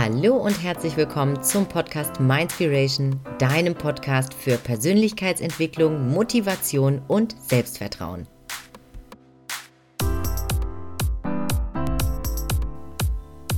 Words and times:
Hallo 0.00 0.36
und 0.36 0.62
herzlich 0.62 0.96
willkommen 0.96 1.42
zum 1.42 1.66
Podcast 1.66 2.20
Mindspiration, 2.20 3.18
deinem 3.40 3.74
Podcast 3.74 4.32
für 4.32 4.56
Persönlichkeitsentwicklung, 4.56 6.12
Motivation 6.12 7.02
und 7.08 7.34
Selbstvertrauen. 7.42 8.28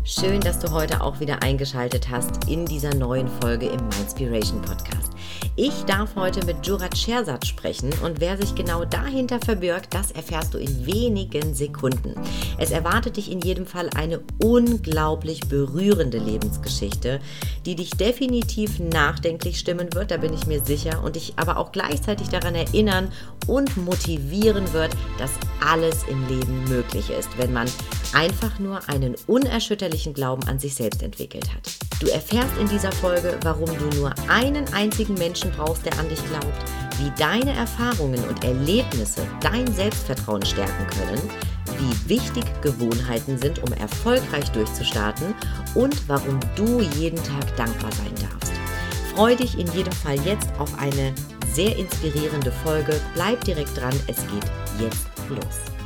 Schön, 0.03 0.41
dass 0.41 0.59
du 0.61 0.71
heute 0.73 1.03
auch 1.03 1.21
wieder 1.21 1.43
eingeschaltet 1.43 2.09
hast 2.09 2.49
in 2.49 2.65
dieser 2.65 2.95
neuen 2.95 3.29
Folge 3.29 3.67
im 3.67 3.81
Mindspiration 3.99 4.63
Podcast. 4.63 5.10
Ich 5.63 5.85
darf 5.85 6.17
heute 6.17 6.47
mit 6.47 6.67
Jurat 6.67 6.97
Sherzad 6.97 7.47
sprechen 7.47 7.93
und 8.03 8.19
wer 8.19 8.39
sich 8.39 8.55
genau 8.55 8.87
dahinter 8.87 9.39
verbirgt, 9.39 9.93
das 9.93 10.11
erfährst 10.11 10.55
du 10.55 10.59
in 10.59 10.87
wenigen 10.87 11.53
Sekunden. 11.53 12.15
Es 12.57 12.71
erwartet 12.71 13.19
dich 13.19 13.31
in 13.31 13.43
jedem 13.43 13.67
Fall 13.67 13.91
eine 13.95 14.23
unglaublich 14.43 15.41
berührende 15.51 16.17
Lebensgeschichte, 16.17 17.21
die 17.67 17.75
dich 17.75 17.91
definitiv 17.91 18.79
nachdenklich 18.79 19.59
stimmen 19.59 19.93
wird, 19.93 20.13
da 20.13 20.17
bin 20.17 20.33
ich 20.33 20.47
mir 20.47 20.65
sicher, 20.65 21.05
und 21.05 21.17
dich 21.17 21.35
aber 21.37 21.59
auch 21.59 21.73
gleichzeitig 21.73 22.31
daran 22.31 22.55
erinnern 22.55 23.13
und 23.47 23.77
motivieren 23.77 24.73
wird, 24.73 24.97
dass 25.19 25.33
alles 25.63 26.05
im 26.09 26.27
Leben 26.27 26.65
möglich 26.71 27.11
ist, 27.11 27.29
wenn 27.37 27.53
man 27.53 27.69
einfach 28.15 28.59
nur 28.61 28.89
einen 28.89 29.15
unerschütterlichen 29.27 30.15
Glauben 30.15 30.49
an 30.49 30.59
sich 30.59 30.75
selbst 30.75 31.03
entwickelt 31.03 31.53
hat. 31.53 31.80
Du 32.01 32.07
erfährst 32.07 32.57
in 32.59 32.67
dieser 32.67 32.91
Folge, 32.93 33.39
warum 33.43 33.67
du 33.67 33.99
nur 33.99 34.15
einen 34.27 34.67
einzigen 34.73 35.15
Menschen 35.15 35.53
brauchst, 35.53 35.85
der 35.85 35.99
an 35.99 36.09
dich 36.09 36.25
glaubt, 36.29 36.65
wie 36.99 37.11
deine 37.19 37.53
Erfahrungen 37.53 38.25
und 38.25 38.43
Erlebnisse 38.43 39.21
dein 39.43 39.71
Selbstvertrauen 39.71 40.45
stärken 40.45 40.87
können, 40.87 41.21
wie 41.79 42.09
wichtig 42.09 42.45
Gewohnheiten 42.63 43.37
sind, 43.37 43.63
um 43.63 43.73
erfolgreich 43.75 44.51
durchzustarten 44.53 45.35
und 45.75 46.09
warum 46.09 46.41
du 46.57 46.81
jeden 46.81 47.23
Tag 47.23 47.55
dankbar 47.57 47.93
sein 47.93 48.15
darfst. 48.31 48.53
Freu 49.15 49.37
dich 49.37 49.59
in 49.59 49.71
jedem 49.73 49.93
Fall 49.93 50.19
jetzt 50.25 50.49
auf 50.59 50.79
eine 50.79 51.15
sehr 51.53 51.77
inspirierende 51.77 52.51
Folge. 52.65 52.99
Bleib 53.15 53.45
direkt 53.45 53.77
dran, 53.77 53.95
es 54.07 54.17
geht 54.17 54.51
jetzt 54.79 55.07
los. 55.29 55.80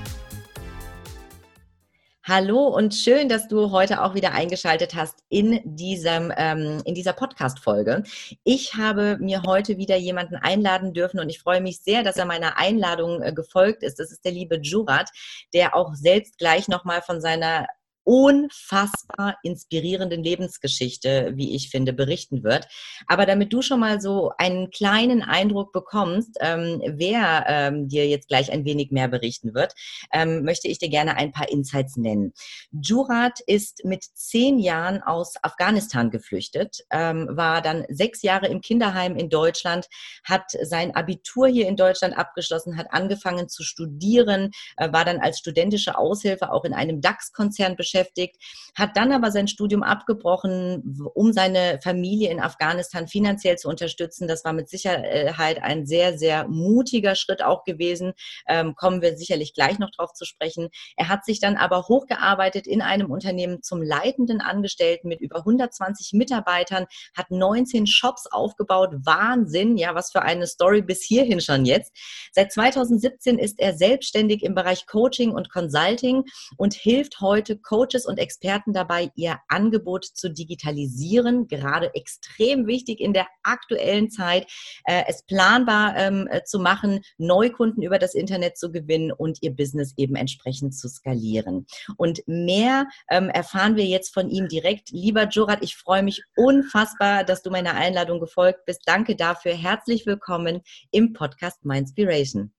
Hallo 2.26 2.68
und 2.68 2.94
schön, 2.94 3.28
dass 3.28 3.48
du 3.48 3.70
heute 3.70 4.02
auch 4.02 4.14
wieder 4.14 4.32
eingeschaltet 4.32 4.94
hast 4.94 5.22
in, 5.28 5.60
diesem, 5.62 6.32
ähm, 6.38 6.80
in 6.86 6.94
dieser 6.94 7.12
Podcast-Folge. 7.12 8.02
Ich 8.44 8.76
habe 8.76 9.18
mir 9.20 9.42
heute 9.42 9.76
wieder 9.76 9.96
jemanden 9.96 10.36
einladen 10.36 10.94
dürfen 10.94 11.20
und 11.20 11.28
ich 11.28 11.38
freue 11.38 11.60
mich 11.60 11.80
sehr, 11.82 12.02
dass 12.02 12.16
er 12.16 12.24
meiner 12.24 12.56
Einladung 12.56 13.20
äh, 13.20 13.34
gefolgt 13.34 13.82
ist. 13.82 14.00
Das 14.00 14.10
ist 14.10 14.24
der 14.24 14.32
liebe 14.32 14.58
Jurat, 14.58 15.10
der 15.52 15.76
auch 15.76 15.94
selbst 15.94 16.38
gleich 16.38 16.66
nochmal 16.66 17.02
von 17.02 17.20
seiner 17.20 17.66
unfassbar 18.04 19.38
inspirierenden 19.42 20.22
Lebensgeschichte, 20.22 21.32
wie 21.34 21.56
ich 21.56 21.70
finde, 21.70 21.92
berichten 21.92 22.44
wird. 22.44 22.68
Aber 23.06 23.26
damit 23.26 23.52
du 23.52 23.62
schon 23.62 23.80
mal 23.80 24.00
so 24.00 24.32
einen 24.38 24.70
kleinen 24.70 25.22
Eindruck 25.22 25.72
bekommst, 25.72 26.36
ähm, 26.40 26.82
wer 26.86 27.46
ähm, 27.48 27.88
dir 27.88 28.06
jetzt 28.06 28.28
gleich 28.28 28.52
ein 28.52 28.64
wenig 28.66 28.90
mehr 28.90 29.08
berichten 29.08 29.54
wird, 29.54 29.74
ähm, 30.12 30.44
möchte 30.44 30.68
ich 30.68 30.78
dir 30.78 30.90
gerne 30.90 31.16
ein 31.16 31.32
paar 31.32 31.48
Insights 31.48 31.96
nennen. 31.96 32.34
Jurat 32.72 33.40
ist 33.46 33.84
mit 33.84 34.04
zehn 34.04 34.58
Jahren 34.58 35.02
aus 35.02 35.34
Afghanistan 35.42 36.10
geflüchtet, 36.10 36.84
ähm, 36.90 37.28
war 37.30 37.62
dann 37.62 37.84
sechs 37.88 38.22
Jahre 38.22 38.48
im 38.48 38.60
Kinderheim 38.60 39.16
in 39.16 39.30
Deutschland, 39.30 39.86
hat 40.24 40.52
sein 40.62 40.94
Abitur 40.94 41.48
hier 41.48 41.66
in 41.68 41.76
Deutschland 41.76 42.16
abgeschlossen, 42.16 42.76
hat 42.76 42.88
angefangen 42.90 43.48
zu 43.48 43.62
studieren, 43.62 44.50
äh, 44.76 44.92
war 44.92 45.06
dann 45.06 45.20
als 45.20 45.38
studentische 45.38 45.96
Aushilfe 45.96 46.52
auch 46.52 46.64
in 46.64 46.74
einem 46.74 47.00
DAX-Konzern 47.00 47.76
beschäftigt 47.76 47.93
beschäftigt, 47.94 48.36
hat 48.74 48.96
dann 48.96 49.12
aber 49.12 49.30
sein 49.30 49.48
Studium 49.48 49.82
abgebrochen, 49.82 51.00
um 51.14 51.32
seine 51.32 51.78
Familie 51.82 52.30
in 52.30 52.40
Afghanistan 52.40 53.06
finanziell 53.06 53.56
zu 53.56 53.68
unterstützen. 53.68 54.26
Das 54.28 54.44
war 54.44 54.52
mit 54.52 54.68
Sicherheit 54.68 55.62
ein 55.62 55.86
sehr, 55.86 56.18
sehr 56.18 56.48
mutiger 56.48 57.14
Schritt 57.14 57.42
auch 57.42 57.64
gewesen. 57.64 58.12
Ähm, 58.48 58.74
kommen 58.74 59.00
wir 59.00 59.16
sicherlich 59.16 59.54
gleich 59.54 59.78
noch 59.78 59.90
drauf 59.90 60.12
zu 60.12 60.24
sprechen. 60.24 60.68
Er 60.96 61.08
hat 61.08 61.24
sich 61.24 61.40
dann 61.40 61.56
aber 61.56 61.86
hochgearbeitet 61.88 62.66
in 62.66 62.82
einem 62.82 63.10
Unternehmen 63.10 63.62
zum 63.62 63.82
leitenden 63.82 64.40
Angestellten 64.40 65.08
mit 65.08 65.20
über 65.20 65.38
120 65.38 66.12
Mitarbeitern, 66.14 66.86
hat 67.16 67.30
19 67.30 67.86
Shops 67.86 68.26
aufgebaut. 68.26 68.90
Wahnsinn, 69.04 69.76
ja, 69.76 69.94
was 69.94 70.10
für 70.10 70.22
eine 70.22 70.46
Story 70.46 70.82
bis 70.82 71.02
hierhin 71.02 71.40
schon 71.40 71.64
jetzt. 71.64 71.92
Seit 72.32 72.52
2017 72.52 73.38
ist 73.38 73.60
er 73.60 73.74
selbstständig 73.76 74.42
im 74.42 74.54
Bereich 74.54 74.86
Coaching 74.86 75.30
und 75.30 75.50
Consulting 75.50 76.24
und 76.56 76.74
hilft 76.74 77.20
heute 77.20 77.56
Coaches 77.56 77.83
Coaches 77.84 78.06
und 78.06 78.18
Experten 78.18 78.72
dabei, 78.72 79.10
ihr 79.14 79.38
Angebot 79.48 80.04
zu 80.04 80.30
digitalisieren, 80.30 81.48
gerade 81.48 81.94
extrem 81.94 82.66
wichtig 82.66 83.00
in 83.00 83.12
der 83.12 83.26
aktuellen 83.42 84.10
Zeit, 84.10 84.46
äh, 84.84 85.02
es 85.06 85.22
planbar 85.24 85.96
ähm, 85.96 86.26
äh, 86.30 86.42
zu 86.44 86.58
machen, 86.58 87.00
Neukunden 87.18 87.82
über 87.82 87.98
das 87.98 88.14
Internet 88.14 88.56
zu 88.56 88.72
gewinnen 88.72 89.12
und 89.12 89.38
ihr 89.42 89.54
Business 89.54 89.92
eben 89.96 90.16
entsprechend 90.16 90.74
zu 90.74 90.88
skalieren. 90.88 91.66
Und 91.96 92.22
mehr 92.26 92.86
ähm, 93.10 93.28
erfahren 93.28 93.76
wir 93.76 93.84
jetzt 93.84 94.14
von 94.14 94.30
ihm 94.30 94.48
direkt. 94.48 94.90
Lieber 94.90 95.24
Jorat, 95.24 95.62
ich 95.62 95.76
freue 95.76 96.02
mich 96.02 96.22
unfassbar, 96.36 97.24
dass 97.24 97.42
du 97.42 97.50
meiner 97.50 97.74
Einladung 97.74 98.20
gefolgt 98.20 98.64
bist. 98.64 98.82
Danke 98.86 99.16
dafür. 99.16 99.52
Herzlich 99.52 100.06
willkommen 100.06 100.62
im 100.90 101.12
Podcast 101.12 101.64
Mindspiration. 101.64 102.53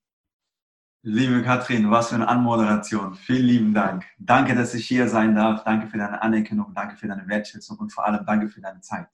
Liebe 1.07 1.43
Katrin, 1.43 1.91
was 1.91 2.09
für 2.09 2.15
eine 2.15 2.27
Anmoderation. 2.27 3.13
Vielen 3.13 3.45
lieben 3.45 3.73
Dank. 3.75 4.05
Danke, 4.17 4.55
dass 4.55 4.73
ich 4.73 4.87
hier 4.87 5.07
sein 5.07 5.35
darf. 5.35 5.63
Danke 5.63 5.85
für 5.85 5.99
deine 5.99 6.19
Anerkennung, 6.19 6.73
danke 6.73 6.95
für 6.97 7.07
deine 7.07 7.27
Wertschätzung 7.27 7.77
und 7.77 7.93
vor 7.93 8.07
allem 8.07 8.25
danke 8.25 8.49
für 8.49 8.59
deine 8.59 8.81
Zeit. 8.81 9.05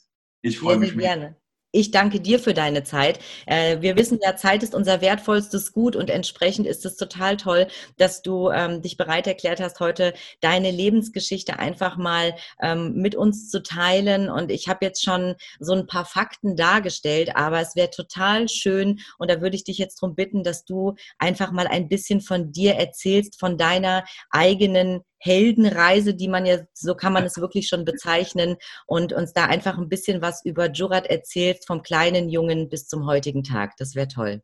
Ich 0.41 0.57
freue 0.57 0.78
mich. 0.78 0.91
Sehr 0.91 1.00
gerne. 1.00 1.35
Ich 1.74 1.92
danke 1.92 2.20
dir 2.20 2.40
für 2.40 2.54
deine 2.54 2.84
Zeit. 2.84 3.20
Äh, 3.46 3.80
wir 3.80 3.96
wissen 3.96 4.20
ja, 4.22 4.36
Zeit 4.36 4.62
ist 4.62 4.76
unser 4.76 5.00
wertvollstes 5.00 5.72
Gut 5.72 5.96
und 5.96 6.09
entsprechend 6.09 6.68
ist 6.68 6.86
es 6.86 6.98
total 6.98 7.38
toll, 7.38 7.68
dass 7.98 8.22
du 8.22 8.50
ähm, 8.50 8.82
dich 8.82 8.98
bereit 8.98 9.26
erklärt 9.26 9.62
hast, 9.62 9.80
heute 9.80 10.14
deine 10.42 10.70
Lebensgeschichte 10.70 11.60
einfach 11.60 11.96
mal 11.96 12.36
ähm, 12.62 12.96
mit 12.96 13.16
uns 13.16 13.50
zu 13.50 13.64
teilen. 13.64 14.30
Und 14.30 14.52
ich 14.52 14.68
habe 14.68 14.84
jetzt 14.86 15.02
schon 15.02 15.36
so 15.60 15.72
ein 15.74 15.88
paar 15.88 16.04
Fakten 16.04 16.58
dargestellt, 16.58 17.38
aber 17.38 17.62
es 17.62 17.78
wäre 17.78 17.90
total 17.90 18.50
schön 18.50 19.00
und 19.18 19.31
da 19.31 19.40
würde 19.40 19.56
ich 19.56 19.64
dich 19.64 19.78
jetzt 19.78 20.02
darum 20.02 20.14
bitten, 20.14 20.44
dass 20.44 20.66
du 20.66 20.96
einfach 21.20 21.54
mal 21.54 21.68
ein 21.68 21.88
bisschen 21.88 22.20
von 22.20 22.52
dir 22.52 22.74
erzählst, 22.76 23.40
von 23.40 23.58
deiner 23.58 24.04
eigenen 24.30 25.06
Heldenreise, 25.22 26.16
die 26.16 26.28
man 26.28 26.48
ja, 26.48 26.58
so 26.74 26.96
kann 26.96 27.14
man 27.14 27.24
es 27.24 27.38
wirklich 27.38 27.68
schon 27.68 27.86
bezeichnen, 27.86 28.58
und 28.88 29.14
uns 29.14 29.34
da 29.34 29.46
einfach 29.46 29.78
ein 29.78 29.88
bisschen 29.88 30.22
was 30.22 30.44
über 30.44 30.72
Jurat 30.72 31.06
erzählst, 31.06 31.68
vom 31.68 31.84
kleinen 31.84 32.28
Jungen 32.28 32.70
bis 32.70 32.88
zum 32.88 33.06
heutigen 33.06 33.44
Tag. 33.44 33.78
Das 33.78 33.94
wäre 33.94 34.08
toll. 34.08 34.42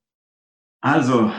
Also, 0.81 1.31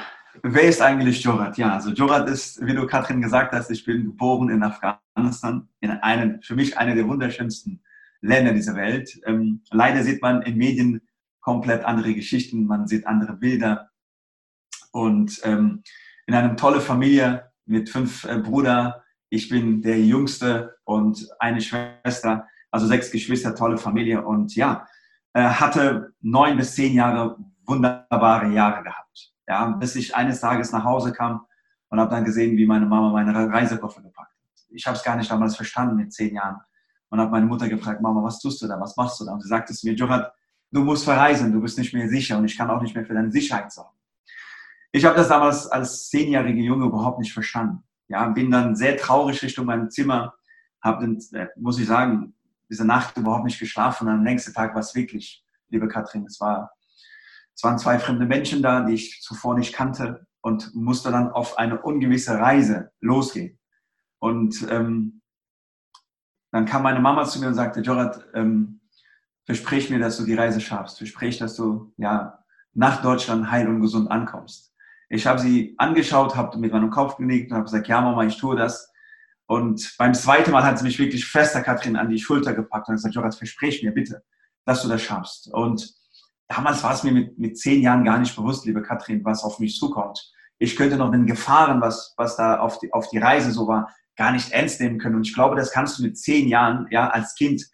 wer 0.42 0.62
ist 0.62 0.82
eigentlich 0.82 1.22
Jurat? 1.22 1.56
Ja, 1.56 1.74
also 1.74 1.90
Jurat 1.90 2.28
ist, 2.28 2.64
wie 2.66 2.74
du 2.74 2.84
Katrin 2.86 3.22
gesagt 3.22 3.52
hast, 3.52 3.70
ich 3.70 3.84
bin 3.84 4.04
geboren 4.04 4.50
in 4.50 4.62
Afghanistan, 4.64 5.68
in 5.80 5.90
einem, 5.90 6.42
für 6.42 6.56
mich 6.56 6.76
einer 6.76 6.96
der 6.96 7.06
wunderschönsten 7.06 7.82
Länder 8.20 8.52
dieser 8.52 8.74
Welt. 8.74 9.20
Ähm, 9.24 9.62
leider 9.70 10.02
sieht 10.02 10.20
man 10.20 10.42
in 10.42 10.56
Medien 10.56 11.00
komplett 11.40 11.84
andere 11.84 12.12
Geschichten, 12.12 12.66
man 12.66 12.88
sieht 12.88 13.06
andere 13.06 13.34
Bilder. 13.34 13.90
Und 14.90 15.40
ähm, 15.44 15.84
in 16.26 16.34
einer 16.34 16.56
tollen 16.56 16.80
Familie 16.80 17.52
mit 17.66 17.88
fünf 17.88 18.24
äh, 18.24 18.38
Brüdern, 18.38 18.94
ich 19.30 19.48
bin 19.48 19.82
der 19.82 20.00
Jüngste 20.00 20.76
und 20.84 21.28
eine 21.38 21.60
Schwester, 21.60 22.46
also 22.70 22.86
sechs 22.86 23.10
Geschwister, 23.10 23.54
tolle 23.54 23.78
Familie 23.78 24.24
und 24.24 24.54
ja, 24.54 24.86
äh, 25.32 25.42
hatte 25.42 26.12
neun 26.20 26.56
bis 26.56 26.74
zehn 26.74 26.94
Jahre 26.94 27.36
wunderbare 27.66 28.48
Jahre 28.48 28.82
gehabt. 28.82 29.32
Ja, 29.46 29.66
bis 29.66 29.96
ich 29.96 30.14
eines 30.14 30.40
Tages 30.40 30.72
nach 30.72 30.84
Hause 30.84 31.12
kam 31.12 31.46
und 31.88 32.00
habe 32.00 32.10
dann 32.10 32.24
gesehen, 32.24 32.56
wie 32.56 32.66
meine 32.66 32.86
Mama 32.86 33.10
meine 33.10 33.50
Reisekoffer 33.50 34.02
gepackt 34.02 34.32
hat. 34.32 34.60
Ich 34.70 34.86
habe 34.86 34.96
es 34.96 35.02
gar 35.02 35.16
nicht 35.16 35.30
damals 35.30 35.56
verstanden 35.56 35.96
mit 35.96 36.12
zehn 36.12 36.34
Jahren 36.34 36.60
und 37.08 37.20
habe 37.20 37.30
meine 37.30 37.46
Mutter 37.46 37.68
gefragt, 37.68 38.02
Mama, 38.02 38.22
was 38.22 38.40
tust 38.40 38.60
du 38.60 38.66
da, 38.66 38.78
was 38.80 38.96
machst 38.96 39.20
du 39.20 39.24
da? 39.24 39.32
Und 39.32 39.42
sie 39.42 39.48
sagte 39.48 39.72
zu 39.72 39.86
mir, 39.86 39.94
Jorat, 39.94 40.32
du 40.70 40.82
musst 40.82 41.04
verreisen, 41.04 41.52
du 41.52 41.60
bist 41.60 41.78
nicht 41.78 41.94
mehr 41.94 42.08
sicher 42.08 42.36
und 42.36 42.44
ich 42.44 42.56
kann 42.56 42.70
auch 42.70 42.82
nicht 42.82 42.94
mehr 42.94 43.06
für 43.06 43.14
deine 43.14 43.30
Sicherheit 43.30 43.72
sorgen. 43.72 43.96
Ich 44.92 45.04
habe 45.04 45.16
das 45.16 45.28
damals 45.28 45.66
als 45.66 46.08
zehnjähriger 46.08 46.60
Junge 46.60 46.86
überhaupt 46.86 47.18
nicht 47.18 47.32
verstanden 47.32 47.82
ja, 48.08 48.28
bin 48.28 48.50
dann 48.50 48.74
sehr 48.74 48.96
traurig 48.96 49.42
Richtung 49.42 49.66
meinem 49.66 49.90
Zimmer, 49.90 50.34
habe, 50.82 51.16
äh, 51.32 51.48
muss 51.56 51.78
ich 51.78 51.86
sagen, 51.86 52.34
diese 52.70 52.84
Nacht 52.84 53.16
überhaupt 53.16 53.44
nicht 53.44 53.58
geschlafen 53.58 54.08
am 54.08 54.22
nächsten 54.22 54.52
Tag 54.52 54.74
war 54.74 54.80
es 54.80 54.94
wirklich, 54.94 55.44
liebe 55.68 55.88
Katrin, 55.88 56.24
es 56.26 56.40
war, 56.40 56.72
es 57.54 57.62
waren 57.62 57.78
zwei 57.78 57.98
fremde 57.98 58.26
Menschen 58.26 58.62
da, 58.62 58.82
die 58.82 58.94
ich 58.94 59.20
zuvor 59.22 59.56
nicht 59.56 59.74
kannte 59.74 60.26
und 60.40 60.74
musste 60.74 61.10
dann 61.10 61.30
auf 61.30 61.58
eine 61.58 61.80
ungewisse 61.80 62.38
Reise 62.38 62.92
losgehen. 63.00 63.58
Und 64.18 64.66
ähm, 64.70 65.22
dann 66.50 66.66
kam 66.66 66.82
meine 66.82 67.00
Mama 67.00 67.24
zu 67.24 67.40
mir 67.40 67.48
und 67.48 67.54
sagte, 67.54 67.80
Jorat, 67.80 68.26
ähm, 68.34 68.80
versprich 69.44 69.90
mir, 69.90 69.98
dass 69.98 70.16
du 70.18 70.24
die 70.24 70.34
Reise 70.34 70.60
schaffst. 70.60 70.98
Versprich, 70.98 71.38
dass 71.38 71.56
du 71.56 71.92
ja 71.96 72.44
nach 72.74 73.02
Deutschland 73.02 73.50
heil 73.50 73.68
und 73.68 73.80
gesund 73.80 74.10
ankommst. 74.10 74.74
Ich 75.08 75.26
habe 75.26 75.40
sie 75.40 75.74
angeschaut, 75.78 76.36
habe 76.36 76.58
mit 76.58 76.72
meinem 76.72 76.90
Kopf 76.90 77.16
genickt 77.16 77.50
und 77.50 77.56
habe 77.56 77.64
gesagt, 77.64 77.88
ja 77.88 78.00
Mama, 78.00 78.24
ich 78.24 78.36
tue 78.36 78.56
das. 78.56 78.92
Und 79.46 79.94
beim 79.96 80.12
zweiten 80.12 80.50
Mal 80.50 80.64
hat 80.64 80.78
sie 80.78 80.84
mich 80.84 80.98
wirklich 80.98 81.24
fester, 81.24 81.62
Katrin, 81.62 81.96
an 81.96 82.10
die 82.10 82.18
Schulter 82.18 82.52
gepackt 82.52 82.88
und 82.88 82.96
gesagt, 82.96 83.14
Jorat, 83.14 83.34
versprich 83.34 83.82
mir 83.82 83.92
bitte, 83.92 84.22
dass 84.66 84.82
du 84.82 84.88
das 84.88 85.00
schaffst. 85.00 85.52
Und 85.52 85.94
damals 86.48 86.82
war 86.82 86.92
es 86.92 87.02
mir 87.02 87.12
mit, 87.12 87.38
mit 87.38 87.58
zehn 87.58 87.80
Jahren 87.80 88.04
gar 88.04 88.18
nicht 88.18 88.36
bewusst, 88.36 88.66
liebe 88.66 88.82
Katrin, 88.82 89.24
was 89.24 89.42
auf 89.42 89.58
mich 89.58 89.76
zukommt. 89.76 90.32
Ich 90.58 90.76
könnte 90.76 90.96
noch 90.96 91.10
den 91.10 91.26
Gefahren, 91.26 91.80
was, 91.80 92.12
was 92.18 92.36
da 92.36 92.58
auf 92.58 92.78
die, 92.78 92.92
auf 92.92 93.08
die 93.08 93.18
Reise 93.18 93.52
so 93.52 93.66
war, 93.66 93.94
gar 94.16 94.32
nicht 94.32 94.52
ernst 94.52 94.80
nehmen 94.80 94.98
können. 94.98 95.14
Und 95.14 95.26
ich 95.26 95.34
glaube, 95.34 95.56
das 95.56 95.70
kannst 95.70 95.98
du 95.98 96.02
mit 96.02 96.18
zehn 96.18 96.48
Jahren, 96.48 96.86
ja, 96.90 97.08
als 97.08 97.34
Kind 97.34 97.64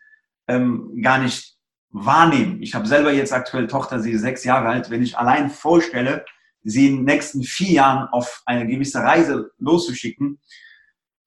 ähm, 0.46 1.00
gar 1.02 1.18
nicht 1.18 1.56
wahrnehmen. 1.90 2.62
Ich 2.62 2.74
habe 2.74 2.86
selber 2.86 3.12
jetzt 3.12 3.32
aktuell 3.32 3.66
Tochter, 3.66 4.00
sie 4.00 4.12
ist 4.12 4.20
sechs 4.20 4.44
Jahre 4.44 4.68
alt. 4.68 4.90
Wenn 4.90 5.02
ich 5.02 5.16
allein 5.16 5.48
vorstelle, 5.48 6.24
sie 6.64 6.88
in 6.88 6.96
den 6.96 7.04
nächsten 7.04 7.42
vier 7.42 7.72
Jahren 7.72 8.08
auf 8.08 8.42
eine 8.46 8.66
gewisse 8.66 9.00
Reise 9.00 9.52
loszuschicken, 9.58 10.40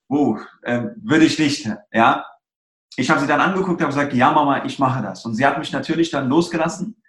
oh, 0.10 0.38
äh, 0.64 0.88
würde 1.02 1.26
ich 1.26 1.40
nicht, 1.40 1.70
ja. 1.92 2.26
Ich 2.96 3.10
habe 3.10 3.20
sie 3.20 3.28
dann 3.28 3.42
angeguckt 3.42 3.80
und 3.80 3.88
gesagt, 3.88 4.14
ja 4.14 4.32
Mama, 4.32 4.66
ich 4.66 4.80
mache 4.80 5.04
das. 5.04 5.24
Und 5.24 5.36
sie 5.36 5.46
hat 5.46 5.60
mich 5.60 5.72
natürlich 5.72 6.10
dann 6.10 6.30
losgelassen. 6.30 7.00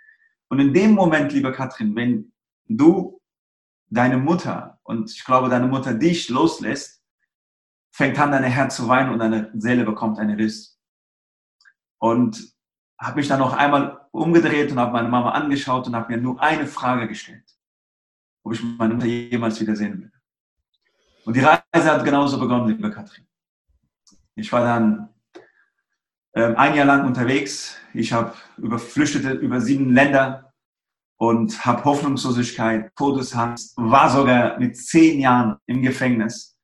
Und 0.50 0.60
in 0.60 0.75
dem 0.75 0.92
Moment, 0.92 1.32
liebe 1.32 1.50
Katrin, 1.50 1.96
wenn 1.96 2.32
du 2.66 3.20
deine 3.88 4.19
Mutter 4.19 4.78
und 4.82 5.10
ich 5.10 5.25
glaube, 5.25 5.48
deine 5.48 5.66
Mutter 5.66 5.94
dich 5.94 6.28
loslässt, 6.28 7.02
fängt 7.90 8.19
an, 8.19 8.32
dein 8.32 8.44
Herz 8.44 8.76
zu 8.76 8.86
weinen 8.86 9.10
und 9.12 9.19
deine 9.19 9.50
Seele 9.54 9.84
bekommt 9.84 10.19
eine 10.19 10.36
Riss. 10.36 10.78
Und 11.98 12.52
habe 13.00 13.16
mich 13.16 13.28
dann 13.28 13.40
noch 13.40 13.54
einmal 13.54 14.06
umgedreht 14.10 14.70
und 14.70 14.78
habe 14.78 14.92
meine 14.92 15.08
Mama 15.08 15.30
angeschaut 15.30 15.86
und 15.86 15.96
habe 15.96 16.12
mir 16.12 16.20
nur 16.20 16.40
eine 16.40 16.66
Frage 16.66 17.08
gestellt, 17.08 17.57
ob 18.49 18.55
ich 18.55 18.62
meine 18.62 18.95
Mutter 18.95 19.06
jemals 19.06 19.61
wiedersehen 19.61 20.00
will. 20.00 20.12
Und 21.27 21.37
die 21.37 21.41
Reise 21.41 21.93
hat 21.93 22.03
genauso 22.03 22.41
begonnen, 22.41 22.69
liebe 22.69 22.91
Katrin. 22.91 23.27
Ich 24.37 24.50
war 24.50 24.65
dann 24.65 25.11
ähm, 26.33 26.56
ein 26.56 26.75
Jahr 26.75 26.87
lang 26.87 27.06
unterwegs. 27.06 27.77
Ich 27.93 28.11
habe 28.15 28.33
überflüchtete 28.56 29.33
über 29.33 29.61
sieben 29.61 29.93
Länder 29.93 30.55
und 31.19 31.67
habe 31.67 31.85
Hoffnungslosigkeit, 31.85 32.97
Todesangst, 32.97 33.77
war 33.77 34.09
sogar 34.09 34.59
mit 34.59 34.79
zehn 34.79 35.21
Jahren 35.21 35.59
im 35.67 35.83
Gefängnis. 35.83 36.56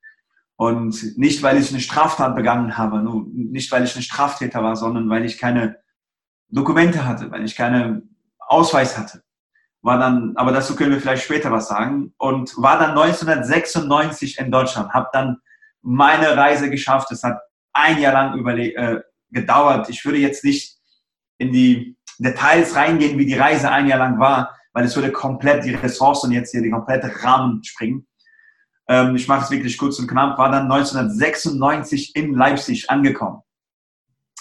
Und 0.56 1.18
nicht, 1.18 1.42
weil 1.42 1.58
ich 1.58 1.68
eine 1.68 1.80
Straftat 1.80 2.34
begangen 2.34 2.78
habe, 2.78 3.02
nur 3.02 3.26
nicht, 3.28 3.70
weil 3.70 3.84
ich 3.84 3.94
ein 3.94 4.02
Straftäter 4.02 4.62
war, 4.62 4.76
sondern 4.76 5.10
weil 5.10 5.26
ich 5.26 5.36
keine 5.36 5.76
Dokumente 6.48 7.04
hatte, 7.04 7.30
weil 7.30 7.44
ich 7.44 7.56
keinen 7.56 8.16
Ausweis 8.38 8.96
hatte 8.96 9.22
war 9.84 9.98
dann, 9.98 10.32
aber 10.36 10.50
dazu 10.50 10.74
können 10.74 10.92
wir 10.92 11.00
vielleicht 11.00 11.24
später 11.24 11.52
was 11.52 11.68
sagen, 11.68 12.14
und 12.16 12.56
war 12.56 12.78
dann 12.78 12.98
1996 12.98 14.38
in 14.38 14.50
Deutschland, 14.50 14.94
habe 14.94 15.08
dann 15.12 15.36
meine 15.82 16.34
Reise 16.36 16.70
geschafft. 16.70 17.12
Es 17.12 17.22
hat 17.22 17.38
ein 17.74 18.00
Jahr 18.00 18.14
lang 18.14 18.38
überle 18.38 18.74
äh, 18.74 19.00
gedauert. 19.30 19.90
Ich 19.90 20.02
würde 20.06 20.18
jetzt 20.18 20.42
nicht 20.42 20.78
in 21.36 21.52
die 21.52 21.98
Details 22.18 22.74
reingehen, 22.74 23.18
wie 23.18 23.26
die 23.26 23.34
Reise 23.34 23.70
ein 23.70 23.86
Jahr 23.86 23.98
lang 23.98 24.18
war, 24.18 24.56
weil 24.72 24.86
es 24.86 24.96
würde 24.96 25.12
komplett 25.12 25.64
die 25.64 25.74
Ressourcen 25.74 26.32
jetzt 26.32 26.52
hier, 26.52 26.62
die 26.62 26.70
komplette 26.70 27.12
Rahmen 27.22 27.62
springen. 27.62 28.06
Ähm, 28.88 29.16
ich 29.16 29.28
mache 29.28 29.44
es 29.44 29.50
wirklich 29.50 29.76
kurz 29.76 29.98
und 29.98 30.08
knapp, 30.08 30.38
war 30.38 30.50
dann 30.50 30.72
1996 30.72 32.16
in 32.16 32.32
Leipzig 32.32 32.88
angekommen 32.88 33.42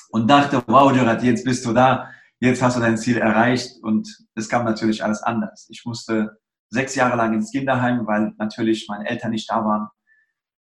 und 0.09 0.29
dachte, 0.29 0.63
wow, 0.67 0.93
Gerard, 0.93 1.21
jetzt 1.21 1.43
bist 1.43 1.65
du 1.65 1.73
da 1.73 2.09
jetzt 2.47 2.61
hast 2.61 2.75
du 2.75 2.81
dein 2.81 2.97
Ziel 2.97 3.17
erreicht 3.17 3.81
und 3.83 4.07
es 4.35 4.49
kam 4.49 4.65
natürlich 4.65 5.03
alles 5.03 5.23
anders. 5.23 5.67
Ich 5.69 5.85
musste 5.85 6.37
sechs 6.69 6.95
Jahre 6.95 7.15
lang 7.15 7.33
ins 7.33 7.51
Kinderheim, 7.51 8.05
weil 8.05 8.33
natürlich 8.37 8.87
meine 8.89 9.07
Eltern 9.07 9.31
nicht 9.31 9.49
da 9.49 9.63
waren. 9.63 9.87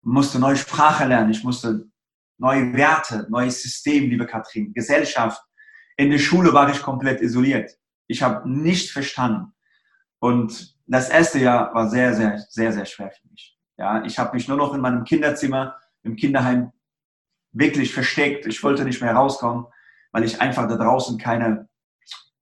Musste 0.03 0.39
neue 0.39 0.57
Sprache 0.57 1.05
lernen, 1.05 1.31
ich 1.31 1.43
musste 1.43 1.85
neue 2.37 2.73
Werte, 2.73 3.25
neues 3.29 3.61
System, 3.63 4.09
liebe 4.09 4.27
Katrin, 4.27 4.73
Gesellschaft. 4.73 5.41
In 5.97 6.11
der 6.11 6.19
Schule 6.19 6.53
war 6.53 6.69
ich 6.69 6.81
komplett 6.81 7.21
isoliert. 7.21 7.71
Ich 8.07 8.21
habe 8.21 8.47
nicht 8.49 8.91
verstanden. 8.91 9.53
Und 10.19 10.75
das 10.85 11.09
erste 11.09 11.39
Jahr 11.39 11.73
war 11.73 11.89
sehr, 11.89 12.13
sehr, 12.13 12.37
sehr, 12.49 12.73
sehr 12.73 12.85
schwer 12.85 13.11
für 13.11 13.27
mich. 13.27 13.57
Ja, 13.77 14.03
ich 14.05 14.19
habe 14.19 14.35
mich 14.35 14.47
nur 14.47 14.57
noch 14.57 14.73
in 14.73 14.81
meinem 14.81 15.03
Kinderzimmer, 15.03 15.77
im 16.03 16.15
Kinderheim 16.15 16.71
wirklich 17.53 17.93
versteckt. 17.93 18.45
Ich 18.45 18.61
wollte 18.63 18.83
nicht 18.85 19.01
mehr 19.01 19.13
rauskommen, 19.13 19.65
weil 20.11 20.23
ich 20.23 20.41
einfach 20.41 20.67
da 20.67 20.75
draußen 20.75 21.17
keine 21.17 21.69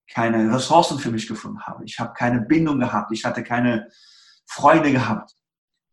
keine 0.09 0.53
Ressourcen 0.53 0.99
für 0.99 1.11
mich 1.11 1.27
gefunden 1.27 1.61
habe. 1.61 1.85
Ich 1.85 1.99
habe 1.99 2.13
keine 2.13 2.41
Bindung 2.41 2.79
gehabt. 2.79 3.11
Ich 3.11 3.25
hatte 3.25 3.43
keine 3.43 3.89
Freunde 4.45 4.91
gehabt. 4.91 5.35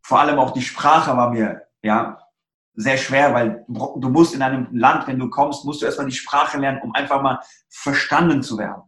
Vor 0.03 0.21
allem 0.21 0.39
auch 0.39 0.53
die 0.53 0.63
Sprache 0.63 1.17
war 1.17 1.31
mir 1.31 1.67
ja 1.83 2.19
sehr 2.75 2.99
schwer, 2.99 3.33
weil 3.33 3.65
du 3.69 4.09
musst 4.09 4.35
in 4.35 4.43
einem 4.43 4.69
Land, 4.77 5.07
wenn 5.07 5.19
du 5.19 5.31
kommst, 5.31 5.65
musst 5.65 5.81
du 5.81 5.87
erstmal 5.87 6.07
die 6.07 6.15
Sprache 6.15 6.59
lernen, 6.59 6.83
um 6.83 6.95
einfach 6.95 7.23
mal 7.23 7.41
verstanden 7.69 8.43
zu 8.43 8.59
werden. 8.59 8.83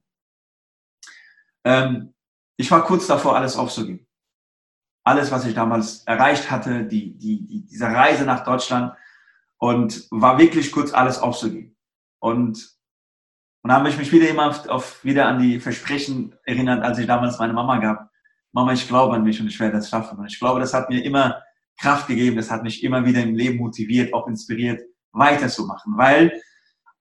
Ähm, 1.65 2.15
ich 2.57 2.71
war 2.71 2.85
kurz 2.85 3.07
davor, 3.07 3.37
alles 3.37 3.57
aufzugeben. 3.57 4.07
Alles, 5.05 5.31
was 5.31 5.47
ich 5.47 5.55
damals 5.55 6.05
erreicht 6.05 6.51
hatte, 6.51 6.85
die, 6.85 7.17
die, 7.17 7.47
die, 7.47 7.67
diese 7.67 7.87
Reise 7.87 8.25
nach 8.25 8.45
Deutschland 8.45 8.95
und 9.59 10.07
war 10.11 10.39
wirklich 10.39 10.71
kurz 10.71 10.93
alles 10.93 11.19
aufzugeben. 11.19 11.77
Und 12.21 12.78
und 13.63 13.71
da 13.71 13.77
habe 13.77 13.89
ich 13.89 13.99
mich 13.99 14.13
wieder 14.13 14.29
immer 14.29 14.49
auf, 14.49 14.69
auf, 14.69 15.05
wieder 15.05 15.27
an 15.27 15.41
die 15.41 15.59
Versprechen 15.59 16.35
erinnert, 16.45 16.83
als 16.83 16.99
ich 16.99 17.07
damals 17.07 17.39
meine 17.39 17.53
Mama 17.53 17.79
gab. 17.79 18.09
Mama, 18.53 18.73
ich 18.73 18.87
glaube 18.87 19.15
an 19.15 19.25
mich 19.25 19.41
und 19.41 19.49
ich 19.49 19.59
werde 19.59 19.77
das 19.77 19.91
schaffen. 19.91 20.19
Und 20.19 20.27
ich 20.27 20.39
glaube, 20.39 20.61
das 20.61 20.73
hat 20.73 20.89
mir 20.89 21.05
immer 21.05 21.43
Kraft 21.79 22.07
gegeben, 22.07 22.37
das 22.37 22.51
hat 22.51 22.63
mich 22.63 22.83
immer 22.83 23.05
wieder 23.05 23.23
im 23.23 23.35
Leben 23.35 23.59
motiviert, 23.59 24.15
auch 24.15 24.27
inspiriert, 24.27 24.81
weiterzumachen. 25.13 25.97
Weil 25.97 26.41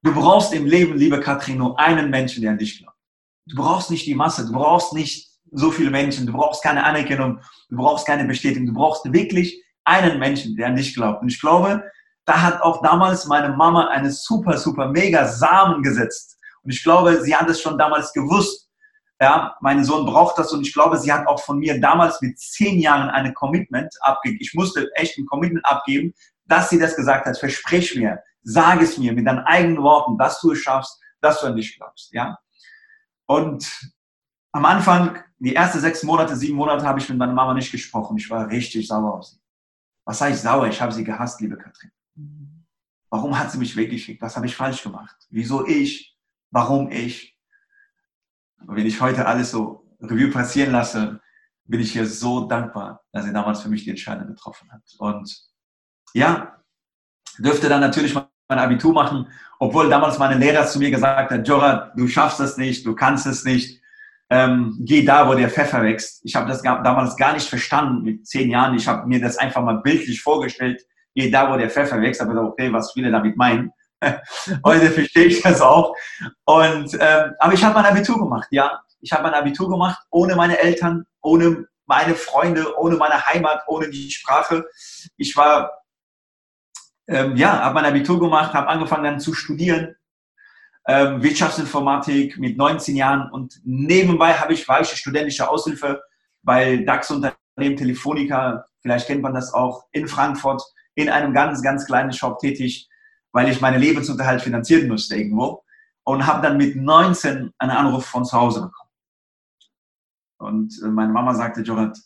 du 0.01 0.13
brauchst 0.13 0.53
im 0.53 0.65
Leben, 0.65 0.97
liebe 0.97 1.19
Katrin, 1.19 1.59
nur 1.59 1.79
einen 1.79 2.09
Menschen, 2.09 2.41
der 2.41 2.51
an 2.51 2.57
dich 2.57 2.79
glaubt. 2.79 2.97
Du 3.45 3.55
brauchst 3.55 3.89
nicht 3.91 4.05
die 4.05 4.15
Masse, 4.15 4.45
du 4.45 4.51
brauchst 4.51 4.93
nicht 4.93 5.29
so 5.51 5.71
viele 5.71 5.89
Menschen, 5.89 6.25
du 6.25 6.33
brauchst 6.33 6.61
keine 6.63 6.83
Anerkennung, 6.83 7.39
du 7.69 7.77
brauchst 7.77 8.05
keine 8.05 8.25
Bestätigung, 8.25 8.67
du 8.67 8.73
brauchst 8.73 9.11
wirklich 9.13 9.63
einen 9.85 10.19
Menschen, 10.19 10.55
der 10.57 10.67
an 10.67 10.75
dich 10.75 10.93
glaubt. 10.93 11.21
Und 11.21 11.29
ich 11.29 11.39
glaube, 11.39 11.83
da 12.25 12.41
hat 12.41 12.61
auch 12.61 12.81
damals 12.81 13.25
meine 13.25 13.55
Mama 13.55 13.87
eine 13.87 14.11
super, 14.11 14.57
super, 14.57 14.89
mega 14.89 15.25
Samen 15.25 15.81
gesetzt 15.81 16.36
und 16.67 16.73
ich 16.73 16.83
glaube, 16.83 17.23
sie 17.23 17.33
hat 17.33 17.49
es 17.49 17.61
schon 17.61 17.77
damals 17.77 18.11
gewusst. 18.11 18.69
Ja, 19.21 19.55
mein 19.61 19.85
Sohn 19.85 20.05
braucht 20.05 20.37
das 20.37 20.51
und 20.51 20.67
ich 20.67 20.73
glaube, 20.73 20.97
sie 20.97 21.13
hat 21.13 21.25
auch 21.25 21.41
von 21.41 21.59
mir 21.59 21.79
damals 21.79 22.21
mit 22.21 22.37
zehn 22.37 22.77
Jahren 22.77 23.09
eine 23.09 23.31
Commitment 23.31 23.95
abgegeben. 24.01 24.41
Ich 24.41 24.53
musste 24.53 24.89
echt 24.95 25.17
ein 25.17 25.25
Commitment 25.27 25.65
abgeben, 25.65 26.13
dass 26.43 26.69
sie 26.69 26.77
das 26.77 26.97
gesagt 26.97 27.25
hat. 27.25 27.39
Versprich 27.39 27.95
mir, 27.95 28.21
sag 28.43 28.81
es 28.81 28.97
mir 28.97 29.13
mit 29.13 29.25
deinen 29.25 29.45
eigenen 29.45 29.81
Worten, 29.81 30.17
dass 30.17 30.41
du 30.41 30.51
es 30.51 30.59
schaffst, 30.59 30.99
dass 31.21 31.39
du 31.39 31.47
an 31.47 31.55
dich 31.55 31.73
glaubst. 31.77 32.11
Ja. 32.11 32.37
Und 33.27 33.65
am 34.51 34.65
Anfang, 34.65 35.23
die 35.39 35.55
ersten 35.55 35.79
sechs 35.79 36.03
Monate, 36.03 36.35
sieben 36.35 36.57
Monate, 36.57 36.85
habe 36.85 36.99
ich 36.99 37.07
mit 37.07 37.17
meiner 37.17 37.33
Mama 37.33 37.53
nicht 37.53 37.71
gesprochen. 37.71 38.17
Ich 38.17 38.29
war 38.29 38.49
richtig 38.49 38.89
sauer 38.89 39.13
auf 39.13 39.23
sie. 39.23 39.39
Was 40.03 40.19
sage 40.19 40.33
ich 40.33 40.41
sauer? 40.41 40.67
Ich 40.67 40.81
habe 40.81 40.91
sie 40.91 41.05
gehasst, 41.05 41.39
liebe 41.39 41.57
Katrin. 41.57 41.91
Warum 43.09 43.39
hat 43.39 43.53
sie 43.53 43.57
mich 43.57 43.73
weggeschickt? 43.77 44.21
Was 44.21 44.35
habe 44.35 44.47
ich 44.47 44.55
falsch 44.55 44.83
gemacht? 44.83 45.15
Wieso 45.29 45.65
ich? 45.65 46.16
Warum 46.51 46.91
ich. 46.91 47.37
Wenn 48.65 48.85
ich 48.85 49.01
heute 49.01 49.25
alles 49.25 49.51
so 49.51 49.85
Revue 50.01 50.31
passieren 50.31 50.71
lasse, 50.71 51.21
bin 51.65 51.81
ich 51.81 51.95
ihr 51.95 52.05
so 52.05 52.47
dankbar, 52.47 53.03
dass 53.11 53.25
sie 53.25 53.33
damals 53.33 53.61
für 53.61 53.69
mich 53.69 53.83
die 53.83 53.89
Entscheidung 53.89 54.27
getroffen 54.27 54.71
hat. 54.71 54.81
Und 54.99 55.37
ja, 56.13 56.57
dürfte 57.37 57.69
dann 57.69 57.81
natürlich 57.81 58.13
mein 58.13 58.59
Abitur 58.59 58.93
machen, 58.93 59.27
obwohl 59.59 59.89
damals 59.89 60.17
meine 60.17 60.39
Lehrer 60.39 60.65
zu 60.65 60.79
mir 60.79 60.91
gesagt 60.91 61.31
hat, 61.31 61.47
Jora, 61.47 61.91
du 61.95 62.07
schaffst 62.07 62.39
das 62.39 62.57
nicht, 62.57 62.85
du 62.85 62.95
kannst 62.95 63.25
es 63.25 63.43
nicht, 63.43 63.81
ähm, 64.29 64.77
geh 64.81 65.03
da, 65.03 65.27
wo 65.27 65.33
der 65.33 65.49
Pfeffer 65.49 65.83
wächst. 65.83 66.21
Ich 66.23 66.35
habe 66.35 66.47
das 66.47 66.61
damals 66.61 67.15
gar 67.15 67.33
nicht 67.33 67.47
verstanden 67.47 68.03
mit 68.03 68.27
zehn 68.27 68.49
Jahren. 68.49 68.75
Ich 68.75 68.87
habe 68.87 69.07
mir 69.07 69.21
das 69.21 69.37
einfach 69.37 69.61
mal 69.61 69.81
bildlich 69.81 70.21
vorgestellt, 70.21 70.81
geh 71.15 71.29
da, 71.29 71.51
wo 71.51 71.57
der 71.57 71.69
Pfeffer 71.69 72.01
wächst, 72.01 72.21
aber 72.21 72.41
okay, 72.41 72.71
was 72.71 72.95
will 72.95 73.05
er 73.05 73.11
damit 73.11 73.37
meinen? 73.37 73.71
Heute 74.65 74.91
verstehe 74.91 75.25
ich 75.25 75.41
das 75.41 75.61
auch. 75.61 75.95
Und, 76.45 76.93
ähm, 76.99 77.33
aber 77.39 77.53
ich 77.53 77.63
habe 77.63 77.75
mein 77.75 77.85
Abitur 77.85 78.17
gemacht, 78.17 78.47
ja. 78.51 78.81
Ich 78.99 79.11
habe 79.11 79.23
mein 79.23 79.33
Abitur 79.33 79.69
gemacht, 79.69 79.99
ohne 80.09 80.35
meine 80.35 80.59
Eltern, 80.59 81.05
ohne 81.21 81.67
meine 81.85 82.15
Freunde, 82.15 82.77
ohne 82.77 82.95
meine 82.97 83.25
Heimat, 83.27 83.63
ohne 83.67 83.89
die 83.89 84.11
Sprache. 84.11 84.65
Ich 85.17 85.35
war, 85.35 85.83
ähm, 87.07 87.35
ja, 87.37 87.61
habe 87.61 87.75
mein 87.75 87.85
Abitur 87.85 88.19
gemacht, 88.19 88.53
habe 88.53 88.67
angefangen 88.67 89.03
dann 89.03 89.19
zu 89.19 89.33
studieren, 89.33 89.95
ähm, 90.87 91.21
Wirtschaftsinformatik 91.21 92.37
mit 92.37 92.57
19 92.57 92.95
Jahren 92.95 93.29
und 93.31 93.59
nebenbei 93.63 94.33
habe 94.33 94.53
ich, 94.53 94.67
war 94.67 94.81
ich 94.81 94.89
studentische 94.89 95.49
Aushilfe 95.49 96.01
bei 96.43 96.77
DAX-Unternehmen 96.77 97.77
Telefonica, 97.77 98.65
vielleicht 98.81 99.07
kennt 99.07 99.21
man 99.21 99.33
das 99.33 99.53
auch, 99.53 99.85
in 99.91 100.07
Frankfurt, 100.07 100.63
in 100.95 101.09
einem 101.09 101.33
ganz, 101.33 101.61
ganz 101.61 101.85
kleinen 101.85 102.13
Shop 102.13 102.39
tätig 102.39 102.89
weil 103.37 103.51
ich 103.51 103.61
meinen 103.61 103.79
Lebensunterhalt 103.79 104.41
finanzieren 104.41 104.87
musste 104.87 105.15
irgendwo. 105.15 105.63
Und 106.03 106.25
habe 106.25 106.41
dann 106.41 106.57
mit 106.57 106.75
19 106.75 107.51
einen 107.59 107.71
Anruf 107.71 108.05
von 108.05 108.25
zu 108.25 108.35
Hause 108.35 108.61
bekommen. 108.61 108.89
Und 110.37 110.81
äh, 110.81 110.87
meine 110.87 111.13
Mama 111.13 111.35
sagte, 111.35 111.61
Jorat, 111.61 111.99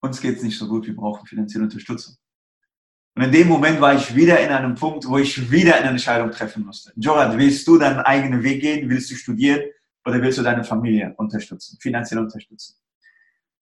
uns 0.00 0.22
geht 0.22 0.38
es 0.38 0.42
nicht 0.42 0.56
so 0.56 0.66
gut, 0.66 0.86
wir 0.86 0.96
brauchen 0.96 1.26
finanzielle 1.26 1.64
Unterstützung. 1.64 2.14
Und 3.14 3.24
in 3.24 3.32
dem 3.32 3.48
Moment 3.48 3.78
war 3.82 3.94
ich 3.94 4.16
wieder 4.16 4.40
in 4.40 4.48
einem 4.48 4.74
Punkt, 4.74 5.06
wo 5.06 5.18
ich 5.18 5.50
wieder 5.50 5.74
eine 5.74 5.90
Entscheidung 5.90 6.30
treffen 6.30 6.64
musste. 6.64 6.94
Jorat, 6.96 7.36
willst 7.36 7.68
du 7.68 7.76
deinen 7.76 8.00
eigenen 8.00 8.42
Weg 8.42 8.62
gehen? 8.62 8.88
Willst 8.88 9.10
du 9.10 9.16
studieren? 9.16 9.60
Oder 10.06 10.22
willst 10.22 10.38
du 10.38 10.42
deine 10.42 10.64
Familie 10.64 11.12
unterstützen, 11.18 11.76
finanziell 11.78 12.20
unterstützen? 12.20 12.76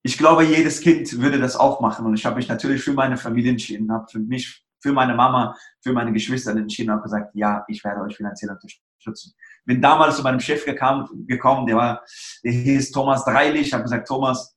Ich 0.03 0.17
glaube, 0.17 0.45
jedes 0.45 0.79
Kind 0.79 1.19
würde 1.19 1.37
das 1.37 1.57
auch 1.57 1.81
machen. 1.81 2.05
Und 2.05 2.13
ich 2.13 2.25
habe 2.25 2.37
mich 2.37 2.47
natürlich 2.47 2.81
für 2.81 2.93
meine 2.93 3.17
Familie 3.17 3.51
entschieden, 3.51 3.91
habe 3.91 4.07
für 4.09 4.19
mich, 4.19 4.62
für 4.83 4.91
meine 4.91 5.15
Mama, 5.15 5.55
für 5.81 5.93
meine 5.93 6.11
Geschwister 6.11 6.51
entschieden, 6.51 6.91
habe 6.91 7.01
gesagt, 7.01 7.31
ja, 7.33 7.63
ich 7.67 7.83
werde 7.83 8.01
euch 8.01 8.15
finanziell 8.15 8.51
unterstützen. 8.51 9.33
Bin 9.65 9.81
damals 9.81 10.17
zu 10.17 10.23
meinem 10.23 10.41
Chef 10.41 10.65
gekommen, 10.65 11.07
gekommen 11.25 11.65
der 11.65 11.77
war, 11.77 12.03
der 12.43 12.51
hieß 12.51 12.91
Thomas 12.91 13.23
Dreilich. 13.23 13.67
Ich 13.67 13.73
habe 13.73 13.83
gesagt, 13.83 14.07
Thomas, 14.07 14.55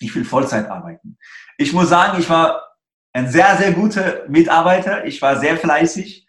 ich 0.00 0.14
will 0.14 0.24
Vollzeit 0.24 0.68
arbeiten. 0.68 1.16
Ich 1.56 1.72
muss 1.72 1.88
sagen, 1.88 2.20
ich 2.20 2.28
war 2.28 2.62
ein 3.14 3.28
sehr, 3.28 3.56
sehr 3.56 3.72
guter 3.72 4.28
Mitarbeiter. 4.28 5.06
Ich 5.06 5.20
war 5.22 5.36
sehr 5.36 5.56
fleißig. 5.56 6.26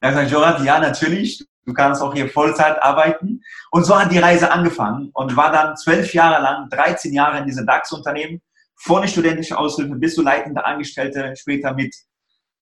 Er 0.00 0.10
hat 0.10 0.16
gesagt, 0.16 0.32
Jorat, 0.32 0.62
ja, 0.62 0.78
natürlich, 0.78 1.44
du 1.64 1.72
kannst 1.72 2.02
auch 2.02 2.12
hier 2.12 2.28
Vollzeit 2.28 2.80
arbeiten. 2.82 3.40
Und 3.70 3.84
so 3.84 3.98
hat 3.98 4.12
die 4.12 4.18
Reise 4.18 4.52
angefangen 4.52 5.10
und 5.14 5.36
war 5.36 5.50
dann 5.50 5.74
zwölf 5.76 6.12
Jahre 6.12 6.42
lang, 6.42 6.68
13 6.68 7.14
Jahre 7.14 7.38
in 7.38 7.46
diesem 7.46 7.66
DAX-Unternehmen, 7.66 8.42
vorne 8.76 9.08
studentische 9.08 9.58
Aushilfe 9.58 9.96
bis 9.96 10.14
zu 10.14 10.22
leitende 10.22 10.64
Angestellte, 10.64 11.34
später 11.34 11.72
mit 11.72 11.94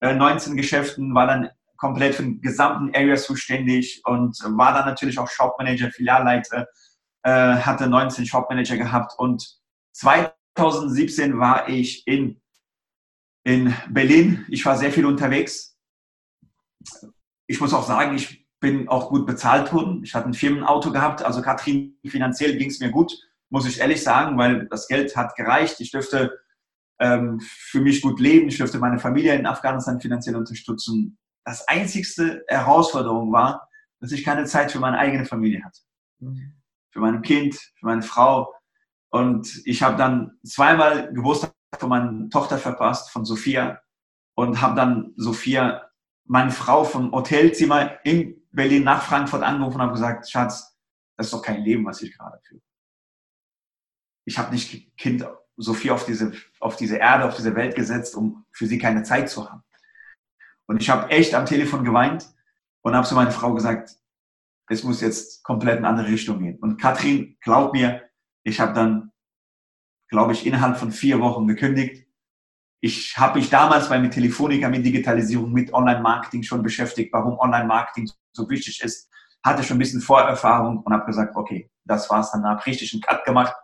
19 0.01 0.53
äh, 0.53 0.57
Geschäften, 0.57 1.15
war 1.15 1.27
dann 1.27 1.51
komplett 1.77 2.15
für 2.15 2.23
den 2.23 2.41
gesamten 2.41 2.95
Area 2.95 3.17
zuständig 3.17 4.03
und 4.05 4.39
war 4.57 4.73
dann 4.73 4.87
natürlich 4.87 5.19
auch 5.19 5.29
Shopmanager, 5.29 5.91
Filialleiter, 5.91 6.67
äh, 7.23 7.31
hatte 7.31 7.87
19 7.87 8.25
Shopmanager 8.27 8.77
gehabt 8.77 9.13
und 9.19 9.59
2017 9.93 11.39
war 11.39 11.69
ich 11.69 12.07
in 12.07 12.41
in 13.47 13.73
Berlin. 13.89 14.45
Ich 14.49 14.67
war 14.67 14.77
sehr 14.77 14.91
viel 14.91 15.07
unterwegs. 15.07 15.79
Ich 17.47 17.61
muss 17.61 17.73
auch 17.73 17.87
sagen, 17.87 18.17
ich 18.17 18.45
bin 18.59 18.89
auch 18.89 19.09
gut 19.09 19.25
bezahlt 19.25 19.73
worden. 19.73 20.03
Ich 20.03 20.17
hatte 20.17 20.29
ein 20.29 20.35
Firmenauto 20.35 20.91
gehabt. 20.91 21.23
Also 21.23 21.43
Katrin, 21.43 21.97
finanziell 22.05 22.57
ging 22.57 22.71
es 22.71 22.81
mir 22.81 22.91
gut, 22.91 23.17
muss 23.49 23.69
ich 23.69 23.79
ehrlich 23.79 24.03
sagen, 24.03 24.37
weil 24.37 24.67
das 24.67 24.89
Geld 24.89 25.17
hat 25.17 25.37
gereicht. 25.37 25.81
Ich 25.81 25.93
dürfte 25.93 26.37
ähm, 26.99 27.41
für 27.41 27.81
mich 27.81 28.01
gut 28.03 28.21
leben. 28.21 28.49
Ich 28.49 28.59
dürfte 28.59 28.79
meine 28.79 28.99
Familie 28.99 29.35
in 29.35 29.47
Afghanistan 29.47 30.01
finanziell 30.01 30.37
unterstützen. 30.37 31.19
Das 31.45 31.67
einzigste 31.69 32.45
Herausforderung 32.49 33.33
war, 33.33 33.69
dass 34.01 34.13
ich 34.13 34.25
keine 34.25 34.45
Zeit 34.45 34.73
für 34.73 34.81
meine 34.81 34.99
eigene 34.99 35.25
Familie 35.25 35.65
hatte. 35.65 35.81
Mhm. 36.19 36.55
Für 36.91 37.01
mein 37.01 37.23
Kind, 37.23 37.55
für 37.55 37.87
meine 37.87 38.03
Frau. 38.03 38.53
Und 39.11 39.63
ich 39.65 39.83
habe 39.83 39.97
dann 39.97 40.39
zweimal 40.45 41.13
Geburtstag 41.13 41.53
von 41.79 41.89
meiner 41.89 42.29
Tochter 42.31 42.59
verpasst, 42.59 43.11
von 43.11 43.25
Sophia, 43.25 43.81
und 44.35 44.61
habe 44.61 44.75
dann 44.77 45.13
Sophia, 45.17 45.91
meine 46.25 46.51
Frau 46.51 46.85
vom 46.85 47.13
Hotelzimmer 47.13 48.05
in 48.05 48.43
Berlin 48.51 48.85
nach 48.85 49.03
Frankfurt 49.03 49.43
angerufen 49.43 49.77
und 49.77 49.83
habe 49.83 49.93
gesagt, 49.93 50.29
Schatz, 50.29 50.77
das 51.17 51.27
ist 51.27 51.33
doch 51.33 51.43
kein 51.43 51.63
Leben, 51.63 51.85
was 51.85 52.03
ich 52.03 52.17
gerade 52.17 52.39
führe. 52.43 52.63
Ich 54.25 54.39
habe 54.39 54.53
nicht 54.53 54.97
Kind 55.57 55.65
Sophia 55.65 55.95
auf 55.95 56.05
diese, 56.05 56.33
auf 56.61 56.77
diese 56.77 56.97
Erde, 56.97 57.25
auf 57.25 57.37
diese 57.37 57.55
Welt 57.55 57.75
gesetzt, 57.75 58.15
um 58.15 58.45
für 58.53 58.67
sie 58.67 58.79
keine 58.79 59.03
Zeit 59.03 59.29
zu 59.29 59.51
haben. 59.51 59.63
Und 60.67 60.83
ich 60.83 60.91
habe 60.91 61.11
echt 61.11 61.35
am 61.35 61.47
Telefon 61.47 61.85
geweint 61.85 62.29
und 62.83 62.95
habe 62.95 63.07
zu 63.07 63.15
meiner 63.15 63.31
Frau 63.31 63.55
gesagt, 63.55 63.97
es 64.69 64.83
muss 64.83 65.01
jetzt 65.01 65.45
komplett 65.45 65.79
in 65.79 65.85
eine 65.85 65.89
andere 65.89 66.09
Richtung 66.09 66.41
gehen. 66.41 66.59
Und 66.59 66.81
Katrin, 66.81 67.37
glaub 67.41 67.73
mir, 67.73 68.03
ich 68.43 68.61
habe 68.61 68.75
dann 68.75 69.13
glaube 70.09 70.33
ich, 70.33 70.47
innerhalb 70.47 70.77
von 70.77 70.93
vier 70.93 71.21
Wochen 71.21 71.47
gekündigt. 71.47 72.07
Ich 72.81 73.17
habe 73.17 73.39
mich 73.39 73.51
damals 73.51 73.89
bei 73.89 73.99
mit 73.99 74.13
Telefonica 74.13 74.69
mit 74.69 74.85
Digitalisierung, 74.85 75.53
mit 75.53 75.73
Online-Marketing 75.73 76.43
schon 76.43 76.63
beschäftigt, 76.63 77.13
warum 77.13 77.39
Online-Marketing 77.39 78.11
so 78.33 78.49
wichtig 78.49 78.81
ist. 78.83 79.11
Hatte 79.45 79.63
schon 79.63 79.77
ein 79.77 79.81
bisschen 79.81 80.01
Vorerfahrung 80.01 80.79
und 80.79 80.93
habe 80.93 81.07
gesagt, 81.07 81.37
okay, 81.37 81.71
das 81.85 82.09
war's. 82.11 82.33
Dann 82.33 82.45
habe 82.45 82.65
richtig 82.67 82.93
einen 82.93 83.03
Cut 83.03 83.25
gemacht 83.25 83.55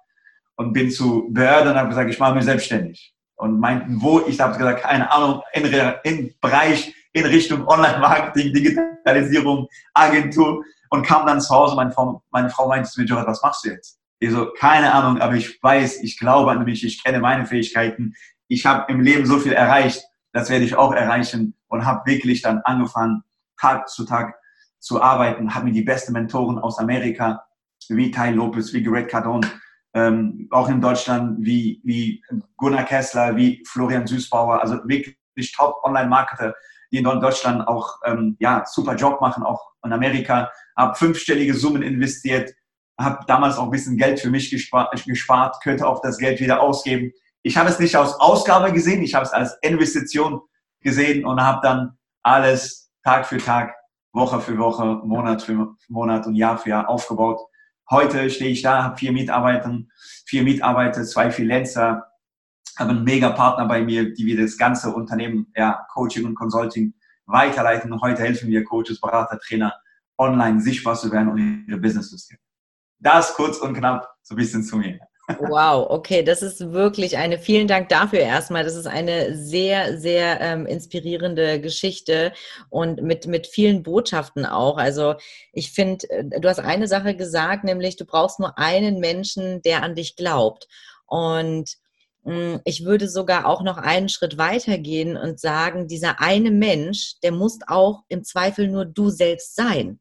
und 0.56 0.73
bin 0.73 0.90
zu 0.90 1.28
Behörden 1.30 1.73
und 1.73 1.78
habe 1.78 1.88
gesagt, 1.88 2.11
ich 2.11 2.18
mache 2.18 2.35
mich 2.35 2.44
selbstständig. 2.44 3.14
Und 3.37 3.59
meinten, 3.59 4.00
wo? 4.00 4.21
Ich 4.26 4.38
habe 4.40 4.56
gesagt, 4.56 4.82
keine 4.82 5.11
Ahnung, 5.12 5.42
in, 5.52 5.64
in 6.04 6.35
Bereich, 6.40 6.94
in 7.12 7.26
Richtung 7.26 7.66
Online-Marketing, 7.66 8.52
Digitalisierung, 8.52 9.66
Agentur 9.94 10.64
und 10.90 11.06
kam 11.06 11.26
dann 11.26 11.40
zu 11.40 11.54
Hause. 11.54 11.75
Meine 11.75 11.90
Frau, 11.90 12.23
meine 12.30 12.50
Frau 12.50 12.68
meinte 12.68 12.88
zu 12.88 13.00
mir, 13.00 13.06
Jorat, 13.06 13.26
was 13.26 13.42
machst 13.42 13.64
du 13.64 13.71
jetzt? 13.71 13.99
Ich 14.21 14.30
so, 14.30 14.52
keine 14.59 14.92
Ahnung, 14.92 15.21
aber 15.21 15.35
ich 15.35 15.61
weiß, 15.61 16.02
ich 16.02 16.18
glaube 16.18 16.52
an 16.52 16.64
mich, 16.64 16.85
ich 16.85 17.02
kenne 17.02 17.18
meine 17.18 17.44
Fähigkeiten. 17.44 18.14
Ich 18.47 18.64
habe 18.66 18.92
im 18.92 19.00
Leben 19.00 19.26
so 19.26 19.38
viel 19.38 19.52
erreicht, 19.52 20.04
das 20.32 20.49
werde 20.49 20.64
ich 20.64 20.76
auch 20.76 20.92
erreichen 20.92 21.54
und 21.68 21.85
habe 21.85 22.09
wirklich 22.09 22.42
dann 22.42 22.61
angefangen, 22.64 23.25
Tag 23.59 23.88
zu 23.88 24.04
Tag 24.04 24.35
zu 24.78 25.02
arbeiten, 25.02 25.54
habe 25.54 25.66
mir 25.66 25.73
die 25.73 25.82
besten 25.82 26.12
Mentoren 26.12 26.59
aus 26.59 26.78
Amerika, 26.78 27.44
wie 27.88 28.11
Ty 28.11 28.30
Lopez, 28.30 28.73
wie 28.73 28.82
Greg 28.82 29.09
Cardone, 29.09 29.49
ähm, 29.95 30.49
auch 30.51 30.69
in 30.69 30.81
Deutschland, 30.81 31.39
wie, 31.41 31.81
wie 31.85 32.23
Gunnar 32.57 32.85
Kessler, 32.85 33.37
wie 33.37 33.63
Florian 33.67 34.07
Süßbauer, 34.07 34.61
also 34.61 34.77
wirklich 34.85 35.53
Top-Online-Marketer, 35.55 36.55
die 36.91 36.99
in 36.99 37.05
Deutschland 37.05 37.67
auch 37.67 37.99
ähm, 38.05 38.37
ja, 38.39 38.65
super 38.67 38.95
Job 38.95 39.21
machen, 39.21 39.43
auch 39.43 39.73
in 39.85 39.93
Amerika, 39.93 40.51
habe 40.77 40.95
fünfstellige 40.95 41.55
Summen 41.55 41.83
investiert, 41.83 42.53
habe 42.99 43.25
damals 43.27 43.57
auch 43.57 43.65
ein 43.65 43.71
bisschen 43.71 43.97
Geld 43.97 44.21
für 44.21 44.31
mich 44.31 44.51
gespart, 44.51 44.93
gespart, 45.05 45.57
könnte 45.63 45.87
auch 45.87 46.01
das 46.01 46.19
Geld 46.19 46.41
wieder 46.41 46.61
ausgeben. 46.61 47.13
Ich 47.43 47.57
habe 47.57 47.69
es 47.69 47.79
nicht 47.79 47.97
als 47.97 48.15
Ausgabe 48.15 48.73
gesehen, 48.73 49.03
ich 49.03 49.15
habe 49.15 49.25
es 49.25 49.33
als 49.33 49.57
Investition 49.63 50.41
gesehen 50.81 51.25
und 51.25 51.41
habe 51.43 51.61
dann 51.63 51.99
alles 52.23 52.93
Tag 53.03 53.27
für 53.27 53.39
Tag, 53.39 53.75
Woche 54.13 54.41
für 54.41 54.57
Woche, 54.59 54.85
Monat 54.85 55.43
für 55.43 55.75
Monat 55.89 56.27
und 56.27 56.35
Jahr 56.35 56.59
für 56.59 56.71
Jahr 56.71 56.89
aufgebaut. 56.89 57.41
Heute 57.91 58.31
stehe 58.31 58.51
ich 58.51 58.62
da, 58.62 58.85
habe 58.85 58.97
vier 58.97 59.12
Mitarbeiter, 59.12 59.79
vier 60.27 60.43
Mitarbeiter, 60.43 61.05
zwei 61.05 61.31
Freelancer, 61.31 62.07
habe 62.79 62.91
einen 62.91 63.05
mega 63.05 63.31
Partner 63.31 63.67
bei 63.67 63.83
mir, 63.83 64.15
die 64.15 64.27
wir 64.27 64.41
das 64.41 64.57
ganze 64.57 64.95
Unternehmen, 64.95 65.53
ja, 65.55 65.87
Coaching 65.93 66.25
und 66.25 66.35
Consulting 66.35 66.95
weiterleiten. 67.27 68.01
Heute 68.01 68.23
helfen 68.23 68.49
wir 68.49 68.65
Coaches, 68.65 69.01
Berater, 69.01 69.39
Trainer, 69.39 69.75
online 70.19 70.61
sichtbar 70.61 70.97
zu 70.97 71.11
werden 71.12 71.29
und 71.29 71.67
ihre 71.69 71.79
Business 71.79 72.11
zu 72.11 72.19
skalieren. 72.19 72.45
Das 72.99 73.35
kurz 73.35 73.59
und 73.59 73.75
knapp 73.75 74.09
so 74.23 74.35
ein 74.35 74.39
bisschen 74.39 74.62
zu 74.62 74.77
mir. 74.77 75.01
Wow, 75.41 75.87
okay, 75.91 76.23
das 76.23 76.43
ist 76.43 76.73
wirklich 76.73 77.17
eine, 77.17 77.39
vielen 77.39 77.69
Dank 77.69 77.89
dafür 77.89 78.21
erstmal. 78.21 78.65
Das 78.65 78.77
ist 78.77 78.87
eine 78.87 79.37
sehr, 79.37 79.99
sehr 79.99 80.41
ähm, 80.41 80.67
inspirierende 80.67 81.61
Geschichte 81.61 82.33
und 82.71 83.03
mit, 83.03 83.27
mit 83.27 83.47
vielen 83.47 83.83
Botschaften 83.83 84.47
auch. 84.47 84.77
Also 84.79 85.15
ich 85.53 85.73
finde, 85.73 86.09
äh, 86.11 86.41
du 86.41 86.49
hast 86.49 86.61
eine 86.61 86.89
Sache 86.89 87.17
gesagt, 87.17 87.65
nämlich 87.65 87.97
du 87.97 88.05
brauchst 88.05 88.41
nur 88.41 88.59
einen 88.59 89.01
Menschen, 89.01 89.62
der 89.62 89.83
an 89.83 89.95
dich 89.95 90.17
glaubt. 90.17 90.69
Und 91.07 91.77
hm, 92.25 92.61
ich 92.65 92.85
würde 92.85 93.09
sogar 93.09 93.47
auch 93.47 93.62
noch 93.62 93.79
einen 93.79 94.09
Schritt 94.09 94.39
weiter 94.39 94.79
gehen 94.79 95.17
und 95.17 95.41
sagen, 95.41 95.89
dieser 95.89 96.21
eine 96.21 96.51
Mensch, 96.51 97.15
der 97.23 97.33
muss 97.33 97.59
auch 97.67 98.03
im 98.09 98.25
Zweifel 98.25 98.69
nur 98.69 98.85
du 98.85 99.11
selbst 99.11 99.57
sein. 99.57 99.99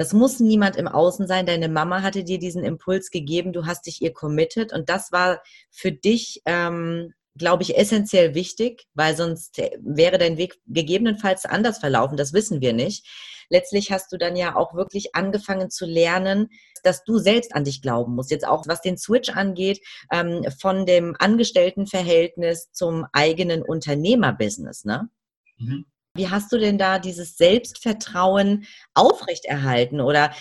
Das 0.00 0.14
muss 0.14 0.40
niemand 0.40 0.76
im 0.76 0.88
Außen 0.88 1.26
sein. 1.26 1.44
Deine 1.44 1.68
Mama 1.68 2.00
hatte 2.00 2.24
dir 2.24 2.38
diesen 2.38 2.64
Impuls 2.64 3.10
gegeben, 3.10 3.52
du 3.52 3.66
hast 3.66 3.84
dich 3.84 4.00
ihr 4.00 4.14
committed 4.14 4.72
und 4.72 4.88
das 4.88 5.12
war 5.12 5.42
für 5.70 5.92
dich, 5.92 6.40
ähm, 6.46 7.12
glaube 7.36 7.64
ich, 7.64 7.76
essentiell 7.76 8.34
wichtig, 8.34 8.86
weil 8.94 9.14
sonst 9.14 9.58
wäre 9.78 10.16
dein 10.16 10.38
Weg 10.38 10.58
gegebenenfalls 10.66 11.44
anders 11.44 11.80
verlaufen. 11.80 12.16
Das 12.16 12.32
wissen 12.32 12.62
wir 12.62 12.72
nicht. 12.72 13.06
Letztlich 13.50 13.92
hast 13.92 14.10
du 14.10 14.16
dann 14.16 14.36
ja 14.36 14.56
auch 14.56 14.72
wirklich 14.72 15.14
angefangen 15.14 15.68
zu 15.68 15.84
lernen, 15.84 16.48
dass 16.82 17.04
du 17.04 17.18
selbst 17.18 17.54
an 17.54 17.64
dich 17.64 17.82
glauben 17.82 18.14
musst. 18.14 18.30
Jetzt 18.30 18.48
auch 18.48 18.66
was 18.66 18.80
den 18.80 18.96
Switch 18.96 19.28
angeht, 19.28 19.80
ähm, 20.10 20.46
von 20.58 20.86
dem 20.86 21.14
Angestelltenverhältnis 21.18 22.72
zum 22.72 23.04
eigenen 23.12 23.60
Unternehmerbusiness, 23.60 24.86
ne? 24.86 25.10
Mhm. 25.58 25.84
Wie 26.14 26.28
hast 26.28 26.52
du 26.52 26.58
denn 26.58 26.78
da 26.78 26.98
dieses 26.98 27.36
Selbstvertrauen 27.36 28.66
aufrechterhalten 28.94 30.00
oder 30.00 30.32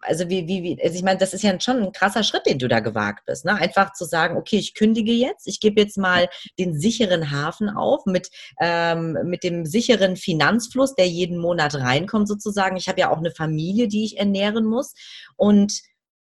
also 0.00 0.28
wie, 0.28 0.46
wie, 0.46 0.62
wie, 0.62 0.82
also 0.82 0.96
ich 0.96 1.02
meine, 1.02 1.18
das 1.18 1.34
ist 1.34 1.42
ja 1.42 1.58
schon 1.60 1.82
ein 1.82 1.92
krasser 1.92 2.22
Schritt, 2.22 2.46
den 2.46 2.58
du 2.58 2.68
da 2.68 2.80
gewagt 2.80 3.24
bist. 3.26 3.44
Ne? 3.44 3.54
Einfach 3.54 3.92
zu 3.92 4.04
sagen, 4.04 4.36
okay, 4.36 4.56
ich 4.56 4.74
kündige 4.74 5.12
jetzt, 5.12 5.46
ich 5.46 5.60
gebe 5.60 5.80
jetzt 5.80 5.98
mal 5.98 6.28
den 6.58 6.78
sicheren 6.78 7.30
Hafen 7.30 7.68
auf 7.68 8.06
mit, 8.06 8.30
ähm, 8.60 9.18
mit 9.24 9.42
dem 9.42 9.66
sicheren 9.66 10.16
Finanzfluss, 10.16 10.94
der 10.94 11.08
jeden 11.08 11.38
Monat 11.38 11.74
reinkommt 11.74 12.28
sozusagen. 12.28 12.76
Ich 12.76 12.88
habe 12.88 13.00
ja 13.00 13.10
auch 13.10 13.18
eine 13.18 13.32
Familie, 13.32 13.88
die 13.88 14.04
ich 14.04 14.18
ernähren 14.18 14.64
muss. 14.64 14.94
Und 15.36 15.80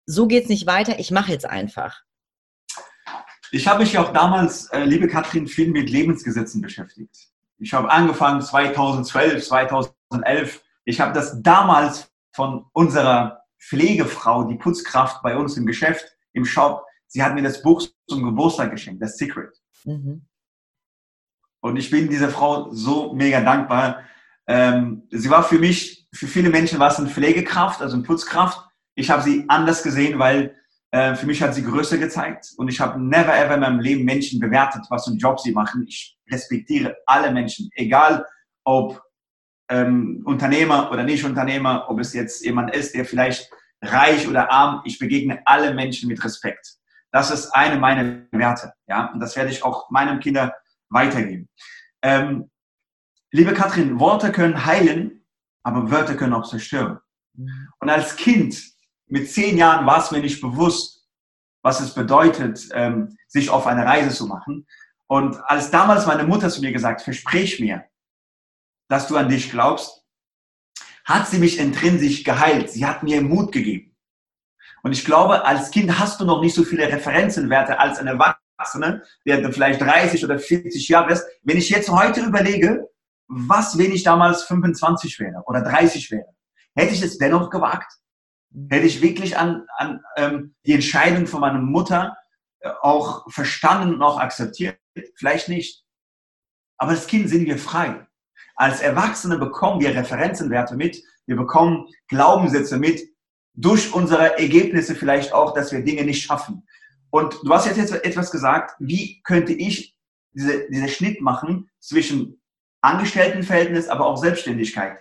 so 0.05 0.27
geht 0.27 0.43
es 0.43 0.49
nicht 0.49 0.67
weiter, 0.67 0.99
ich 0.99 1.11
mache 1.11 1.31
jetzt 1.31 1.45
einfach. 1.45 2.01
Ich 3.51 3.67
habe 3.67 3.83
mich 3.83 3.93
ja 3.93 4.03
auch 4.03 4.13
damals, 4.13 4.67
äh, 4.71 4.83
liebe 4.83 5.07
Katrin, 5.07 5.47
viel 5.47 5.69
mit 5.69 5.89
Lebensgesetzen 5.89 6.61
beschäftigt. 6.61 7.32
Ich 7.57 7.73
habe 7.73 7.89
angefangen 7.89 8.41
2012, 8.41 9.45
2011. 9.45 10.63
Ich 10.85 10.99
habe 10.99 11.13
das 11.13 11.41
damals 11.41 12.11
von 12.33 12.65
unserer 12.73 13.43
Pflegefrau, 13.59 14.43
die 14.45 14.55
Putzkraft 14.55 15.21
bei 15.23 15.37
uns 15.37 15.55
im 15.55 15.65
Geschäft, 15.65 16.05
im 16.33 16.45
Shop, 16.45 16.85
sie 17.07 17.23
hat 17.23 17.35
mir 17.35 17.43
das 17.43 17.61
Buch 17.61 17.81
zum 18.07 18.23
Geburtstag 18.23 18.71
geschenkt, 18.71 19.01
das 19.01 19.17
Secret. 19.17 19.55
Mhm. 19.85 20.25
Und 21.61 21.77
ich 21.77 21.89
bin 21.89 22.09
dieser 22.09 22.29
Frau 22.29 22.71
so 22.71 23.13
mega 23.13 23.39
dankbar. 23.39 24.03
Ähm, 24.47 25.03
sie 25.11 25.29
war 25.29 25.43
für 25.43 25.59
mich, 25.59 26.07
für 26.13 26.27
viele 26.27 26.49
Menschen 26.49 26.79
war 26.79 26.91
es 26.91 26.99
eine 26.99 27.09
Pflegekraft, 27.09 27.81
also 27.81 27.95
eine 27.95 28.03
Putzkraft. 28.03 28.59
Ich 28.95 29.09
habe 29.09 29.23
sie 29.23 29.45
anders 29.47 29.81
gesehen, 29.81 30.19
weil 30.19 30.55
äh, 30.91 31.15
für 31.15 31.25
mich 31.25 31.41
hat 31.41 31.55
sie 31.55 31.63
Größe 31.63 31.97
gezeigt 31.97 32.51
und 32.57 32.67
ich 32.67 32.79
habe 32.81 33.01
never 33.01 33.33
ever 33.33 33.55
in 33.55 33.61
meinem 33.61 33.79
Leben 33.79 34.03
Menschen 34.03 34.39
bewertet, 34.39 34.85
was 34.89 35.05
für 35.05 35.11
einen 35.11 35.19
Job 35.19 35.39
sie 35.39 35.53
machen. 35.53 35.85
Ich 35.87 36.17
respektiere 36.33 36.97
alle 37.05 37.31
Menschen, 37.31 37.69
egal 37.75 38.25
ob 38.65 39.01
ähm, 39.69 40.21
Unternehmer 40.25 40.91
oder 40.91 41.03
nicht 41.03 41.23
Unternehmer, 41.23 41.85
ob 41.89 41.99
es 41.99 42.13
jetzt 42.13 42.43
jemand 42.43 42.75
ist, 42.75 42.93
der 42.95 43.05
vielleicht 43.05 43.49
reich 43.81 44.27
oder 44.27 44.51
arm, 44.51 44.81
ich 44.85 44.99
begegne 44.99 45.41
alle 45.45 45.73
Menschen 45.73 46.07
mit 46.07 46.23
Respekt. 46.23 46.77
Das 47.11 47.31
ist 47.31 47.51
eine 47.51 47.77
meiner 47.77 48.23
Werte, 48.31 48.73
ja, 48.87 49.11
und 49.13 49.19
das 49.19 49.35
werde 49.35 49.51
ich 49.51 49.63
auch 49.63 49.89
meinen 49.89 50.19
Kindern 50.19 50.51
weitergeben. 50.89 51.47
Ähm, 52.01 52.49
liebe 53.31 53.53
Katrin, 53.53 53.99
Worte 53.99 54.31
können 54.31 54.65
heilen, 54.65 55.25
aber 55.63 55.91
Wörter 55.91 56.15
können 56.15 56.33
auch 56.33 56.47
zerstören. 56.47 56.99
Mhm. 57.33 57.69
Und 57.79 57.89
als 57.89 58.15
Kind 58.15 58.61
mit 59.07 59.29
zehn 59.31 59.57
Jahren 59.57 59.85
war 59.85 59.99
es 59.99 60.11
mir 60.11 60.21
nicht 60.21 60.41
bewusst, 60.41 61.07
was 61.61 61.79
es 61.79 61.93
bedeutet, 61.93 62.67
ähm, 62.73 63.15
sich 63.27 63.49
auf 63.49 63.67
eine 63.67 63.85
Reise 63.85 64.09
zu 64.09 64.27
machen. 64.27 64.67
Und 65.13 65.39
als 65.47 65.69
damals 65.69 66.07
meine 66.07 66.23
Mutter 66.23 66.49
zu 66.49 66.59
mir 66.59 66.71
gesagt, 66.71 67.03
versprich 67.03 67.59
mir, 67.59 67.85
dass 68.89 69.07
du 69.07 69.15
an 69.15 69.29
dich 69.29 69.51
glaubst, 69.51 70.03
hat 71.05 71.27
sie 71.27 71.37
mich 71.37 71.59
intrinsisch 71.59 72.23
geheilt. 72.23 72.71
Sie 72.71 72.83
hat 72.83 73.03
mir 73.03 73.21
Mut 73.21 73.51
gegeben. 73.51 73.95
Und 74.81 74.91
ich 74.91 75.05
glaube, 75.05 75.45
als 75.45 75.69
Kind 75.69 75.99
hast 75.99 76.19
du 76.19 76.25
noch 76.25 76.41
nicht 76.41 76.55
so 76.55 76.63
viele 76.63 76.87
Referenzenwerte 76.87 77.77
als 77.77 77.99
ein 77.99 78.07
Erwachsener, 78.07 79.03
der 79.23 79.53
vielleicht 79.53 79.81
30 79.81 80.25
oder 80.25 80.39
40 80.39 80.87
Jahre 80.87 81.13
ist. 81.13 81.23
Wenn 81.43 81.57
ich 81.57 81.69
jetzt 81.69 81.91
heute 81.91 82.21
überlege, 82.21 82.89
was, 83.27 83.77
wenn 83.77 83.91
ich 83.91 84.01
damals 84.01 84.41
25 84.45 85.19
wäre 85.19 85.43
oder 85.45 85.61
30 85.61 86.09
wäre, 86.09 86.33
hätte 86.73 86.95
ich 86.95 87.03
es 87.03 87.19
dennoch 87.19 87.51
gewagt? 87.51 87.99
Hätte 88.67 88.87
ich 88.87 89.03
wirklich 89.03 89.37
an, 89.37 89.67
an 89.77 90.01
ähm, 90.17 90.55
die 90.65 90.73
Entscheidung 90.73 91.27
von 91.27 91.41
meiner 91.41 91.59
Mutter 91.59 92.17
äh, 92.61 92.71
auch 92.81 93.31
verstanden 93.31 93.93
und 93.93 94.01
auch 94.01 94.19
akzeptiert? 94.19 94.79
Vielleicht 95.15 95.49
nicht. 95.49 95.83
Aber 96.77 96.91
als 96.91 97.07
Kind 97.07 97.29
sind 97.29 97.45
wir 97.45 97.57
frei. 97.57 98.05
Als 98.55 98.81
Erwachsene 98.81 99.37
bekommen 99.37 99.81
wir 99.81 99.95
Referenzenwerte 99.95 100.75
mit, 100.75 101.01
wir 101.25 101.35
bekommen 101.35 101.87
Glaubenssätze 102.07 102.77
mit, 102.77 103.01
durch 103.55 103.93
unsere 103.93 104.37
Ergebnisse 104.37 104.95
vielleicht 104.95 105.33
auch, 105.33 105.53
dass 105.53 105.71
wir 105.71 105.83
Dinge 105.83 106.03
nicht 106.03 106.23
schaffen. 106.23 106.67
Und 107.09 107.35
du 107.43 107.53
hast 107.53 107.67
jetzt 107.67 107.91
etwas 107.91 108.31
gesagt, 108.31 108.75
wie 108.79 109.21
könnte 109.23 109.53
ich 109.53 109.95
diese, 110.33 110.67
diese 110.69 110.87
Schnitt 110.87 111.21
machen 111.21 111.69
zwischen 111.79 112.41
Angestelltenverhältnis, 112.81 113.87
aber 113.87 114.07
auch 114.07 114.17
Selbstständigkeit. 114.17 114.97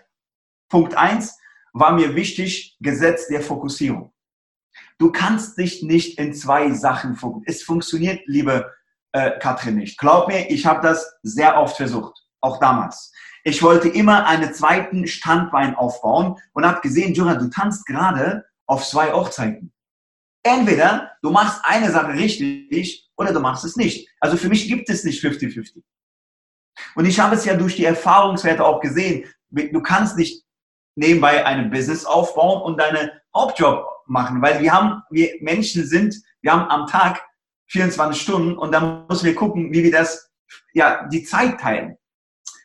Punkt 0.69 0.95
eins 0.95 1.37
war 1.73 1.93
mir 1.93 2.15
wichtig, 2.15 2.77
Gesetz 2.81 3.29
der 3.29 3.41
Fokussierung. 3.41 4.13
Du 4.99 5.11
kannst 5.11 5.59
dich 5.59 5.83
nicht 5.83 6.19
in 6.19 6.35
zwei 6.35 6.71
Sachen 6.73 7.17
fokussieren. 7.17 7.45
Es 7.47 7.63
funktioniert, 7.63 8.21
liebe 8.27 8.71
äh, 9.13 9.39
Katrin, 9.39 9.77
nicht. 9.77 9.99
Glaub 9.99 10.29
mir, 10.29 10.51
ich 10.51 10.67
habe 10.67 10.87
das 10.87 11.19
sehr 11.23 11.59
oft 11.59 11.77
versucht, 11.77 12.19
auch 12.41 12.59
damals. 12.59 13.13
Ich 13.45 13.63
wollte 13.63 13.89
immer 13.89 14.27
einen 14.27 14.55
zweiten 14.55 15.07
Standbein 15.07 15.75
aufbauen 15.75 16.37
und 16.53 16.67
habe 16.67 16.81
gesehen, 16.81 17.15
Jura, 17.15 17.35
du 17.35 17.49
tanzt 17.49 17.87
gerade 17.87 18.45
auf 18.67 18.87
zwei 18.87 19.13
Hochzeiten. 19.13 19.73
Entweder 20.45 21.13
du 21.23 21.31
machst 21.31 21.61
eine 21.65 21.91
Sache 21.91 22.15
richtig 22.15 23.11
oder 23.17 23.33
du 23.33 23.41
machst 23.41 23.65
es 23.65 23.77
nicht. 23.77 24.09
Also 24.21 24.37
für 24.37 24.49
mich 24.49 24.69
gibt 24.69 24.89
es 24.91 25.05
nicht 25.05 25.23
50-50. 25.23 25.83
Und 26.95 27.05
ich 27.05 27.21
habe 27.21 27.35
es 27.35 27.45
ja 27.45 27.55
durch 27.55 27.77
die 27.77 27.85
Erfahrungswerte 27.85 28.65
auch 28.65 28.81
gesehen. 28.81 29.25
Du 29.51 29.83
kannst 29.83 30.17
nicht 30.17 30.45
nebenbei 30.97 31.45
ein 31.45 31.71
Business 31.71 32.05
aufbauen 32.05 32.63
und 32.63 32.81
deinen 32.81 33.11
Hauptjob 33.35 33.87
machen, 34.07 34.43
weil 34.43 34.61
wir 34.61 34.73
haben, 34.73 35.03
wir 35.11 35.35
Menschen 35.41 35.87
sind, 35.87 36.15
wir 36.43 36.53
haben 36.53 36.69
am 36.71 36.87
Tag 36.87 37.25
24 37.73 38.21
Stunden 38.21 38.59
und 38.59 38.73
dann 38.73 39.07
müssen 39.09 39.25
wir 39.25 39.35
gucken, 39.35 39.73
wie 39.73 39.83
wir 39.83 39.91
das, 39.91 40.31
ja, 40.75 41.09
die 41.09 41.25
Zeit 41.25 41.59
teilen. 41.59 41.97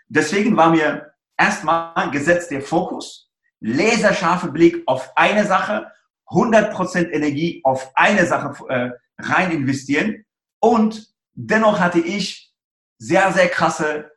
Deswegen 0.09 0.57
war 0.57 0.69
mir 0.69 1.13
erstmal 1.37 2.11
gesetzt 2.11 2.51
der 2.51 2.61
Fokus, 2.61 3.31
laserscharfe 3.61 4.51
Blick 4.51 4.83
auf 4.85 5.11
eine 5.15 5.45
Sache, 5.45 5.91
100% 6.27 7.09
Energie 7.09 7.61
auf 7.63 7.89
eine 7.95 8.25
Sache 8.25 8.53
äh, 8.67 8.89
rein 9.17 9.51
investieren 9.51 10.25
und 10.59 11.07
dennoch 11.33 11.79
hatte 11.79 11.99
ich 11.99 12.53
sehr, 12.97 13.31
sehr 13.31 13.47
krasse 13.47 14.11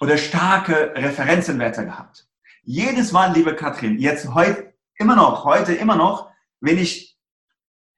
oder 0.00 0.18
starke 0.18 0.92
Referenzenwerte 0.94 1.86
gehabt. 1.86 2.26
Jedes 2.62 3.10
Mal, 3.10 3.32
liebe 3.32 3.56
Katrin, 3.56 3.98
jetzt 3.98 4.34
heute 4.34 4.74
immer 4.96 5.16
noch, 5.16 5.44
heute 5.44 5.72
immer 5.72 5.96
noch, 5.96 6.30
wenn 6.60 6.76
ich, 6.76 7.11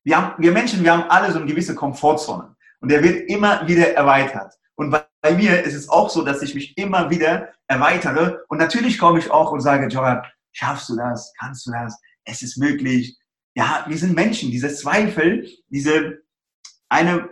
wir, 0.05 0.17
haben, 0.17 0.43
wir 0.43 0.53
Menschen, 0.53 0.85
wir 0.85 0.93
haben 0.93 1.11
alle 1.11 1.33
so 1.33 1.39
eine 1.39 1.47
gewisse 1.47 1.75
Komfortzone 1.75 2.55
und 2.81 2.91
der 2.91 3.03
wird 3.03 3.29
immer 3.29 3.67
wieder 3.67 3.95
erweitert. 3.95 4.55
Und 4.77 4.91
bei, 4.91 5.05
mir 5.33 5.63
ist 5.63 5.75
es 5.75 5.89
auch 5.89 6.11
so, 6.11 6.23
dass 6.23 6.43
ich 6.43 6.55
mich 6.55 6.77
immer 6.77 7.09
wieder 7.09 7.49
erweitere 7.67 8.41
und 8.49 8.59
natürlich 8.59 8.99
komme 8.99 9.19
ich 9.19 9.31
auch 9.31 9.53
und 9.53 9.61
sage, 9.61 9.87
Jordan, 9.87 10.23
schaffst 10.53 10.89
du 10.91 10.97
das? 10.97 11.33
Kannst 11.39 11.67
du 11.67 11.71
das? 11.73 11.99
Es 12.25 12.43
ist 12.43 12.59
möglich. 12.59 13.19
Ja, 13.55 13.85
wir 13.89 13.97
sind 13.97 14.15
Menschen. 14.15 14.51
Diese 14.51 14.73
Zweifel, 14.75 15.49
diese 15.69 16.19
eine 16.89 17.31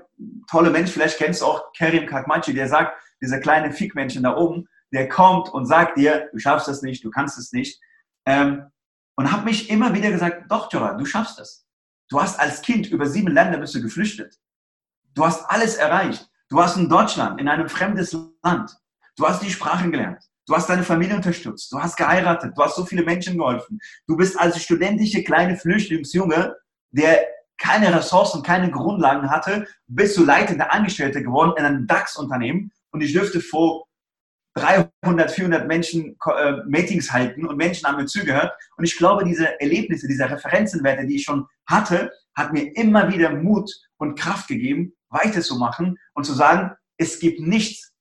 tolle 0.51 0.71
Mensch, 0.71 0.91
vielleicht 0.91 1.19
kennst 1.19 1.43
du 1.43 1.47
auch 1.47 1.73
Kerim 1.73 2.07
Kakmachi, 2.07 2.55
der 2.55 2.69
sagt, 2.69 2.97
dieser 3.21 3.41
kleine 3.41 3.73
Fickmännchen 3.73 4.23
da 4.23 4.37
oben, 4.37 4.69
der 4.93 5.09
kommt 5.09 5.49
und 5.49 5.67
sagt 5.67 5.97
dir, 5.97 6.29
du 6.33 6.39
schaffst 6.39 6.69
das 6.69 6.83
nicht, 6.83 7.05
du 7.05 7.11
kannst 7.11 7.39
es 7.39 7.53
nicht. 7.53 7.81
Ähm, 8.27 8.71
und 9.17 9.31
habe 9.31 9.45
mich 9.45 9.71
immer 9.71 9.95
wieder 9.95 10.11
gesagt, 10.11 10.51
doch, 10.51 10.73
Jora, 10.73 10.95
du 10.95 11.05
schaffst 11.05 11.39
das. 11.39 11.62
Du 12.12 12.20
hast 12.20 12.38
als 12.38 12.61
Kind 12.61 12.88
über 12.88 13.07
sieben 13.07 13.33
Länder 13.33 13.57
bist 13.57 13.75
du 13.75 13.81
geflüchtet. 13.81 14.38
Du 15.14 15.25
hast 15.25 15.46
alles 15.51 15.77
erreicht. 15.77 16.29
Du 16.51 16.57
warst 16.57 16.77
in 16.77 16.87
Deutschland, 16.87 17.40
in 17.40 17.48
einem 17.48 17.70
fremdes 17.70 18.14
Land. 18.42 18.70
Du 19.16 19.27
hast 19.27 19.42
die 19.42 19.51
Sprachen 19.51 19.90
gelernt. 19.90 20.22
Du 20.46 20.55
hast 20.55 20.68
deine 20.68 20.83
Familie 20.83 21.16
unterstützt. 21.16 21.72
Du 21.72 21.81
hast 21.81 21.96
geheiratet. 21.96 22.53
Du 22.55 22.62
hast 22.62 22.77
so 22.77 22.85
viele 22.85 23.03
Menschen 23.03 23.38
geholfen. 23.38 23.79
Du 24.07 24.14
bist 24.14 24.38
als 24.38 24.62
studentische 24.62 25.25
kleine 25.25 25.57
Flüchtlingsjunge, 25.57 26.55
der 26.90 27.27
keine 27.57 27.94
Ressourcen, 27.94 28.42
keine 28.42 28.70
Grundlagen 28.70 29.31
hatte, 29.31 29.66
bist 29.87 30.14
du 30.18 30.25
leitender 30.27 30.70
Angestellter 30.70 31.22
geworden 31.22 31.55
in 31.57 31.64
einem 31.64 31.87
DAX-Unternehmen. 31.87 32.72
Und 32.90 33.01
ich 33.01 33.14
dürfte 33.14 33.40
vor 33.40 33.87
300, 34.55 35.31
400 35.31 35.67
Menschen 35.67 36.17
äh, 36.27 36.53
Meetings 36.67 37.12
halten 37.12 37.47
und 37.47 37.57
Menschen 37.57 37.87
haben 37.87 37.97
mir 37.97 38.07
zugehört. 38.07 38.53
Und 38.77 38.85
ich 38.85 38.97
glaube, 38.97 39.25
diese 39.25 39.61
Erlebnisse, 39.61 40.09
diese 40.09 40.29
Referenzenwerte, 40.29 41.07
die 41.07 41.17
ich 41.17 41.25
schon 41.25 41.47
hatte, 41.67 42.12
hat 42.35 42.53
mir 42.53 42.75
immer 42.77 43.11
wieder 43.12 43.31
Mut 43.31 43.71
und 43.97 44.19
Kraft 44.19 44.49
gegeben, 44.49 44.95
weiterzumachen 45.09 45.99
und 46.15 46.25
zu 46.25 46.35
sagen, 46.35 46.73
es 46.99 47.19
gibt 47.19 47.41
nichts, 47.41 47.93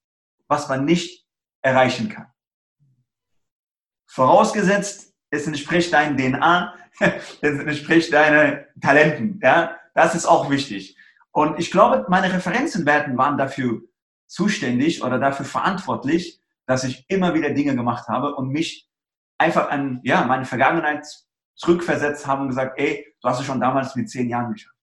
was 0.48 0.68
man 0.68 0.86
nicht 0.86 1.26
erreichen 1.62 2.10
kann. 2.10 2.28
Vorausgesetzt, 4.08 5.14
es 5.30 5.48
entspricht 5.48 5.94
deinem 5.94 6.18
DNA, 6.18 6.76
es 7.00 7.60
entspricht 7.60 8.12
deinen 8.12 8.66
Talenten. 8.82 9.40
Ja? 9.42 9.78
Das 9.94 10.16
ist 10.16 10.26
auch 10.26 10.50
wichtig. 10.50 10.98
Und 11.32 11.60
ich 11.60 11.72
glaube, 11.72 12.06
meine 12.10 12.34
Referenzenwerten 12.34 13.18
waren 13.18 13.38
dafür 13.38 13.82
zuständig 14.28 15.04
oder 15.04 15.18
dafür 15.18 15.46
verantwortlich, 15.46 16.41
dass 16.66 16.84
ich 16.84 17.06
immer 17.08 17.34
wieder 17.34 17.52
Dinge 17.52 17.76
gemacht 17.76 18.08
habe 18.08 18.36
und 18.36 18.50
mich 18.50 18.88
einfach 19.38 19.70
an 19.70 20.00
ja, 20.04 20.24
meine 20.26 20.46
Vergangenheit 20.46 21.06
zurückversetzt 21.56 22.28
habe 22.28 22.44
und 22.44 22.50
gesagt, 22.50 22.80
ey, 22.80 23.06
du 23.22 23.30
hast 23.30 23.40
es 23.40 23.46
schon 23.46 23.60
damals 23.60 23.96
mit 23.96 24.10
zehn 24.10 24.30
Jahren 24.30 24.54
geschafft. 24.54 24.76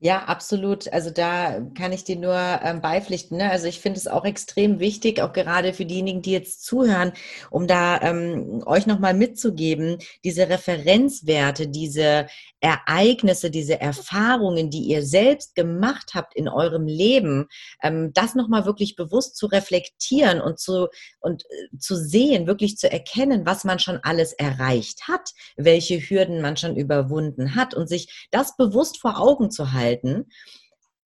Ja, 0.00 0.26
absolut. 0.26 0.92
Also 0.92 1.10
da 1.10 1.60
kann 1.76 1.92
ich 1.92 2.04
dir 2.04 2.14
nur 2.14 2.36
ähm, 2.36 2.80
beipflichten. 2.80 3.38
Ne? 3.38 3.50
Also 3.50 3.66
ich 3.66 3.80
finde 3.80 3.98
es 3.98 4.06
auch 4.06 4.24
extrem 4.24 4.78
wichtig, 4.78 5.20
auch 5.20 5.32
gerade 5.32 5.72
für 5.72 5.84
diejenigen, 5.86 6.22
die 6.22 6.30
jetzt 6.30 6.64
zuhören, 6.64 7.12
um 7.50 7.66
da 7.66 8.00
ähm, 8.02 8.62
euch 8.64 8.86
nochmal 8.86 9.14
mitzugeben, 9.14 9.98
diese 10.22 10.48
Referenzwerte, 10.48 11.66
diese 11.66 12.28
Ereignisse, 12.60 13.50
diese 13.50 13.80
Erfahrungen, 13.80 14.70
die 14.70 14.82
ihr 14.82 15.04
selbst 15.04 15.54
gemacht 15.54 16.12
habt 16.14 16.34
in 16.34 16.48
eurem 16.48 16.86
Leben, 16.86 17.46
ähm, 17.82 18.12
das 18.14 18.34
nochmal 18.34 18.66
wirklich 18.66 18.96
bewusst 18.96 19.36
zu 19.36 19.46
reflektieren 19.46 20.40
und 20.40 20.58
zu, 20.58 20.88
und 21.20 21.44
äh, 21.44 21.78
zu 21.78 21.96
sehen, 21.96 22.46
wirklich 22.46 22.76
zu 22.76 22.90
erkennen, 22.90 23.46
was 23.46 23.64
man 23.64 23.78
schon 23.78 24.00
alles 24.02 24.32
erreicht 24.32 25.08
hat, 25.08 25.30
welche 25.56 25.98
Hürden 26.00 26.40
man 26.40 26.56
schon 26.56 26.76
überwunden 26.76 27.54
hat 27.54 27.74
und 27.74 27.88
sich 27.88 28.28
das 28.30 28.56
bewusst 28.56 29.00
vor 29.00 29.20
Augen 29.20 29.50
zu 29.50 29.72
halten 29.72 30.26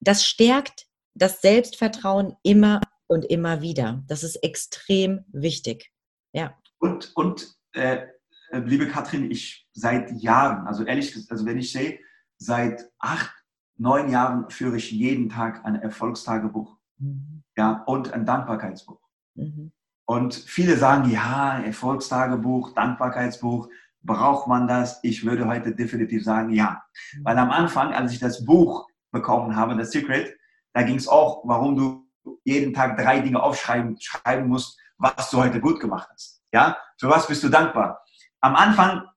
das 0.02 0.26
stärkt 0.26 0.86
das 1.14 1.40
Selbstvertrauen 1.40 2.36
immer 2.42 2.80
und 3.06 3.24
immer 3.24 3.62
wieder. 3.62 4.02
Das 4.08 4.24
ist 4.24 4.36
extrem 4.36 5.24
wichtig. 5.28 5.92
Ja. 6.32 6.58
Und, 6.78 7.12
und 7.14 7.54
äh, 7.72 8.06
liebe 8.52 8.88
Katrin, 8.88 9.30
ich 9.30 9.66
seit 9.72 10.10
Jahren, 10.12 10.66
also 10.66 10.84
ehrlich 10.84 11.12
gesagt, 11.12 11.30
also 11.30 11.46
wenn 11.46 11.58
ich 11.58 11.72
sehe, 11.72 11.98
seit 12.36 12.90
acht, 12.98 13.32
neun 13.76 14.10
Jahren 14.10 14.50
führe 14.50 14.76
ich 14.76 14.90
jeden 14.90 15.28
Tag 15.28 15.64
ein 15.64 15.76
Erfolgstagebuch. 15.76 16.76
Mhm. 16.98 17.42
Ja, 17.56 17.82
und 17.86 18.12
ein 18.12 18.24
Dankbarkeitsbuch. 18.26 19.00
Mhm. 19.34 19.72
Und 20.04 20.34
viele 20.34 20.76
sagen, 20.76 21.10
ja, 21.10 21.58
Erfolgstagebuch, 21.60 22.74
Dankbarkeitsbuch, 22.74 23.68
braucht 24.02 24.48
man 24.48 24.66
das? 24.66 25.00
Ich 25.02 25.24
würde 25.24 25.46
heute 25.46 25.74
definitiv 25.74 26.24
sagen, 26.24 26.50
ja. 26.52 26.82
Mhm. 27.14 27.24
Weil 27.24 27.38
am 27.38 27.50
Anfang, 27.50 27.92
als 27.92 28.12
ich 28.12 28.18
das 28.18 28.44
Buch 28.44 28.86
bekommen 29.10 29.56
habe, 29.56 29.76
The 29.82 29.90
Secret, 29.90 30.36
da 30.72 30.82
ging 30.82 30.96
es 30.96 31.08
auch, 31.08 31.42
warum 31.44 31.76
du 31.76 32.08
jeden 32.44 32.72
Tag 32.72 32.96
drei 32.96 33.20
Dinge 33.20 33.42
aufschreiben 33.42 33.96
schreiben 34.00 34.48
musst, 34.48 34.78
was 34.96 35.30
du 35.30 35.38
heute 35.38 35.60
gut 35.60 35.80
gemacht 35.80 36.08
hast. 36.12 36.42
Ja, 36.52 36.76
für 36.98 37.08
was 37.08 37.26
bist 37.26 37.42
du 37.42 37.48
dankbar? 37.48 38.01
Am 38.42 38.56
Anfang 38.56 39.08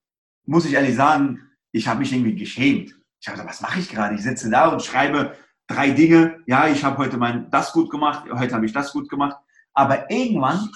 muss 0.46 0.66
ich 0.66 0.74
ehrlich 0.74 0.96
sagen, 0.96 1.42
ich 1.72 1.88
habe 1.88 2.00
mich 2.00 2.14
irgendwie 2.14 2.36
geschämt. 2.36 2.96
Ich 3.20 3.28
habe 3.28 3.38
gesagt, 3.38 3.50
was 3.50 3.62
mache 3.62 3.80
ich 3.80 3.90
gerade? 3.90 4.14
Ich 4.14 4.22
sitze 4.22 4.52
da 4.52 4.70
und 4.70 4.84
schreibe 4.84 5.36
drei 5.68 5.90
Dinge. 5.90 6.44
Ja, 6.46 6.68
ich 6.68 6.84
habe 6.84 7.00
heute 7.00 7.18
mein 7.18 7.50
das 7.50 7.74
gut 7.74 7.90
gemacht, 7.90 8.30
heute 8.32 8.54
habe 8.54 8.68
ich 8.68 8.72
das 8.72 8.94
gut 8.94 9.10
gemacht. 9.10 9.36
Aber 9.74 10.10
irgendwann 10.12 10.70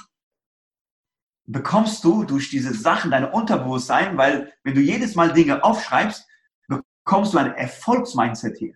bekommst 1.46 2.04
du 2.04 2.24
durch 2.24 2.50
diese 2.50 2.74
Sachen 2.74 3.12
dein 3.12 3.26
Unterbewusstsein, 3.26 4.18
weil 4.18 4.52
wenn 4.64 4.74
du 4.74 4.82
jedes 4.82 5.14
Mal 5.14 5.32
Dinge 5.32 5.64
aufschreibst, 5.64 6.28
bekommst 6.68 7.34
du 7.34 7.38
ein 7.38 7.54
Erfolgsmindset 7.54 8.58
hier. 8.58 8.74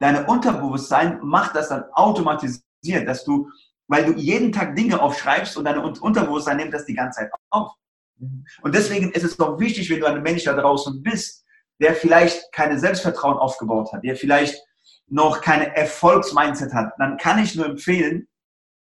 Dein 0.00 0.26
Unterbewusstsein 0.26 1.20
macht 1.22 1.54
das 1.56 1.70
dann 1.70 1.84
automatisiert, 1.92 3.08
dass 3.08 3.24
du, 3.24 3.50
weil 3.88 4.04
du 4.04 4.12
jeden 4.12 4.52
Tag 4.52 4.76
Dinge 4.76 5.00
aufschreibst 5.00 5.56
und 5.56 5.64
dein 5.64 5.78
Unterbewusstsein 5.78 6.58
nimmt 6.58 6.74
das 6.74 6.84
die 6.84 6.94
ganze 6.94 7.20
Zeit 7.20 7.32
auf. 7.50 7.74
Und 8.62 8.74
deswegen 8.74 9.12
ist 9.12 9.24
es 9.24 9.36
doch 9.36 9.58
wichtig, 9.58 9.90
wenn 9.90 10.00
du 10.00 10.06
ein 10.06 10.22
Mensch 10.22 10.44
da 10.44 10.54
draußen 10.54 11.02
bist, 11.02 11.44
der 11.80 11.94
vielleicht 11.94 12.52
keine 12.52 12.78
Selbstvertrauen 12.78 13.36
aufgebaut 13.36 13.92
hat, 13.92 14.04
der 14.04 14.16
vielleicht 14.16 14.62
noch 15.08 15.40
keine 15.40 15.76
Erfolgsmindset 15.76 16.72
hat, 16.72 16.92
dann 16.98 17.16
kann 17.18 17.42
ich 17.42 17.54
nur 17.54 17.66
empfehlen, 17.66 18.28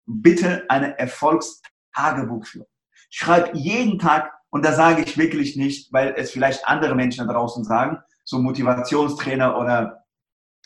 bitte 0.06 0.66
eine 0.70 0.98
Erfolgstagebuch 0.98 2.46
führen. 2.46 2.68
Schreib 3.10 3.54
jeden 3.54 4.00
Tag, 4.00 4.32
und 4.50 4.64
da 4.64 4.74
sage 4.74 5.04
ich 5.04 5.18
wirklich 5.18 5.56
nicht, 5.56 5.92
weil 5.92 6.14
es 6.16 6.32
vielleicht 6.32 6.68
andere 6.68 6.96
Menschen 6.96 7.28
da 7.28 7.34
draußen 7.34 7.64
sagen, 7.64 7.98
so 8.24 8.40
Motivationstrainer 8.40 9.58
oder 9.58 10.06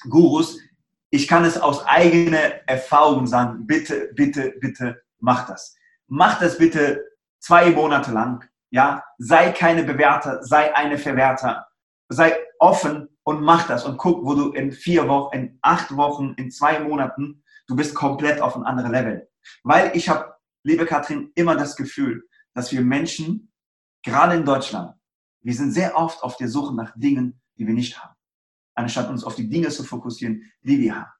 Gurus, 0.09 0.59
ich 1.09 1.27
kann 1.27 1.45
es 1.45 1.57
aus 1.57 1.85
eigener 1.85 2.67
Erfahrung 2.67 3.27
sagen, 3.27 3.65
bitte, 3.65 4.11
bitte, 4.13 4.53
bitte 4.59 5.01
mach 5.19 5.47
das. 5.47 5.75
Mach 6.07 6.39
das 6.39 6.57
bitte 6.57 7.03
zwei 7.39 7.71
Monate 7.71 8.11
lang. 8.11 8.47
Ja, 8.69 9.03
sei 9.17 9.51
keine 9.51 9.83
Bewerter, 9.83 10.43
sei 10.43 10.75
eine 10.75 10.97
Verwerter. 10.97 11.67
Sei 12.09 12.37
offen 12.59 13.09
und 13.23 13.41
mach 13.41 13.67
das 13.67 13.85
und 13.85 13.97
guck, 13.97 14.25
wo 14.25 14.33
du 14.33 14.51
in 14.51 14.71
vier 14.71 15.07
Wochen, 15.07 15.35
in 15.35 15.59
acht 15.61 15.95
Wochen, 15.95 16.33
in 16.37 16.51
zwei 16.51 16.79
Monaten, 16.79 17.43
du 17.67 17.75
bist 17.75 17.93
komplett 17.93 18.41
auf 18.41 18.55
ein 18.55 18.63
anderes 18.63 18.91
Level. 18.91 19.29
Weil 19.63 19.95
ich 19.95 20.09
habe, 20.09 20.35
liebe 20.63 20.85
Katrin, 20.85 21.31
immer 21.35 21.55
das 21.55 21.75
Gefühl, 21.75 22.23
dass 22.53 22.71
wir 22.71 22.81
Menschen, 22.81 23.51
gerade 24.03 24.35
in 24.35 24.45
Deutschland, 24.45 24.95
wir 25.41 25.53
sind 25.53 25.71
sehr 25.71 25.95
oft 25.95 26.23
auf 26.23 26.37
der 26.37 26.47
Suche 26.47 26.75
nach 26.75 26.93
Dingen, 26.95 27.41
die 27.57 27.67
wir 27.67 27.73
nicht 27.73 28.01
haben, 28.01 28.15
anstatt 28.75 29.09
uns 29.09 29.23
auf 29.23 29.35
die 29.35 29.49
Dinge 29.49 29.69
zu 29.69 29.83
fokussieren, 29.83 30.43
die 30.61 30.79
wir 30.79 30.95
haben. 30.95 31.11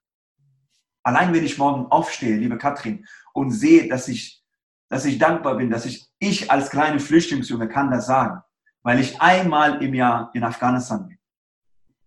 Allein 1.04 1.34
wenn 1.34 1.46
ich 1.46 1.58
morgen 1.58 1.86
aufstehe, 1.88 2.38
liebe 2.38 2.58
Katrin, 2.58 3.06
und 3.34 3.52
sehe, 3.52 3.88
dass 3.88 4.08
ich, 4.08 4.44
dass 4.90 5.06
ich 5.06 5.18
dankbar 5.18 5.58
bin, 5.58 5.70
dass 5.70 5.86
ich, 5.86 6.08
ich 6.20 6.50
als 6.50 6.70
kleine 6.70 7.00
Flüchtlingsjunge 7.00 7.68
kann 7.68 7.92
das 7.92 8.08
sagen, 8.08 8.42
weil 8.84 9.00
ich 9.00 9.22
einmal 9.22 9.84
im 9.84 9.94
Jahr 9.94 10.32
in 10.34 10.44
Afghanistan 10.44 11.08
bin. 11.08 11.18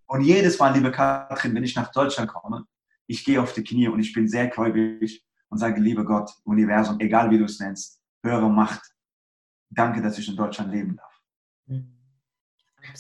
Und 0.06 0.22
jedes 0.22 0.58
Mal, 0.58 0.74
liebe 0.74 0.90
Katrin, 0.90 1.54
wenn 1.54 1.64
ich 1.64 1.76
nach 1.76 1.92
Deutschland 1.92 2.28
komme, 2.28 2.64
ich 3.06 3.24
gehe 3.24 3.40
auf 3.40 3.52
die 3.52 3.62
Knie 3.62 3.88
und 3.88 4.00
ich 4.00 4.12
bin 4.12 4.28
sehr 4.28 4.48
gläubig 4.48 5.24
und 5.48 5.58
sage, 5.58 5.80
liebe 5.80 6.04
Gott, 6.04 6.30
Universum, 6.44 6.98
egal 7.00 7.30
wie 7.30 7.38
du 7.38 7.44
es 7.44 7.60
nennst, 7.60 8.02
höhere 8.22 8.48
Macht, 8.48 8.82
danke, 9.68 10.00
dass 10.00 10.18
ich 10.18 10.28
in 10.28 10.36
Deutschland 10.36 10.72
leben 10.72 10.96
darf. 10.96 11.20
Mhm. 11.66 11.96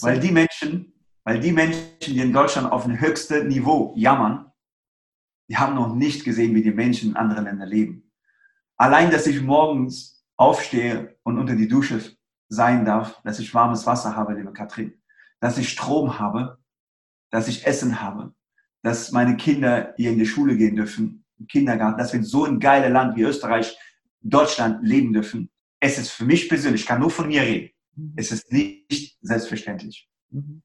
Weil 0.00 0.20
die 0.20 0.30
Menschen, 0.30 0.92
weil 1.24 1.40
die 1.40 1.52
Menschen, 1.52 1.98
die 2.00 2.20
in 2.20 2.32
Deutschland 2.32 2.70
auf 2.70 2.84
dem 2.84 3.00
höchsten 3.00 3.48
Niveau 3.48 3.94
jammern, 3.96 4.52
die 5.48 5.56
haben 5.56 5.74
noch 5.74 5.94
nicht 5.94 6.24
gesehen, 6.24 6.54
wie 6.54 6.62
die 6.62 6.70
Menschen 6.70 7.10
in 7.10 7.16
anderen 7.16 7.44
Ländern 7.44 7.68
leben. 7.68 8.09
Allein, 8.80 9.10
dass 9.10 9.26
ich 9.26 9.42
morgens 9.42 10.24
aufstehe 10.38 11.18
und 11.22 11.38
unter 11.38 11.54
die 11.54 11.68
Dusche 11.68 12.00
sein 12.48 12.86
darf, 12.86 13.20
dass 13.24 13.38
ich 13.38 13.52
warmes 13.52 13.84
Wasser 13.84 14.16
habe, 14.16 14.32
liebe 14.32 14.54
Katrin, 14.54 14.94
dass 15.38 15.58
ich 15.58 15.68
Strom 15.68 16.18
habe, 16.18 16.56
dass 17.30 17.46
ich 17.46 17.66
Essen 17.66 18.00
habe, 18.00 18.32
dass 18.82 19.12
meine 19.12 19.36
Kinder 19.36 19.92
hier 19.98 20.12
in 20.12 20.18
die 20.18 20.24
Schule 20.24 20.56
gehen 20.56 20.76
dürfen, 20.76 21.26
im 21.38 21.46
Kindergarten, 21.46 21.98
dass 21.98 22.14
wir 22.14 22.20
in 22.20 22.24
so 22.24 22.46
ein 22.46 22.58
geiles 22.58 22.90
Land 22.90 23.18
wie 23.18 23.22
Österreich, 23.24 23.76
Deutschland 24.22 24.82
leben 24.82 25.12
dürfen. 25.12 25.50
Es 25.78 25.98
ist 25.98 26.12
für 26.12 26.24
mich 26.24 26.48
persönlich, 26.48 26.80
ich 26.80 26.86
kann 26.86 27.00
nur 27.00 27.10
von 27.10 27.28
mir 27.28 27.42
reden. 27.42 27.74
Mhm. 27.96 28.14
Es 28.16 28.32
ist 28.32 28.50
nicht 28.50 29.18
selbstverständlich. 29.20 30.08
Mhm. 30.30 30.62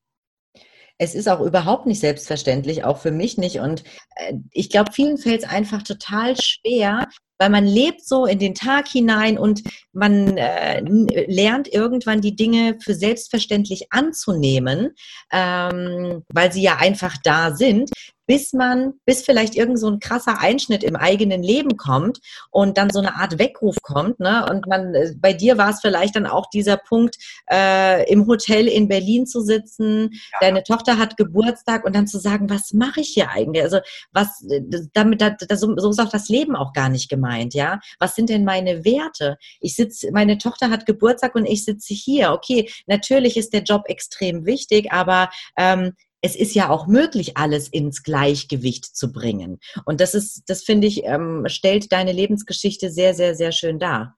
Es 0.97 1.13
ist 1.13 1.27
auch 1.27 1.41
überhaupt 1.41 1.86
nicht 1.86 1.99
selbstverständlich, 1.99 2.84
auch 2.84 2.97
für 2.99 3.12
mich 3.12 3.38
nicht. 3.38 3.60
Und 3.60 3.84
äh, 4.15 4.34
ich 4.51 4.69
glaube, 4.69 4.91
vielen 4.93 5.17
fällt 5.17 5.43
es 5.43 5.49
einfach 5.49 5.84
total 5.84 6.36
schwer, 6.39 7.08
weil 7.38 7.49
man 7.49 7.65
lebt 7.65 8.05
so 8.05 8.25
in 8.25 8.39
den 8.39 8.55
Tag 8.55 8.88
hinein 8.88 9.38
und 9.38 9.62
man 9.91 10.38
äh, 10.38 10.79
lernt 11.27 11.67
irgendwann 11.67 12.21
die 12.21 12.36
Dinge 12.36 12.77
für 12.81 12.95
selbstverständlich 12.95 13.88
anzunehmen, 13.91 14.93
ähm, 15.31 16.23
weil 16.34 16.51
sie 16.51 16.62
ja 16.62 16.77
einfach 16.77 17.17
da 17.23 17.55
sind 17.55 17.91
bis 18.28 18.54
man, 18.54 18.94
bis 19.06 19.24
vielleicht 19.24 19.56
irgend 19.56 19.80
so 19.80 19.90
ein 19.90 20.00
krasser 20.00 20.40
Einschnitt 20.40 20.84
im 20.84 20.96
eigenen 20.96 21.44
Leben 21.44 21.78
kommt 21.78 22.20
und 22.52 22.78
dann 22.78 22.90
so 22.90 23.00
eine 23.00 23.16
Art 23.16 23.40
Weckruf 23.40 23.78
kommt. 23.82 24.20
Ne? 24.20 24.46
Und 24.50 24.68
man, 24.68 24.94
äh, 24.96 25.14
bei 25.18 25.34
dir 25.34 25.58
war 25.58 25.70
es 25.70 25.82
vielleicht 25.82 26.16
dann 26.16 26.26
auch 26.26 26.50
dieser 26.50 26.78
Punkt, 26.78 27.18
äh, 27.52 28.10
im 28.12 28.28
Hotel 28.28 28.68
in 28.68 28.88
Berlin 28.88 29.26
zu 29.26 29.42
sitzen, 29.42 30.12
ja. 30.12 30.38
deine 30.42 30.64
Tochter 30.64 30.98
hat 30.98 31.18
Geburtstag 31.18 31.86
und 31.86 31.96
dann 31.96 32.08
zu 32.08 32.20
sagen, 32.20 32.50
was 32.50 32.74
mache 32.74 33.02
ich 33.02 33.10
hier 33.10 33.30
eigentlich? 33.30 33.64
Also 33.64 33.80
was, 34.12 34.44
äh, 34.50 34.62
damit, 34.94 35.22
da, 35.22 35.32
da, 35.32 35.56
so, 35.56 35.76
so 35.78 35.90
ist 35.90 36.00
auch 36.00 36.10
das 36.10 36.30
Leben 36.30 36.56
auch 36.56 36.74
gar 36.74 36.90
nicht 36.90 37.10
gemeint, 37.10 37.54
ja. 37.54 37.80
Was 38.00 38.16
sind 38.16 38.30
denn 38.30 38.46
meine 38.46 38.86
Werte? 38.86 39.38
Ich 39.60 39.76
sitze, 39.76 40.12
meine 40.12 40.38
Tochter 40.38 40.70
hat 40.70 40.86
Geburtstag 40.86 41.36
und 41.36 41.46
ich 41.46 41.64
sitze 41.64 41.94
hier. 41.94 42.32
Okay, 42.32 42.70
natürlich 42.88 43.38
ist 43.38 43.54
der 43.54 43.64
Job 43.64 43.84
extrem 43.88 44.46
wichtig, 44.46 44.92
aber 44.92 45.30
ähm, 45.58 45.94
es 46.26 46.36
ist 46.36 46.56
ja 46.56 46.70
auch 46.70 46.88
möglich, 46.88 47.38
alles 47.38 47.68
ins 47.68 48.02
Gleichgewicht 48.02 48.84
zu 48.84 49.12
bringen. 49.12 49.60
Und 49.86 50.02
das 50.02 50.16
ist, 50.16 50.44
das 50.48 50.64
finde 50.64 50.88
ich, 50.88 51.04
ähm, 51.04 51.44
stellt 51.48 51.92
deine 51.92 52.12
Lebensgeschichte 52.12 52.90
sehr, 52.90 53.14
sehr, 53.14 53.36
sehr 53.36 53.52
schön 53.52 53.78
dar. 53.78 54.18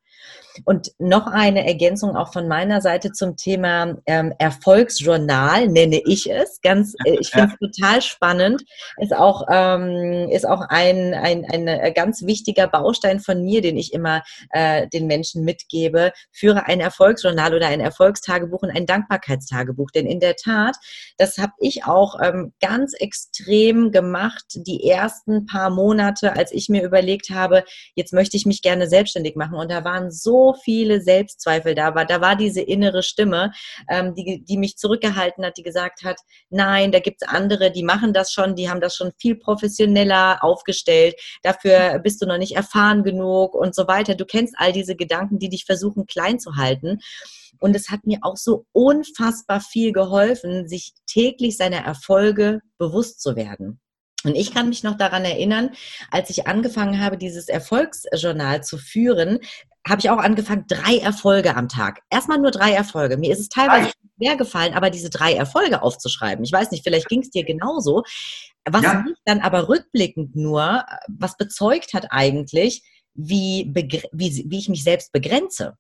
Und 0.66 0.92
noch 0.98 1.28
eine 1.28 1.68
Ergänzung 1.68 2.16
auch 2.16 2.34
von 2.34 2.48
meiner 2.48 2.82
Seite 2.82 3.12
zum 3.12 3.36
Thema 3.36 3.96
ähm, 4.06 4.34
Erfolgsjournal, 4.38 5.68
nenne 5.68 6.02
ich 6.06 6.30
es. 6.30 6.62
Ganz, 6.62 6.96
äh, 7.06 7.18
ich 7.20 7.30
finde 7.30 7.54
es 7.54 7.58
ja. 7.62 7.68
total 7.68 8.02
spannend. 8.02 8.64
Ist 8.98 9.16
auch, 9.16 9.46
ähm, 9.50 10.30
ist 10.30 10.48
auch 10.48 10.62
ein, 10.70 11.14
ein, 11.14 11.46
ein 11.46 11.68
äh, 11.68 11.92
ganz 11.94 12.24
wichtiger 12.24 12.68
Baustein 12.68 13.20
von 13.20 13.44
mir, 13.44 13.62
den 13.62 13.78
ich 13.78 13.94
immer 13.94 14.24
äh, 14.52 14.88
den 14.88 15.08
Menschen 15.08 15.44
mitgebe. 15.44 16.12
Führe 16.32 16.66
ein 16.66 16.80
Erfolgsjournal 16.80 17.54
oder 17.54 17.68
ein 17.68 17.80
Erfolgstagebuch 17.80 18.64
und 18.64 18.72
ein 18.72 18.86
Dankbarkeitstagebuch. 18.86 19.92
Denn 19.92 20.06
in 20.06 20.20
der 20.20 20.36
Tat, 20.36 20.76
das 21.18 21.38
habe 21.38 21.54
ich 21.60 21.86
auch 21.86 22.20
ähm, 22.22 22.54
ganz 22.62 22.94
extrem 22.94 23.92
gemacht, 23.92 24.46
die 24.56 24.90
ersten 24.90 25.46
paar 25.46 25.70
Monate, 25.70 26.34
als 26.34 26.52
ich 26.52 26.70
mir 26.70 26.84
überlegt 26.84 27.30
habe, 27.30 27.64
jetzt 27.96 28.14
möchte 28.14 28.38
ich 28.38 28.46
mich 28.46 28.62
gerne 28.62 28.88
selbstständig 28.88 29.36
machen. 29.36 29.56
Und 29.56 29.72
da 29.72 29.84
waren 29.84 30.12
so 30.18 30.54
viele 30.64 31.02
Selbstzweifel 31.02 31.76
da 31.76 31.96
war. 31.96 32.06
Da 32.06 32.22
war 32.22 32.36
diese 32.36 32.62
innere 32.62 33.04
Stimme, 33.04 33.52
ähm, 33.90 34.16
die, 34.16 34.44
die 34.44 34.58
mich 34.58 34.78
zurückgehalten 34.78 35.46
hat, 35.46 35.58
die 35.58 35.64
gesagt 35.64 36.04
hat, 36.04 36.18
nein, 36.50 36.92
da 36.92 37.00
gibt 37.00 37.22
es 37.22 37.28
andere, 37.28 37.72
die 37.72 37.84
machen 37.84 38.14
das 38.14 38.32
schon, 38.32 38.56
die 38.56 38.70
haben 38.70 38.82
das 38.82 38.96
schon 38.96 39.12
viel 39.20 39.36
professioneller 39.36 40.44
aufgestellt. 40.44 41.16
Dafür 41.44 42.00
bist 42.00 42.22
du 42.22 42.26
noch 42.26 42.38
nicht 42.38 42.56
erfahren 42.56 43.04
genug 43.04 43.56
und 43.56 43.76
so 43.76 43.88
weiter. 43.88 44.16
Du 44.16 44.26
kennst 44.26 44.56
all 44.58 44.72
diese 44.72 44.96
Gedanken, 44.96 45.40
die 45.40 45.50
dich 45.50 45.66
versuchen 45.66 46.06
klein 46.06 46.40
zu 46.40 46.56
halten. 46.56 47.00
Und 47.60 47.76
es 47.76 47.90
hat 47.90 48.06
mir 48.06 48.20
auch 48.22 48.38
so 48.38 48.66
unfassbar 48.72 49.62
viel 49.62 49.92
geholfen, 49.92 50.68
sich 50.68 50.94
täglich 51.08 51.58
seiner 51.58 51.84
Erfolge 51.84 52.62
bewusst 52.78 53.22
zu 53.22 53.36
werden. 53.36 53.80
Und 54.24 54.36
ich 54.36 54.54
kann 54.54 54.70
mich 54.70 54.84
noch 54.84 54.98
daran 54.98 55.26
erinnern, 55.26 55.72
als 56.12 56.30
ich 56.30 56.48
angefangen 56.48 57.00
habe, 57.00 57.18
dieses 57.18 57.50
Erfolgsjournal 57.50 58.64
zu 58.64 58.78
führen, 58.78 59.40
habe 59.88 60.02
ich 60.02 60.10
auch 60.10 60.18
angefangen, 60.18 60.66
drei 60.68 60.98
Erfolge 60.98 61.56
am 61.56 61.70
Tag. 61.70 62.02
Erstmal 62.10 62.40
nur 62.40 62.52
drei 62.52 62.74
Erfolge. 62.74 63.18
Mir 63.18 63.32
ist 63.32 63.40
es 63.40 63.50
teilweise 63.50 63.92
schwer 64.18 64.36
gefallen, 64.36 64.74
aber 64.74 64.90
diese 64.90 65.10
drei 65.10 65.34
Erfolge 65.34 65.82
aufzuschreiben. 65.82 66.44
Ich 66.44 66.52
weiß 66.52 66.72
nicht, 66.72 66.84
vielleicht 66.84 67.08
ging 67.08 67.22
es 67.22 67.30
dir 67.30 67.46
genauso. 67.46 68.04
Was 68.70 68.84
ja. 68.84 69.02
mich 69.04 69.18
dann 69.24 69.40
aber 69.40 69.70
rückblickend 69.70 70.36
nur, 70.36 70.84
was 71.08 71.38
bezeugt 71.38 71.94
hat 71.94 72.08
eigentlich, 72.10 72.84
wie, 73.14 73.72
wie, 73.74 74.46
wie 74.50 74.60
ich 74.60 74.70
mich 74.70 74.84
selbst 74.84 75.12
begrenze. 75.12 75.78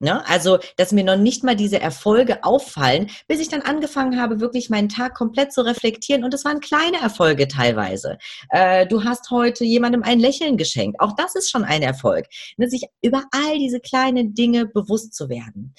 Ne? 0.00 0.24
Also, 0.28 0.58
dass 0.76 0.92
mir 0.92 1.02
noch 1.02 1.16
nicht 1.16 1.42
mal 1.42 1.56
diese 1.56 1.80
Erfolge 1.80 2.44
auffallen, 2.44 3.10
bis 3.26 3.40
ich 3.40 3.48
dann 3.48 3.62
angefangen 3.62 4.20
habe, 4.20 4.38
wirklich 4.38 4.70
meinen 4.70 4.88
Tag 4.88 5.14
komplett 5.14 5.52
zu 5.52 5.64
reflektieren. 5.64 6.22
Und 6.22 6.32
es 6.34 6.44
waren 6.44 6.60
kleine 6.60 7.00
Erfolge 7.00 7.48
teilweise. 7.48 8.18
Äh, 8.50 8.86
du 8.86 9.02
hast 9.02 9.30
heute 9.30 9.64
jemandem 9.64 10.04
ein 10.04 10.20
Lächeln 10.20 10.56
geschenkt. 10.56 11.00
Auch 11.00 11.14
das 11.16 11.34
ist 11.34 11.50
schon 11.50 11.64
ein 11.64 11.82
Erfolg. 11.82 12.26
Ne? 12.56 12.68
Sich 12.68 12.84
über 13.02 13.24
all 13.32 13.58
diese 13.58 13.80
kleinen 13.80 14.34
Dinge 14.34 14.66
bewusst 14.66 15.14
zu 15.14 15.28
werden. 15.28 15.74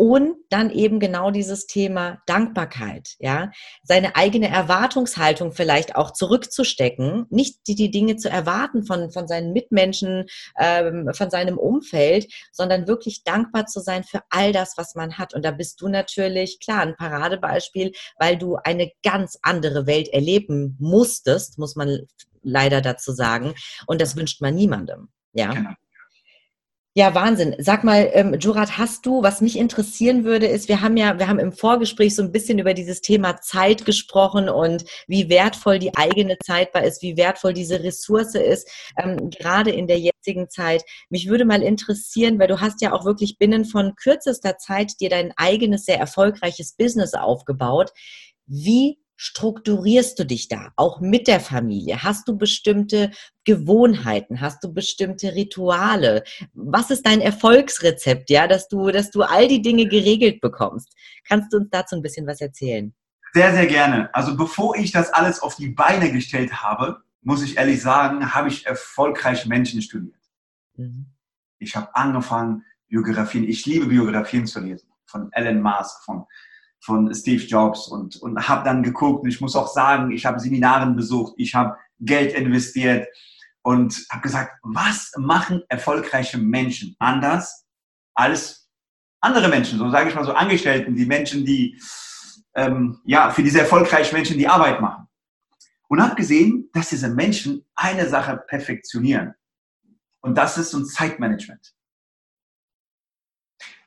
Und 0.00 0.36
dann 0.48 0.70
eben 0.70 0.98
genau 0.98 1.30
dieses 1.30 1.66
Thema 1.66 2.22
Dankbarkeit, 2.24 3.16
ja, 3.18 3.50
seine 3.82 4.16
eigene 4.16 4.48
Erwartungshaltung 4.48 5.52
vielleicht 5.52 5.94
auch 5.94 6.12
zurückzustecken, 6.12 7.26
nicht 7.28 7.58
die, 7.66 7.74
die 7.74 7.90
Dinge 7.90 8.16
zu 8.16 8.30
erwarten 8.30 8.82
von, 8.82 9.10
von 9.10 9.28
seinen 9.28 9.52
Mitmenschen, 9.52 10.24
ähm, 10.58 11.10
von 11.12 11.28
seinem 11.28 11.58
Umfeld, 11.58 12.32
sondern 12.50 12.88
wirklich 12.88 13.24
dankbar 13.24 13.66
zu 13.66 13.80
sein 13.80 14.02
für 14.02 14.22
all 14.30 14.52
das, 14.52 14.78
was 14.78 14.94
man 14.94 15.18
hat. 15.18 15.34
Und 15.34 15.44
da 15.44 15.50
bist 15.50 15.82
du 15.82 15.88
natürlich, 15.88 16.60
klar, 16.60 16.80
ein 16.80 16.96
Paradebeispiel, 16.96 17.92
weil 18.18 18.38
du 18.38 18.56
eine 18.56 18.90
ganz 19.02 19.38
andere 19.42 19.86
Welt 19.86 20.08
erleben 20.08 20.78
musstest, 20.80 21.58
muss 21.58 21.76
man 21.76 22.06
leider 22.40 22.80
dazu 22.80 23.12
sagen. 23.12 23.52
Und 23.86 24.00
das 24.00 24.16
wünscht 24.16 24.40
man 24.40 24.54
niemandem. 24.54 25.10
Ja. 25.34 25.52
Genau. 25.52 25.70
Ja, 26.96 27.14
Wahnsinn. 27.14 27.54
Sag 27.58 27.84
mal, 27.84 28.10
ähm, 28.14 28.34
Jurat, 28.40 28.76
hast 28.76 29.06
du, 29.06 29.22
was 29.22 29.40
mich 29.40 29.56
interessieren 29.56 30.24
würde, 30.24 30.46
ist, 30.46 30.68
wir 30.68 30.80
haben 30.80 30.96
ja, 30.96 31.20
wir 31.20 31.28
haben 31.28 31.38
im 31.38 31.52
Vorgespräch 31.52 32.16
so 32.16 32.22
ein 32.22 32.32
bisschen 32.32 32.58
über 32.58 32.74
dieses 32.74 33.00
Thema 33.00 33.40
Zeit 33.40 33.84
gesprochen 33.84 34.48
und 34.48 34.84
wie 35.06 35.28
wertvoll 35.28 35.78
die 35.78 35.96
eigene 35.96 36.36
Zeit 36.44 36.74
war 36.74 36.82
ist, 36.82 37.00
wie 37.00 37.16
wertvoll 37.16 37.52
diese 37.52 37.84
Ressource 37.84 38.34
ist, 38.34 38.68
ähm, 38.98 39.30
gerade 39.30 39.70
in 39.70 39.86
der 39.86 40.00
jetzigen 40.00 40.50
Zeit. 40.50 40.82
Mich 41.10 41.28
würde 41.28 41.44
mal 41.44 41.62
interessieren, 41.62 42.40
weil 42.40 42.48
du 42.48 42.60
hast 42.60 42.80
ja 42.82 42.92
auch 42.92 43.04
wirklich 43.04 43.38
binnen 43.38 43.64
von 43.64 43.94
kürzester 43.94 44.58
Zeit 44.58 45.00
dir 45.00 45.10
dein 45.10 45.32
eigenes, 45.36 45.84
sehr 45.84 46.00
erfolgreiches 46.00 46.72
Business 46.72 47.14
aufgebaut. 47.14 47.92
Wie 48.46 48.98
strukturierst 49.22 50.18
du 50.18 50.24
dich 50.24 50.48
da, 50.48 50.72
auch 50.76 51.02
mit 51.02 51.28
der 51.28 51.40
Familie? 51.40 52.02
Hast 52.02 52.26
du 52.26 52.38
bestimmte 52.38 53.10
Gewohnheiten? 53.44 54.40
Hast 54.40 54.64
du 54.64 54.72
bestimmte 54.72 55.34
Rituale? 55.34 56.24
Was 56.54 56.90
ist 56.90 57.04
dein 57.04 57.20
Erfolgsrezept, 57.20 58.30
ja, 58.30 58.48
dass 58.48 58.68
du, 58.68 58.90
dass 58.90 59.10
du 59.10 59.20
all 59.20 59.46
die 59.46 59.60
Dinge 59.60 59.86
geregelt 59.86 60.40
bekommst? 60.40 60.96
Kannst 61.28 61.52
du 61.52 61.58
uns 61.58 61.68
dazu 61.70 61.96
ein 61.96 62.02
bisschen 62.02 62.26
was 62.26 62.40
erzählen? 62.40 62.94
Sehr, 63.34 63.52
sehr 63.52 63.66
gerne. 63.66 64.08
Also 64.14 64.34
bevor 64.38 64.74
ich 64.76 64.90
das 64.90 65.12
alles 65.12 65.42
auf 65.42 65.54
die 65.56 65.68
Beine 65.68 66.10
gestellt 66.10 66.62
habe, 66.62 67.02
muss 67.20 67.42
ich 67.42 67.58
ehrlich 67.58 67.82
sagen, 67.82 68.34
habe 68.34 68.48
ich 68.48 68.64
erfolgreich 68.64 69.44
Menschen 69.44 69.82
studiert. 69.82 70.16
Mhm. 70.76 71.10
Ich 71.58 71.76
habe 71.76 71.94
angefangen, 71.94 72.64
Biografien, 72.88 73.44
ich 73.44 73.66
liebe 73.66 73.84
Biografien 73.84 74.46
zu 74.46 74.60
lesen, 74.60 74.88
von 75.04 75.30
Elon 75.32 75.60
Musk, 75.60 76.04
von 76.06 76.24
von 76.80 77.14
Steve 77.14 77.44
Jobs 77.44 77.88
und, 77.88 78.16
und 78.16 78.48
habe 78.48 78.64
dann 78.64 78.82
geguckt. 78.82 79.22
Und 79.22 79.28
ich 79.28 79.40
muss 79.40 79.56
auch 79.56 79.68
sagen, 79.68 80.10
ich 80.10 80.26
habe 80.26 80.40
Seminaren 80.40 80.96
besucht, 80.96 81.34
ich 81.36 81.54
habe 81.54 81.76
Geld 82.00 82.34
investiert 82.34 83.06
und 83.62 84.06
habe 84.10 84.22
gesagt, 84.22 84.58
was 84.62 85.12
machen 85.16 85.62
erfolgreiche 85.68 86.38
Menschen 86.38 86.96
anders 86.98 87.66
als 88.14 88.68
andere 89.20 89.48
Menschen, 89.48 89.78
so 89.78 89.90
sage 89.90 90.08
ich 90.08 90.14
mal 90.14 90.24
so 90.24 90.32
Angestellten, 90.32 90.96
die 90.96 91.04
Menschen, 91.04 91.44
die 91.44 91.80
ähm, 92.54 93.00
ja 93.04 93.30
für 93.30 93.42
diese 93.42 93.60
erfolgreichen 93.60 94.14
Menschen 94.14 94.38
die 94.38 94.48
Arbeit 94.48 94.80
machen. 94.80 95.06
Und 95.88 96.00
habe 96.02 96.14
gesehen, 96.14 96.70
dass 96.72 96.90
diese 96.90 97.08
Menschen 97.08 97.66
eine 97.74 98.08
Sache 98.08 98.36
perfektionieren. 98.46 99.34
Und 100.20 100.38
das 100.38 100.56
ist 100.56 100.70
so 100.70 100.78
ein 100.78 100.86
Zeitmanagement. 100.86 101.74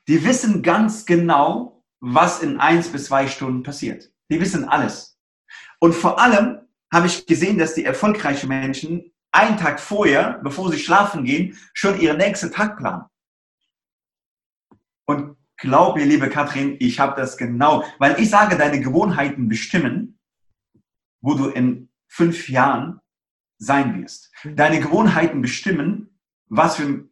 Die 0.06 0.22
wissen 0.22 0.62
ganz 0.62 1.06
genau, 1.06 1.73
was 2.06 2.42
in 2.42 2.60
eins 2.60 2.88
bis 2.88 3.06
zwei 3.06 3.26
Stunden 3.26 3.62
passiert. 3.62 4.12
Die 4.30 4.38
wissen 4.38 4.68
alles. 4.68 5.18
Und 5.80 5.94
vor 5.94 6.20
allem 6.20 6.60
habe 6.92 7.06
ich 7.06 7.26
gesehen, 7.26 7.56
dass 7.56 7.74
die 7.74 7.84
erfolgreichen 7.84 8.48
Menschen 8.48 9.10
einen 9.32 9.56
Tag 9.56 9.80
vorher, 9.80 10.38
bevor 10.42 10.70
sie 10.70 10.78
schlafen 10.78 11.24
gehen, 11.24 11.58
schon 11.72 11.98
ihren 11.98 12.18
nächsten 12.18 12.52
Tag 12.52 12.76
planen. 12.76 13.06
Und 15.06 15.36
glaub 15.56 15.96
mir, 15.96 16.04
liebe 16.04 16.28
Katrin, 16.28 16.76
ich 16.78 17.00
habe 17.00 17.18
das 17.18 17.38
genau, 17.38 17.84
weil 17.98 18.20
ich 18.20 18.28
sage, 18.28 18.56
deine 18.56 18.80
Gewohnheiten 18.80 19.48
bestimmen, 19.48 20.18
wo 21.22 21.34
du 21.34 21.48
in 21.48 21.88
fünf 22.06 22.50
Jahren 22.50 23.00
sein 23.56 24.00
wirst. 24.00 24.30
Deine 24.44 24.78
Gewohnheiten 24.78 25.40
bestimmen, 25.40 26.20
was 26.48 26.76
für 26.76 27.08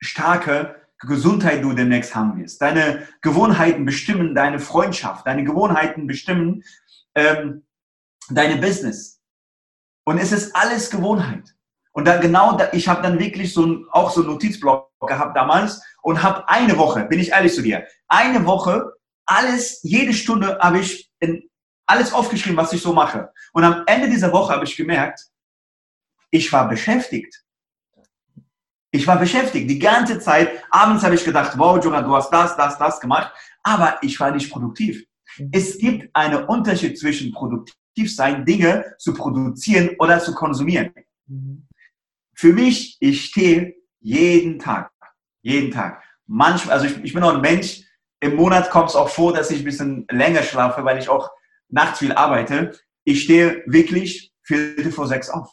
starke 0.00 0.81
Gesundheit 1.06 1.62
du 1.62 1.72
demnächst 1.72 2.14
haben 2.14 2.38
wirst. 2.40 2.60
Deine 2.62 3.06
Gewohnheiten 3.20 3.84
bestimmen 3.84 4.34
deine 4.34 4.58
Freundschaft. 4.58 5.26
Deine 5.26 5.44
Gewohnheiten 5.44 6.06
bestimmen 6.06 6.62
ähm, 7.14 7.64
deine 8.30 8.56
Business. 8.56 9.20
Und 10.04 10.18
es 10.18 10.32
ist 10.32 10.54
alles 10.56 10.90
Gewohnheit. 10.90 11.54
Und 11.92 12.06
dann 12.06 12.20
genau, 12.20 12.56
da, 12.56 12.68
ich 12.72 12.88
habe 12.88 13.02
dann 13.02 13.18
wirklich 13.18 13.52
so 13.52 13.66
ein, 13.66 13.86
auch 13.90 14.10
so 14.10 14.22
einen 14.22 14.30
Notizblock 14.30 14.90
gehabt 15.00 15.36
damals 15.36 15.82
und 16.02 16.22
habe 16.22 16.48
eine 16.48 16.78
Woche, 16.78 17.04
bin 17.04 17.20
ich 17.20 17.30
ehrlich 17.30 17.54
zu 17.54 17.62
dir, 17.62 17.86
eine 18.08 18.46
Woche 18.46 18.92
alles, 19.26 19.80
jede 19.82 20.12
Stunde 20.12 20.58
habe 20.60 20.80
ich 20.80 21.10
in, 21.20 21.48
alles 21.86 22.12
aufgeschrieben, 22.12 22.56
was 22.56 22.72
ich 22.72 22.82
so 22.82 22.92
mache. 22.92 23.30
Und 23.52 23.64
am 23.64 23.82
Ende 23.86 24.08
dieser 24.08 24.32
Woche 24.32 24.52
habe 24.52 24.64
ich 24.64 24.76
gemerkt, 24.76 25.28
ich 26.30 26.52
war 26.52 26.68
beschäftigt. 26.68 27.41
Ich 28.94 29.06
war 29.06 29.18
beschäftigt 29.18 29.68
die 29.70 29.78
ganze 29.78 30.20
Zeit. 30.20 30.62
Abends 30.70 31.02
habe 31.02 31.14
ich 31.14 31.24
gedacht, 31.24 31.54
wow, 31.56 31.82
Jonah, 31.82 32.02
du 32.02 32.14
hast 32.14 32.30
das, 32.30 32.54
das, 32.56 32.78
das 32.78 33.00
gemacht. 33.00 33.32
Aber 33.62 33.96
ich 34.02 34.20
war 34.20 34.30
nicht 34.30 34.50
produktiv. 34.50 35.04
Mhm. 35.38 35.48
Es 35.50 35.78
gibt 35.78 36.14
einen 36.14 36.44
Unterschied 36.44 36.98
zwischen 36.98 37.32
produktiv 37.32 38.14
sein, 38.14 38.44
Dinge 38.44 38.94
zu 38.98 39.14
produzieren 39.14 39.96
oder 39.98 40.20
zu 40.20 40.34
konsumieren. 40.34 40.92
Mhm. 41.26 41.66
Für 42.34 42.52
mich, 42.52 42.98
ich 43.00 43.24
stehe 43.24 43.74
jeden 44.00 44.58
Tag, 44.58 44.90
jeden 45.40 45.70
Tag. 45.70 46.02
Manchmal, 46.26 46.74
also 46.74 46.86
ich, 46.86 47.02
ich 47.02 47.14
bin 47.14 47.22
auch 47.22 47.34
ein 47.34 47.40
Mensch, 47.40 47.82
im 48.20 48.36
Monat 48.36 48.70
kommt 48.70 48.90
es 48.90 48.96
auch 48.96 49.08
vor, 49.08 49.32
dass 49.32 49.50
ich 49.50 49.60
ein 49.60 49.64
bisschen 49.64 50.06
länger 50.10 50.42
schlafe, 50.42 50.84
weil 50.84 50.98
ich 50.98 51.08
auch 51.08 51.30
nachts 51.68 52.00
viel 52.00 52.12
arbeite. 52.12 52.78
Ich 53.04 53.22
stehe 53.22 53.62
wirklich 53.66 54.32
Viertel 54.42 54.92
vor 54.92 55.06
sechs 55.06 55.30
auf. 55.30 55.50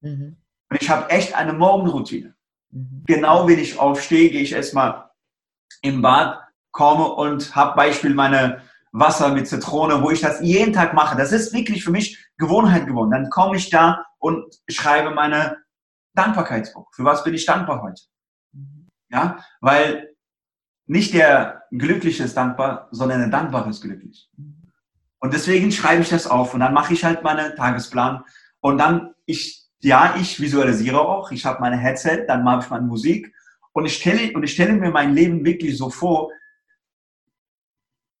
Mhm. 0.00 0.38
Und 0.70 0.82
ich 0.82 0.88
habe 0.88 1.10
echt 1.10 1.34
eine 1.34 1.52
Morgenroutine. 1.52 2.34
Mhm. 2.70 3.04
Genau 3.06 3.48
wenn 3.48 3.58
ich 3.58 3.78
aufstehe, 3.78 4.30
gehe 4.30 4.42
ich 4.42 4.52
erstmal 4.52 5.10
im 5.82 6.02
Bad, 6.02 6.40
komme 6.70 7.08
und 7.08 7.54
habe 7.54 7.76
Beispiel 7.76 8.14
meine 8.14 8.62
Wasser 8.92 9.30
mit 9.30 9.48
Zitrone, 9.48 10.02
wo 10.02 10.10
ich 10.10 10.20
das 10.20 10.40
jeden 10.40 10.72
Tag 10.72 10.94
mache. 10.94 11.16
Das 11.16 11.32
ist 11.32 11.52
wirklich 11.52 11.84
für 11.84 11.90
mich 11.90 12.24
Gewohnheit 12.36 12.86
geworden. 12.86 13.10
Dann 13.10 13.30
komme 13.30 13.56
ich 13.56 13.70
da 13.70 14.04
und 14.18 14.44
schreibe 14.68 15.10
meine 15.10 15.58
Dankbarkeitsbuch. 16.14 16.88
Für 16.94 17.04
was 17.04 17.24
bin 17.24 17.34
ich 17.34 17.46
dankbar 17.46 17.82
heute? 17.82 18.02
Mhm. 18.52 18.88
Ja, 19.10 19.44
weil 19.60 20.14
nicht 20.86 21.14
der 21.14 21.64
Glückliche 21.70 22.24
ist 22.24 22.36
dankbar, 22.36 22.88
sondern 22.90 23.20
der 23.20 23.28
Dankbare 23.28 23.70
ist 23.70 23.82
glücklich. 23.82 24.30
Mhm. 24.36 24.72
Und 25.20 25.34
deswegen 25.34 25.72
schreibe 25.72 26.02
ich 26.02 26.08
das 26.08 26.26
auf 26.26 26.54
und 26.54 26.60
dann 26.60 26.74
mache 26.74 26.92
ich 26.92 27.04
halt 27.04 27.22
meinen 27.22 27.56
Tagesplan 27.56 28.24
und 28.60 28.78
dann 28.78 29.14
ich 29.26 29.67
ja, 29.80 30.16
ich 30.20 30.40
visualisiere 30.40 31.00
auch. 31.00 31.30
Ich 31.30 31.44
habe 31.44 31.60
meine 31.60 31.76
Headset, 31.76 32.24
dann 32.26 32.44
mache 32.44 32.64
ich 32.64 32.70
meine 32.70 32.86
Musik 32.86 33.32
und 33.72 33.86
ich 33.86 33.96
stelle, 33.96 34.32
und 34.32 34.42
ich 34.42 34.52
stelle 34.52 34.72
mir 34.72 34.90
mein 34.90 35.14
Leben 35.14 35.44
wirklich 35.44 35.76
so 35.76 35.90
vor, 35.90 36.30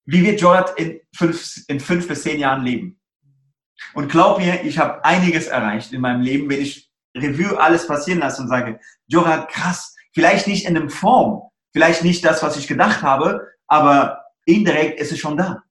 wie 0.06 0.22
wird 0.24 0.40
Jordan 0.40 0.74
in 0.76 1.00
fünf, 1.14 1.64
in 1.68 1.80
fünf 1.80 2.08
bis 2.08 2.22
zehn 2.22 2.38
Jahren 2.38 2.64
leben? 2.64 3.00
Und 3.94 4.10
glaub 4.10 4.38
mir, 4.38 4.64
ich 4.64 4.78
habe 4.78 5.04
einiges 5.04 5.48
erreicht 5.48 5.92
in 5.92 6.00
meinem 6.00 6.22
Leben, 6.22 6.48
wenn 6.48 6.60
ich 6.60 6.90
Revue 7.16 7.60
alles 7.60 7.86
passieren 7.86 8.20
lasse 8.20 8.42
und 8.42 8.48
sage, 8.48 8.80
Jordan, 9.06 9.46
krass, 9.48 9.94
vielleicht 10.14 10.46
nicht 10.46 10.66
in 10.66 10.74
dem 10.74 10.90
Form, 10.90 11.42
vielleicht 11.72 12.04
nicht 12.04 12.24
das, 12.24 12.42
was 12.42 12.56
ich 12.56 12.68
gedacht 12.68 13.02
habe, 13.02 13.46
aber 13.66 14.24
indirekt 14.44 15.00
ist 15.00 15.12
es 15.12 15.18
schon 15.18 15.36
da. 15.36 15.62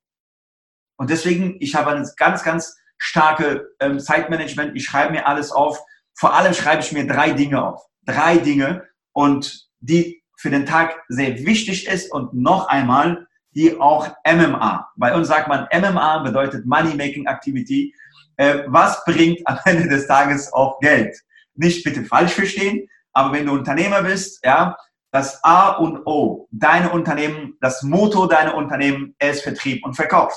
Und 0.98 1.10
deswegen, 1.10 1.58
ich 1.60 1.76
habe 1.76 1.92
ein 1.92 2.08
ganz, 2.18 2.44
ganz 2.44 2.78
starke 2.98 3.70
ähm, 3.80 4.00
Zeitmanagement. 4.00 4.76
Ich 4.76 4.86
schreibe 4.86 5.14
mir 5.14 5.28
alles 5.28 5.52
auf. 5.52 5.80
Vor 6.16 6.34
allem 6.34 6.54
schreibe 6.54 6.82
ich 6.82 6.92
mir 6.92 7.06
drei 7.08 7.32
Dinge 7.32 7.64
auf. 7.64 7.86
Drei 8.06 8.38
Dinge 8.38 8.84
und 9.14 9.68
die 9.80 10.24
für 10.38 10.50
den 10.50 10.66
Tag 10.66 11.04
sehr 11.10 11.46
wichtig 11.46 11.88
ist 11.88 12.12
und 12.12 12.34
noch 12.34 12.68
einmal 12.68 13.28
die 13.52 13.80
auch 13.80 14.08
MMA. 14.26 14.88
Bei 14.98 15.16
uns 15.16 15.28
sagt 15.28 15.48
man 15.48 15.68
MMA 15.74 16.20
bedeutet 16.20 16.66
Money 16.66 16.94
Making 16.96 17.26
Activity. 17.26 17.94
Äh, 18.36 18.64
was 18.68 19.04
bringt 19.04 19.40
am 19.48 19.58
Ende 19.66 19.88
des 19.88 20.08
Tages 20.08 20.54
auch 20.54 20.80
Geld? 20.80 21.18
Nicht 21.56 21.84
bitte 21.84 22.06
falsch 22.06 22.34
verstehen, 22.34 22.88
aber 23.14 23.34
wenn 23.34 23.48
du 23.48 23.54
Unternehmer 23.54 24.04
bist, 24.04 24.46
ja, 24.46 24.78
das 25.12 25.44
A 25.44 25.70
und 25.72 26.06
O, 26.06 26.48
deine 26.52 26.92
Unternehmen, 26.92 27.58
das 27.62 27.82
Motto 27.82 28.28
deiner 28.28 28.54
Unternehmen 28.54 29.16
ist 29.18 29.42
Vertrieb 29.42 29.84
und 29.84 29.96
Verkauf. 29.96 30.34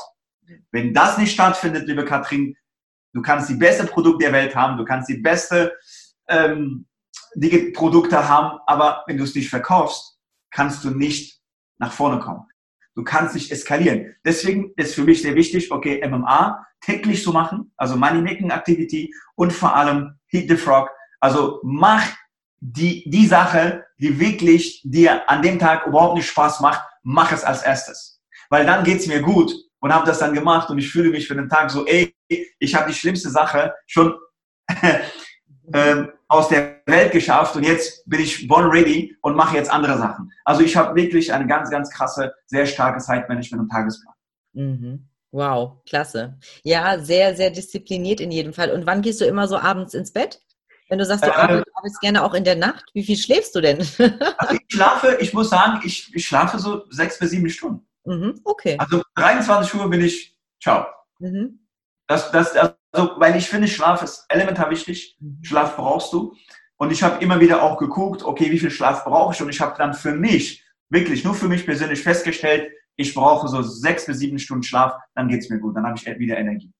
Wenn 0.70 0.94
das 0.94 1.18
nicht 1.18 1.32
stattfindet, 1.32 1.86
liebe 1.86 2.04
Katrin, 2.04 2.56
du 3.12 3.22
kannst 3.22 3.48
die 3.48 3.54
beste 3.54 3.86
Produkte 3.86 4.24
der 4.24 4.32
Welt 4.32 4.54
haben, 4.54 4.76
du 4.76 4.84
kannst 4.84 5.08
die 5.08 5.18
beste 5.18 5.76
ähm, 6.28 6.86
die 7.34 7.72
Produkte 7.72 8.28
haben, 8.28 8.58
aber 8.66 9.04
wenn 9.06 9.16
du 9.16 9.24
es 9.24 9.34
nicht 9.34 9.50
verkaufst, 9.50 10.18
kannst 10.50 10.84
du 10.84 10.90
nicht 10.90 11.40
nach 11.78 11.92
vorne 11.92 12.18
kommen. 12.18 12.46
Du 12.94 13.04
kannst 13.04 13.34
nicht 13.34 13.50
eskalieren. 13.50 14.16
Deswegen 14.24 14.72
ist 14.76 14.94
für 14.94 15.04
mich 15.04 15.22
sehr 15.22 15.34
wichtig, 15.34 15.70
okay, 15.70 16.06
MMA 16.06 16.66
täglich 16.80 17.22
zu 17.22 17.32
machen, 17.32 17.72
also 17.76 17.96
Money-Making 17.96 18.50
Activity 18.50 19.14
und 19.36 19.52
vor 19.52 19.76
allem 19.76 20.18
Hit 20.26 20.48
the 20.48 20.56
Frog. 20.56 20.90
Also 21.20 21.60
mach 21.62 22.04
die, 22.58 23.08
die 23.08 23.26
Sache, 23.26 23.84
die 23.98 24.18
wirklich 24.18 24.82
dir 24.84 25.28
an 25.30 25.42
dem 25.42 25.58
Tag 25.58 25.86
überhaupt 25.86 26.16
nicht 26.16 26.28
Spaß 26.28 26.60
macht, 26.60 26.82
mach 27.02 27.32
es 27.32 27.44
als 27.44 27.62
erstes. 27.62 28.20
Weil 28.48 28.66
dann 28.66 28.84
geht's 28.84 29.06
mir 29.06 29.22
gut 29.22 29.54
und 29.80 29.92
habe 29.92 30.06
das 30.06 30.18
dann 30.18 30.34
gemacht 30.34 30.70
und 30.70 30.78
ich 30.78 30.90
fühle 30.90 31.10
mich 31.10 31.26
für 31.26 31.34
den 31.34 31.48
Tag 31.48 31.70
so, 31.70 31.86
ey, 31.86 32.14
ich 32.28 32.74
habe 32.74 32.90
die 32.90 32.96
schlimmste 32.96 33.30
Sache 33.30 33.74
schon 33.86 34.14
ähm, 35.74 36.12
aus 36.28 36.48
der 36.48 36.82
Welt 36.86 37.12
geschafft 37.12 37.56
und 37.56 37.64
jetzt 37.64 38.08
bin 38.08 38.20
ich 38.20 38.46
born 38.46 38.70
ready 38.70 39.16
und 39.22 39.36
mache 39.36 39.56
jetzt 39.56 39.70
andere 39.70 39.98
Sachen. 39.98 40.30
Also 40.44 40.62
ich 40.62 40.76
habe 40.76 40.94
wirklich 40.94 41.32
eine 41.32 41.46
ganz, 41.46 41.70
ganz 41.70 41.90
krasse, 41.90 42.32
sehr 42.46 42.66
starke 42.66 43.00
Zeitmanagement 43.00 43.62
und 43.62 43.68
Tagesplan. 43.68 44.14
Mhm. 44.52 45.08
Wow, 45.32 45.82
klasse. 45.88 46.38
Ja, 46.62 46.98
sehr, 46.98 47.36
sehr 47.36 47.50
diszipliniert 47.50 48.20
in 48.20 48.30
jedem 48.30 48.52
Fall. 48.52 48.72
Und 48.72 48.86
wann 48.86 49.02
gehst 49.02 49.20
du 49.20 49.24
immer 49.24 49.46
so 49.46 49.58
abends 49.58 49.94
ins 49.94 50.12
Bett? 50.12 50.40
Wenn 50.88 50.98
du 50.98 51.06
sagst, 51.06 51.24
du 51.24 51.28
äh, 51.28 51.32
arbeitest 51.32 52.00
gerne 52.00 52.24
auch 52.24 52.34
in 52.34 52.42
der 52.42 52.56
Nacht, 52.56 52.84
wie 52.94 53.04
viel 53.04 53.16
schläfst 53.16 53.54
du 53.54 53.60
denn? 53.60 53.78
also 54.38 54.54
ich 54.54 54.60
schlafe, 54.68 55.18
ich 55.20 55.32
muss 55.32 55.50
sagen, 55.50 55.80
ich, 55.84 56.12
ich 56.14 56.26
schlafe 56.26 56.58
so 56.58 56.84
sechs 56.90 57.18
bis 57.18 57.30
sieben 57.30 57.48
Stunden. 57.48 57.86
Mhm, 58.04 58.40
okay. 58.44 58.76
Also 58.78 59.02
23 59.16 59.74
Uhr 59.74 59.90
bin 59.90 60.02
ich, 60.02 60.36
ciao. 60.62 60.86
Mhm. 61.18 61.66
Das, 62.06 62.30
das, 62.32 62.56
also, 62.56 62.74
weil 63.16 63.36
ich 63.36 63.48
finde, 63.48 63.68
Schlaf 63.68 64.02
ist 64.02 64.24
elementar 64.28 64.70
wichtig. 64.70 65.16
Mhm. 65.20 65.38
Schlaf 65.42 65.76
brauchst 65.76 66.12
du. 66.12 66.34
Und 66.76 66.90
ich 66.92 67.02
habe 67.02 67.22
immer 67.22 67.40
wieder 67.40 67.62
auch 67.62 67.78
geguckt, 67.78 68.22
okay, 68.22 68.50
wie 68.50 68.58
viel 68.58 68.70
Schlaf 68.70 69.04
brauche 69.04 69.34
ich? 69.34 69.42
Und 69.42 69.50
ich 69.50 69.60
habe 69.60 69.76
dann 69.76 69.94
für 69.94 70.12
mich, 70.12 70.64
wirklich 70.88 71.24
nur 71.24 71.34
für 71.34 71.48
mich 71.48 71.64
persönlich 71.64 72.02
festgestellt, 72.02 72.72
ich 72.96 73.14
brauche 73.14 73.48
so 73.48 73.62
sechs 73.62 74.06
bis 74.06 74.18
sieben 74.18 74.38
Stunden 74.38 74.62
Schlaf, 74.62 74.94
dann 75.14 75.28
geht 75.28 75.40
es 75.40 75.50
mir 75.50 75.58
gut, 75.58 75.76
dann 75.76 75.86
habe 75.86 75.96
ich 75.96 76.06
wieder 76.18 76.38
Energie. 76.38 76.72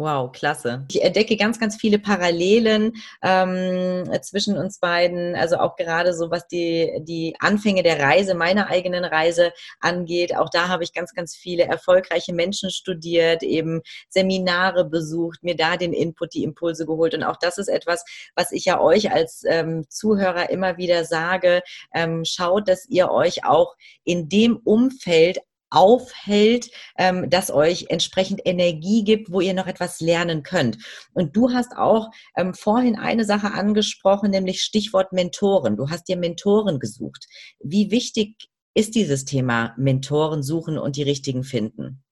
Wow, 0.00 0.30
klasse. 0.30 0.86
Ich 0.92 1.02
entdecke 1.02 1.36
ganz, 1.36 1.58
ganz 1.58 1.74
viele 1.74 1.98
Parallelen 1.98 2.92
ähm, 3.20 4.08
zwischen 4.22 4.56
uns 4.56 4.78
beiden. 4.78 5.34
Also 5.34 5.56
auch 5.56 5.74
gerade 5.74 6.14
so, 6.14 6.30
was 6.30 6.46
die, 6.46 7.00
die 7.00 7.34
Anfänge 7.40 7.82
der 7.82 7.98
Reise, 7.98 8.36
meiner 8.36 8.68
eigenen 8.68 9.04
Reise 9.04 9.52
angeht. 9.80 10.36
Auch 10.36 10.50
da 10.50 10.68
habe 10.68 10.84
ich 10.84 10.92
ganz, 10.92 11.14
ganz 11.14 11.34
viele 11.34 11.64
erfolgreiche 11.64 12.32
Menschen 12.32 12.70
studiert, 12.70 13.42
eben 13.42 13.80
Seminare 14.08 14.84
besucht, 14.84 15.42
mir 15.42 15.56
da 15.56 15.76
den 15.76 15.92
Input, 15.92 16.32
die 16.32 16.44
Impulse 16.44 16.86
geholt. 16.86 17.14
Und 17.14 17.24
auch 17.24 17.36
das 17.36 17.58
ist 17.58 17.68
etwas, 17.68 18.04
was 18.36 18.52
ich 18.52 18.66
ja 18.66 18.80
euch 18.80 19.10
als 19.10 19.42
ähm, 19.48 19.84
Zuhörer 19.88 20.48
immer 20.50 20.76
wieder 20.76 21.06
sage. 21.06 21.60
Ähm, 21.92 22.24
schaut, 22.24 22.68
dass 22.68 22.88
ihr 22.88 23.10
euch 23.10 23.44
auch 23.44 23.74
in 24.04 24.28
dem 24.28 24.58
Umfeld 24.58 25.40
aufhält, 25.70 26.70
ähm, 26.96 27.28
das 27.30 27.50
euch 27.50 27.86
entsprechend 27.88 28.40
Energie 28.44 29.04
gibt, 29.04 29.30
wo 29.30 29.40
ihr 29.40 29.54
noch 29.54 29.66
etwas 29.66 30.00
lernen 30.00 30.42
könnt. 30.42 30.78
Und 31.12 31.36
du 31.36 31.52
hast 31.52 31.76
auch 31.76 32.10
ähm, 32.36 32.54
vorhin 32.54 32.96
eine 32.96 33.24
Sache 33.24 33.52
angesprochen, 33.52 34.30
nämlich 34.30 34.62
Stichwort 34.62 35.12
Mentoren. 35.12 35.76
Du 35.76 35.90
hast 35.90 36.08
dir 36.08 36.16
Mentoren 36.16 36.78
gesucht. 36.78 37.26
Wie 37.60 37.90
wichtig 37.90 38.48
ist 38.74 38.94
dieses 38.94 39.24
Thema 39.24 39.74
Mentoren 39.76 40.42
suchen 40.42 40.78
und 40.78 40.96
die 40.96 41.02
richtigen 41.02 41.44
finden? 41.44 42.04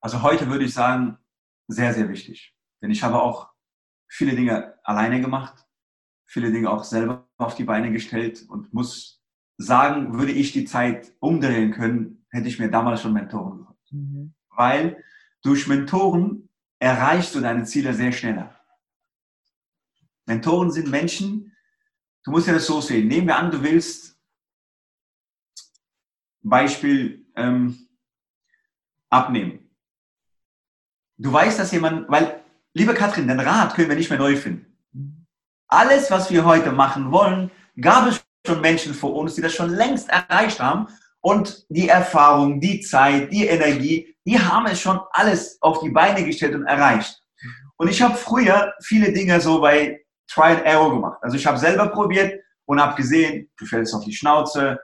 Also 0.00 0.22
heute 0.22 0.48
würde 0.48 0.64
ich 0.64 0.74
sagen, 0.74 1.18
sehr, 1.68 1.92
sehr 1.92 2.08
wichtig. 2.08 2.54
Denn 2.82 2.90
ich 2.90 3.02
habe 3.02 3.20
auch 3.20 3.50
viele 4.08 4.34
Dinge 4.34 4.74
alleine 4.84 5.20
gemacht, 5.20 5.66
viele 6.24 6.52
Dinge 6.52 6.70
auch 6.70 6.84
selber 6.84 7.28
auf 7.38 7.54
die 7.54 7.64
Beine 7.64 7.92
gestellt 7.92 8.44
und 8.48 8.72
muss 8.72 9.22
sagen, 9.58 10.18
würde 10.18 10.32
ich 10.32 10.52
die 10.52 10.64
Zeit 10.64 11.12
umdrehen 11.20 11.72
können, 11.72 12.15
hätte 12.36 12.48
ich 12.48 12.58
mir 12.58 12.70
damals 12.70 13.00
schon 13.00 13.12
Mentoren 13.12 13.58
geholt. 13.58 13.78
Mhm. 13.90 14.34
Weil 14.50 15.02
durch 15.42 15.66
Mentoren 15.66 16.48
erreichst 16.78 17.34
du 17.34 17.40
deine 17.40 17.64
Ziele 17.64 17.94
sehr 17.94 18.12
schneller. 18.12 18.54
Mentoren 20.26 20.70
sind 20.70 20.88
Menschen, 20.88 21.56
du 22.24 22.30
musst 22.30 22.46
ja 22.46 22.52
das 22.52 22.66
so 22.66 22.80
sehen. 22.80 23.08
Nehmen 23.08 23.26
wir 23.26 23.36
an, 23.36 23.50
du 23.50 23.62
willst 23.62 24.18
Beispiel 26.42 27.26
ähm, 27.36 27.88
abnehmen. 29.08 29.70
Du 31.16 31.32
weißt, 31.32 31.58
dass 31.58 31.72
jemand, 31.72 32.08
weil, 32.08 32.42
liebe 32.74 32.92
Katrin, 32.92 33.28
den 33.28 33.40
Rat 33.40 33.74
können 33.74 33.88
wir 33.88 33.96
nicht 33.96 34.10
mehr 34.10 34.18
neu 34.18 34.36
finden. 34.36 34.76
Mhm. 34.92 35.26
Alles, 35.68 36.10
was 36.10 36.30
wir 36.30 36.44
heute 36.44 36.72
machen 36.72 37.10
wollen, 37.10 37.50
gab 37.80 38.08
es 38.08 38.22
schon 38.46 38.60
Menschen 38.60 38.94
vor 38.94 39.14
uns, 39.14 39.34
die 39.34 39.40
das 39.40 39.54
schon 39.54 39.70
längst 39.70 40.08
erreicht 40.08 40.60
haben 40.60 40.88
und 41.26 41.66
die 41.70 41.88
Erfahrung, 41.88 42.60
die 42.60 42.78
Zeit, 42.82 43.32
die 43.32 43.48
Energie, 43.48 44.16
die 44.24 44.38
haben 44.38 44.66
es 44.66 44.80
schon 44.80 45.00
alles 45.10 45.60
auf 45.60 45.80
die 45.80 45.90
Beine 45.90 46.24
gestellt 46.24 46.54
und 46.54 46.66
erreicht. 46.66 47.20
Und 47.78 47.88
ich 47.88 48.00
habe 48.00 48.14
früher 48.14 48.72
viele 48.80 49.12
Dinge 49.12 49.40
so 49.40 49.60
bei 49.60 50.04
Try 50.28 50.52
and 50.52 50.64
Error 50.64 50.88
gemacht. 50.88 51.18
Also 51.22 51.36
ich 51.36 51.44
habe 51.44 51.58
selber 51.58 51.88
probiert 51.88 52.40
und 52.66 52.80
habe 52.80 52.94
gesehen, 52.94 53.50
du 53.56 53.66
fällst 53.66 53.92
auf 53.92 54.04
die 54.04 54.14
Schnauze, 54.14 54.78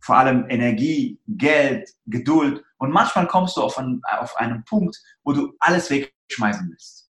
vor 0.00 0.18
allem 0.18 0.44
Energie, 0.50 1.18
Geld, 1.28 1.88
Geduld. 2.04 2.62
Und 2.76 2.90
manchmal 2.90 3.26
kommst 3.26 3.56
du 3.56 3.62
auf 3.62 3.78
einen, 3.78 4.02
auf 4.20 4.36
einen 4.36 4.64
Punkt, 4.64 5.02
wo 5.24 5.32
du 5.32 5.54
alles 5.60 5.88
wegschmeißen 5.88 6.68
willst. 6.68 7.10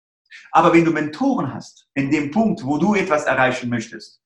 Aber 0.51 0.73
wenn 0.73 0.83
du 0.83 0.91
Mentoren 0.91 1.53
hast, 1.53 1.87
in 1.93 2.11
dem 2.11 2.31
Punkt, 2.31 2.65
wo 2.65 2.77
du 2.77 2.95
etwas 2.95 3.23
erreichen 3.23 3.69
möchtest, 3.69 4.19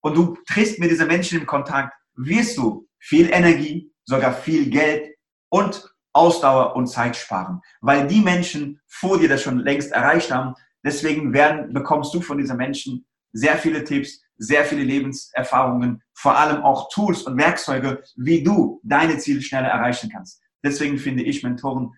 und 0.00 0.16
du 0.16 0.36
triffst 0.48 0.80
mit 0.80 0.90
diesen 0.90 1.06
Menschen 1.06 1.38
in 1.38 1.46
Kontakt, 1.46 1.94
wirst 2.16 2.58
du 2.58 2.87
viel 2.98 3.30
Energie, 3.30 3.92
sogar 4.04 4.32
viel 4.32 4.70
Geld 4.70 5.14
und 5.50 5.94
Ausdauer 6.12 6.74
und 6.74 6.86
Zeit 6.86 7.16
sparen, 7.16 7.60
weil 7.80 8.06
die 8.06 8.20
Menschen 8.20 8.80
vor 8.86 9.18
dir 9.18 9.28
das 9.28 9.42
schon 9.42 9.60
längst 9.60 9.92
erreicht 9.92 10.30
haben. 10.32 10.54
Deswegen 10.84 11.32
werden, 11.32 11.72
bekommst 11.72 12.12
du 12.14 12.20
von 12.20 12.38
diesen 12.38 12.56
Menschen 12.56 13.06
sehr 13.32 13.56
viele 13.56 13.84
Tipps, 13.84 14.22
sehr 14.36 14.64
viele 14.64 14.82
Lebenserfahrungen, 14.82 16.02
vor 16.14 16.36
allem 16.36 16.62
auch 16.62 16.88
Tools 16.90 17.22
und 17.22 17.36
Werkzeuge, 17.36 18.02
wie 18.16 18.42
du 18.42 18.80
deine 18.82 19.18
Ziele 19.18 19.42
schneller 19.42 19.68
erreichen 19.68 20.10
kannst. 20.10 20.40
Deswegen 20.64 20.98
finde 20.98 21.22
ich 21.22 21.42
Mentoren 21.42 21.92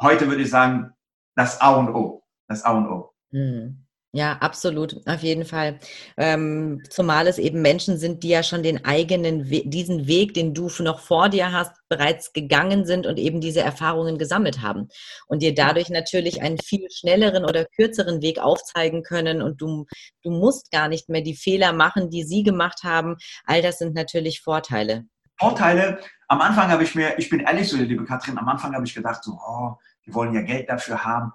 heute 0.00 0.28
würde 0.28 0.42
ich 0.42 0.50
sagen, 0.50 0.92
das 1.34 1.60
A 1.60 1.74
und 1.74 1.94
O. 1.94 2.24
Das 2.48 2.64
A 2.64 2.72
und 2.72 2.88
O. 2.88 3.14
Mhm. 3.30 3.83
Ja, 4.16 4.34
absolut, 4.34 5.04
auf 5.08 5.22
jeden 5.24 5.44
Fall. 5.44 5.80
Ähm, 6.16 6.80
zumal 6.88 7.26
es 7.26 7.38
eben 7.38 7.62
Menschen 7.62 7.98
sind, 7.98 8.22
die 8.22 8.28
ja 8.28 8.44
schon 8.44 8.62
den 8.62 8.84
eigenen, 8.84 9.50
We 9.50 9.62
diesen 9.64 10.06
Weg, 10.06 10.34
den 10.34 10.54
du 10.54 10.70
noch 10.78 11.00
vor 11.00 11.28
dir 11.28 11.50
hast, 11.50 11.72
bereits 11.88 12.32
gegangen 12.32 12.86
sind 12.86 13.08
und 13.08 13.18
eben 13.18 13.40
diese 13.40 13.62
Erfahrungen 13.62 14.16
gesammelt 14.16 14.62
haben 14.62 14.86
und 15.26 15.42
dir 15.42 15.52
dadurch 15.52 15.88
natürlich 15.88 16.42
einen 16.42 16.58
viel 16.58 16.86
schnelleren 16.92 17.44
oder 17.44 17.64
kürzeren 17.64 18.22
Weg 18.22 18.38
aufzeigen 18.38 19.02
können 19.02 19.42
und 19.42 19.60
du, 19.60 19.84
du 20.22 20.30
musst 20.30 20.70
gar 20.70 20.86
nicht 20.86 21.08
mehr 21.08 21.22
die 21.22 21.34
Fehler 21.34 21.72
machen, 21.72 22.08
die 22.08 22.22
sie 22.22 22.44
gemacht 22.44 22.84
haben. 22.84 23.16
All 23.46 23.62
das 23.62 23.78
sind 23.78 23.96
natürlich 23.96 24.42
Vorteile. 24.42 25.06
Vorteile. 25.40 25.98
Am 26.28 26.40
Anfang 26.40 26.68
habe 26.68 26.84
ich 26.84 26.94
mir, 26.94 27.18
ich 27.18 27.28
bin 27.28 27.40
ehrlich 27.40 27.68
so, 27.68 27.76
liebe 27.78 28.04
Katrin, 28.04 28.38
am 28.38 28.48
Anfang 28.48 28.76
habe 28.76 28.86
ich 28.86 28.94
gedacht, 28.94 29.24
so, 29.24 29.32
oh, 29.32 29.72
die 30.06 30.14
wollen 30.14 30.34
ja 30.34 30.42
Geld 30.42 30.68
dafür 30.68 31.04
haben. 31.04 31.32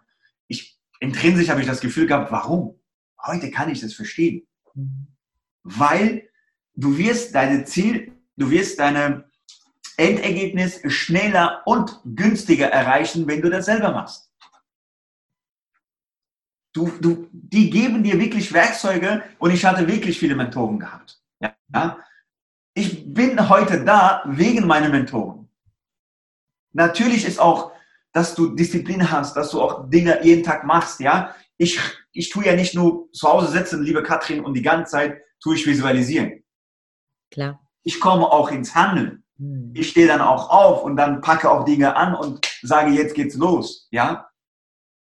Intrinsisch 0.99 1.49
habe 1.49 1.61
ich 1.61 1.67
das 1.67 1.81
Gefühl 1.81 2.07
gehabt, 2.07 2.31
warum? 2.31 2.79
Heute 3.25 3.51
kann 3.51 3.69
ich 3.69 3.81
das 3.81 3.93
verstehen. 3.93 4.47
Weil 5.63 6.29
du 6.75 6.97
wirst 6.97 7.35
deine 7.35 7.65
Ziel, 7.65 8.13
du 8.37 8.49
wirst 8.49 8.79
deine 8.79 9.29
Endergebnis 9.97 10.81
schneller 10.87 11.61
und 11.65 11.99
günstiger 12.05 12.67
erreichen, 12.67 13.27
wenn 13.27 13.41
du 13.41 13.49
das 13.49 13.65
selber 13.65 13.91
machst. 13.91 14.31
Du, 16.71 16.87
du, 17.01 17.27
die 17.31 17.69
geben 17.69 18.03
dir 18.03 18.19
wirklich 18.19 18.53
Werkzeuge 18.53 19.23
und 19.39 19.51
ich 19.51 19.65
hatte 19.65 19.87
wirklich 19.87 20.19
viele 20.19 20.35
Mentoren 20.35 20.79
gehabt. 20.79 21.21
Ja? 21.73 21.97
Ich 22.73 23.13
bin 23.13 23.49
heute 23.49 23.83
da 23.83 24.23
wegen 24.25 24.67
meiner 24.67 24.89
Mentoren. 24.89 25.49
Natürlich 26.71 27.25
ist 27.25 27.39
auch 27.39 27.73
dass 28.11 28.35
du 28.35 28.55
Disziplin 28.55 29.11
hast, 29.11 29.35
dass 29.35 29.51
du 29.51 29.61
auch 29.61 29.89
Dinge 29.89 30.23
jeden 30.23 30.43
Tag 30.43 30.65
machst, 30.65 30.99
ja. 30.99 31.35
Ich, 31.57 31.79
ich 32.13 32.29
tue 32.29 32.45
ja 32.45 32.55
nicht 32.55 32.73
nur 32.73 33.11
zu 33.11 33.27
Hause 33.27 33.51
sitzen, 33.51 33.83
liebe 33.83 34.03
Katrin, 34.03 34.43
und 34.43 34.53
die 34.53 34.61
ganze 34.61 34.91
Zeit 34.91 35.21
tue 35.41 35.55
ich 35.55 35.65
visualisieren. 35.65 36.43
Klar. 37.31 37.59
Ich 37.83 37.99
komme 37.99 38.25
auch 38.25 38.51
ins 38.51 38.75
Handeln. 38.75 39.23
Hm. 39.37 39.71
Ich 39.75 39.89
stehe 39.89 40.07
dann 40.07 40.21
auch 40.21 40.49
auf 40.49 40.83
und 40.83 40.95
dann 40.95 41.21
packe 41.21 41.49
auch 41.49 41.65
Dinge 41.65 41.95
an 41.95 42.15
und 42.15 42.45
sage, 42.61 42.91
jetzt 42.91 43.15
geht's 43.15 43.35
los, 43.35 43.87
ja. 43.91 44.29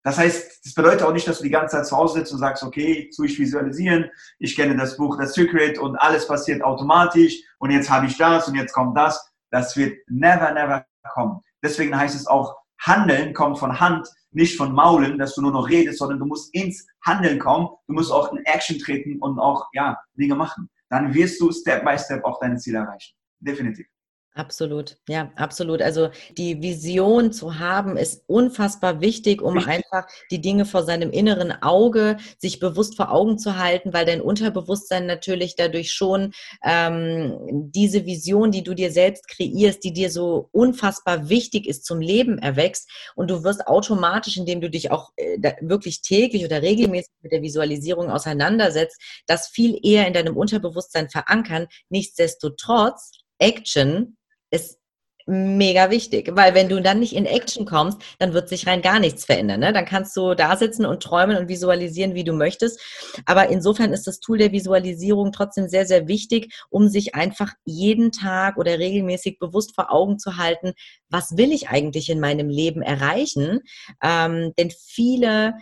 Das 0.06 0.18
heißt, 0.18 0.66
das 0.66 0.74
bedeutet 0.74 1.04
auch 1.04 1.14
nicht, 1.14 1.28
dass 1.28 1.38
du 1.38 1.45
die 1.45 1.49
ganze 1.49 1.78
Zeit 1.78 1.88
zu 1.88 1.95
Hause 1.95 2.20
sitzt 2.20 2.34
und 2.34 2.39
sagst, 2.39 2.62
okay, 2.62 3.10
tue 3.16 3.26
ich 3.26 3.39
visualisieren, 3.39 4.10
ich 4.38 4.56
kenne 4.56 4.76
das 4.76 4.97
Buch 4.97 5.18
The 5.20 5.28
Secret 5.28 5.80
und 5.80 5.95
alles 5.95 6.28
passiert 6.28 6.62
automatisch 6.62 7.41
und 7.60 7.72
jetzt 7.72 7.89
habe 7.89 8.08
ich 8.08 8.18
das 8.18 8.47
und 8.49 8.56
jetzt 8.56 8.74
kommt 8.74 8.97
das. 8.97 9.32
Das 9.49 9.78
wird 9.78 9.97
never, 10.10 10.51
never 10.51 10.86
kommen. 11.14 11.39
Deswegen 11.64 11.97
heißt 11.97 12.16
es 12.16 12.28
auch, 12.28 12.62
Handeln 12.84 13.34
kommt 13.34 13.60
von 13.60 13.80
Hand, 13.80 14.08
nicht 14.32 14.58
von 14.58 14.74
Maulen, 14.74 15.18
dass 15.18 15.36
du 15.36 15.42
nur 15.42 15.52
noch 15.52 15.70
redest, 15.70 16.00
sondern 16.00 16.20
du 16.20 16.26
musst 16.26 16.54
ins 16.54 16.86
Handeln 17.06 17.40
kommen. 17.40 17.70
Du 17.88 17.94
musst 17.94 18.12
auch 18.12 18.32
in 18.34 18.44
Action 18.46 18.78
treten 18.78 19.20
und 19.20 19.40
auch 19.40 19.68
ja, 19.74 19.98
Dinge 20.16 20.36
machen. 20.36 20.70
Dann 20.90 21.14
wirst 21.14 21.40
du 21.40 21.52
Step 21.52 21.86
by 21.86 21.98
Step 21.98 22.24
auch 22.26 22.40
deine 22.40 22.58
Ziele 22.58 22.80
erreichen. 22.80 23.16
Definitiv. 23.40 23.88
Absolut, 24.36 24.98
ja, 25.08 25.32
absolut. 25.36 25.84
Also 25.84 26.10
die 26.40 26.60
Vision 26.64 27.32
zu 27.32 27.60
haben, 27.60 27.98
ist 27.98 28.24
unfassbar 28.26 29.00
wichtig, 29.00 29.44
um 29.44 29.58
Richtig. 29.58 29.74
einfach 29.74 30.08
die 30.32 30.42
Dinge 30.42 30.66
vor 30.66 30.82
seinem 30.82 31.12
inneren 31.12 31.52
Auge 31.62 32.18
sich 32.40 32.60
bewusst 32.60 32.96
vor 32.96 33.12
Augen 33.12 33.38
zu 33.38 33.60
halten, 33.60 33.94
weil 33.94 34.08
dein 34.08 34.22
Unterbewusstsein 34.22 35.06
natürlich 35.06 35.56
dadurch 35.56 35.92
schon 35.94 36.34
ähm, 36.64 37.38
diese 37.72 38.08
Vision, 38.08 38.50
die 38.50 38.64
du 38.64 38.74
dir 38.74 38.92
selbst 38.92 39.28
kreierst, 39.28 39.84
die 39.84 39.94
dir 39.94 40.10
so 40.10 40.50
unfassbar 40.52 41.30
wichtig 41.30 41.68
ist 41.68 41.86
zum 41.86 42.02
Leben 42.02 42.40
erwächst 42.40 42.90
und 43.14 43.30
du 43.30 43.44
wirst 43.44 43.68
automatisch, 43.68 44.38
indem 44.38 44.62
du 44.62 44.70
dich 44.72 44.90
auch 44.90 45.12
äh, 45.16 45.38
wirklich 45.62 46.02
täglich 46.02 46.44
oder 46.44 46.64
regelmäßig 46.64 47.14
mit 47.22 47.34
der 47.34 47.44
Visualisierung 47.44 48.10
auseinandersetzt, 48.10 49.00
das 49.28 49.48
viel 49.48 49.78
eher 49.84 50.08
in 50.08 50.14
deinem 50.14 50.36
Unterbewusstsein 50.36 51.08
verankern. 51.12 51.68
Nichtsdestotrotz 51.90 53.12
Action 53.38 54.18
ist 54.54 54.80
mega 55.26 55.89
wichtig, 55.89 56.32
weil 56.34 56.54
wenn 56.54 56.68
du 56.68 56.82
dann 56.82 56.99
nicht 56.99 57.16
in 57.16 57.26
Action 57.26 57.66
kommst, 57.66 58.01
dann 58.20 58.34
wird 58.34 58.49
sich 58.49 58.68
rein 58.68 58.82
gar 58.82 58.99
nichts 58.99 59.26
verändern. 59.26 59.62
Ne? 59.62 59.72
Dann 59.72 59.86
kannst 59.86 60.16
du 60.18 60.34
da 60.34 60.58
sitzen 60.58 60.86
und 60.86 61.01
träumen 61.01 61.38
und 61.38 61.47
visualisieren, 61.47 62.14
wie 62.14 62.26
du 62.26 62.34
möchtest. 62.34 62.80
Aber 63.26 63.49
insofern 63.49 63.93
ist 63.93 64.06
das 64.06 64.20
Tool 64.20 64.38
der 64.38 64.51
Visualisierung 64.51 65.32
trotzdem 65.32 65.70
sehr, 65.70 65.86
sehr 65.86 66.08
wichtig, 66.08 66.54
um 66.70 66.89
sich 66.89 67.16
einfach 67.16 67.54
jeden 67.64 68.12
Tag 68.12 68.58
oder 68.58 68.80
regelmäßig 68.80 69.39
bewusst 69.39 69.74
vor 69.76 69.93
Augen 69.93 70.20
zu 70.20 70.38
halten, 70.38 70.74
was 71.10 71.38
will 71.38 71.54
ich 71.54 71.70
eigentlich 71.70 72.10
in 72.10 72.20
meinem 72.20 72.49
Leben 72.49 72.82
erreichen? 72.82 73.62
Ähm, 74.04 74.54
denn 74.58 74.72
viele 74.72 75.54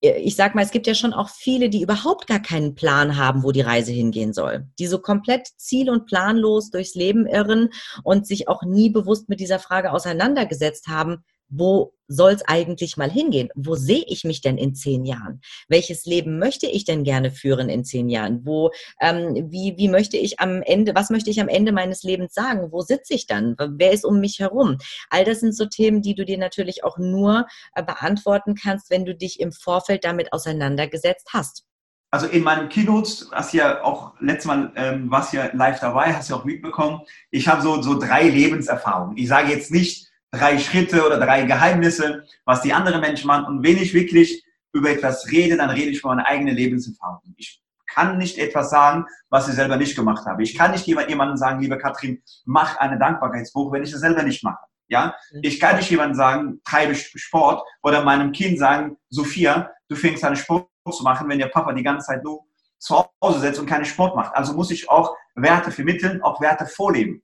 ich 0.00 0.36
sag 0.36 0.54
mal, 0.54 0.62
es 0.62 0.70
gibt 0.70 0.86
ja 0.86 0.94
schon 0.94 1.12
auch 1.12 1.28
viele, 1.28 1.68
die 1.70 1.82
überhaupt 1.82 2.26
gar 2.28 2.40
keinen 2.40 2.74
Plan 2.74 3.16
haben, 3.16 3.42
wo 3.42 3.50
die 3.50 3.62
Reise 3.62 3.92
hingehen 3.92 4.32
soll, 4.32 4.66
die 4.78 4.86
so 4.86 4.98
komplett 5.00 5.48
ziel- 5.56 5.90
und 5.90 6.06
planlos 6.06 6.70
durchs 6.70 6.94
Leben 6.94 7.26
irren 7.26 7.70
und 8.04 8.26
sich 8.26 8.48
auch 8.48 8.62
nie 8.62 8.90
bewusst 8.90 9.28
mit 9.28 9.40
dieser 9.40 9.58
Frage 9.58 9.92
auseinandergesetzt 9.92 10.86
haben, 10.86 11.24
wo 11.48 11.94
soll 12.08 12.32
es 12.32 12.42
eigentlich 12.48 12.96
mal 12.96 13.10
hingehen? 13.10 13.50
Wo 13.54 13.74
sehe 13.74 14.04
ich 14.06 14.24
mich 14.24 14.40
denn 14.40 14.56
in 14.56 14.74
zehn 14.74 15.04
Jahren? 15.04 15.40
Welches 15.68 16.06
Leben 16.06 16.38
möchte 16.38 16.66
ich 16.66 16.84
denn 16.84 17.04
gerne 17.04 17.30
führen 17.30 17.68
in 17.68 17.84
zehn 17.84 18.08
Jahren? 18.08 18.46
Wo, 18.46 18.70
ähm, 19.00 19.48
wie, 19.50 19.74
wie 19.76 19.88
möchte 19.88 20.16
ich 20.16 20.40
am 20.40 20.62
Ende, 20.62 20.94
was 20.94 21.10
möchte 21.10 21.30
ich 21.30 21.40
am 21.40 21.48
Ende 21.48 21.70
meines 21.70 22.02
Lebens 22.02 22.32
sagen? 22.32 22.72
Wo 22.72 22.80
sitze 22.80 23.14
ich 23.14 23.26
dann? 23.26 23.56
Wer 23.58 23.92
ist 23.92 24.04
um 24.06 24.20
mich 24.20 24.38
herum? 24.38 24.78
All 25.10 25.24
das 25.24 25.40
sind 25.40 25.54
so 25.54 25.66
Themen, 25.66 26.00
die 26.00 26.14
du 26.14 26.24
dir 26.24 26.38
natürlich 26.38 26.82
auch 26.82 26.96
nur 26.98 27.46
äh, 27.74 27.82
beantworten 27.82 28.54
kannst, 28.54 28.90
wenn 28.90 29.04
du 29.04 29.14
dich 29.14 29.38
im 29.38 29.52
Vorfeld 29.52 30.04
damit 30.04 30.32
auseinandergesetzt 30.32 31.28
hast. 31.32 31.64
Also 32.10 32.26
in 32.26 32.42
meinem 32.42 32.70
Keynote, 32.70 33.26
hast 33.32 33.52
ja 33.52 33.84
auch 33.84 34.14
letztes 34.18 34.46
Mal 34.46 34.72
ähm, 34.76 35.10
warst 35.10 35.34
ja 35.34 35.50
live 35.52 35.78
dabei, 35.78 36.14
hast 36.14 36.30
ja 36.30 36.36
auch 36.36 36.44
mitbekommen. 36.44 37.02
Ich 37.30 37.46
habe 37.48 37.60
so, 37.60 37.82
so 37.82 37.98
drei 37.98 38.30
Lebenserfahrungen. 38.30 39.18
Ich 39.18 39.28
sage 39.28 39.52
jetzt 39.52 39.70
nicht, 39.70 40.07
drei 40.30 40.58
Schritte 40.58 41.04
oder 41.06 41.18
drei 41.18 41.42
Geheimnisse, 41.42 42.24
was 42.44 42.62
die 42.62 42.72
anderen 42.72 43.00
Menschen 43.00 43.26
machen. 43.26 43.46
Und 43.46 43.62
wenn 43.62 43.76
ich 43.76 43.94
wirklich 43.94 44.44
über 44.72 44.90
etwas 44.90 45.30
rede, 45.30 45.56
dann 45.56 45.70
rede 45.70 45.90
ich 45.90 46.00
von 46.00 46.16
meiner 46.16 46.28
eigenen 46.28 46.54
Lebenserfahrung. 46.54 47.34
Ich 47.36 47.62
kann 47.86 48.18
nicht 48.18 48.38
etwas 48.38 48.70
sagen, 48.70 49.06
was 49.30 49.48
ich 49.48 49.54
selber 49.54 49.76
nicht 49.76 49.96
gemacht 49.96 50.26
habe. 50.26 50.42
Ich 50.42 50.56
kann 50.56 50.72
nicht 50.72 50.86
jemandem 50.86 51.36
sagen, 51.36 51.60
liebe 51.60 51.78
Katrin, 51.78 52.22
mach 52.44 52.76
eine 52.76 52.98
Dankbarkeitsbuch, 52.98 53.72
wenn 53.72 53.82
ich 53.82 53.92
es 53.92 54.00
selber 54.00 54.22
nicht 54.22 54.44
mache. 54.44 54.64
Ja, 54.88 55.14
mhm. 55.32 55.40
ich 55.42 55.60
kann 55.60 55.76
nicht 55.76 55.90
jemandem 55.90 56.14
sagen, 56.14 56.60
treibe 56.64 56.94
Sport 56.94 57.66
oder 57.82 58.04
meinem 58.04 58.32
Kind 58.32 58.58
sagen, 58.58 58.96
Sophia, 59.10 59.70
du 59.88 59.96
fängst 59.96 60.24
an 60.24 60.36
Sport 60.36 60.68
zu 60.90 61.02
machen, 61.02 61.28
wenn 61.28 61.38
der 61.38 61.48
Papa 61.48 61.72
die 61.72 61.82
ganze 61.82 62.06
Zeit 62.06 62.24
nur 62.24 62.44
zu 62.78 63.04
Hause 63.22 63.40
sitzt 63.40 63.58
und 63.58 63.66
keinen 63.66 63.84
Sport 63.84 64.16
macht. 64.16 64.34
Also 64.34 64.54
muss 64.54 64.70
ich 64.70 64.88
auch 64.88 65.14
Werte 65.34 65.70
vermitteln, 65.70 66.22
auch 66.22 66.40
Werte 66.40 66.66
vorleben. 66.66 67.22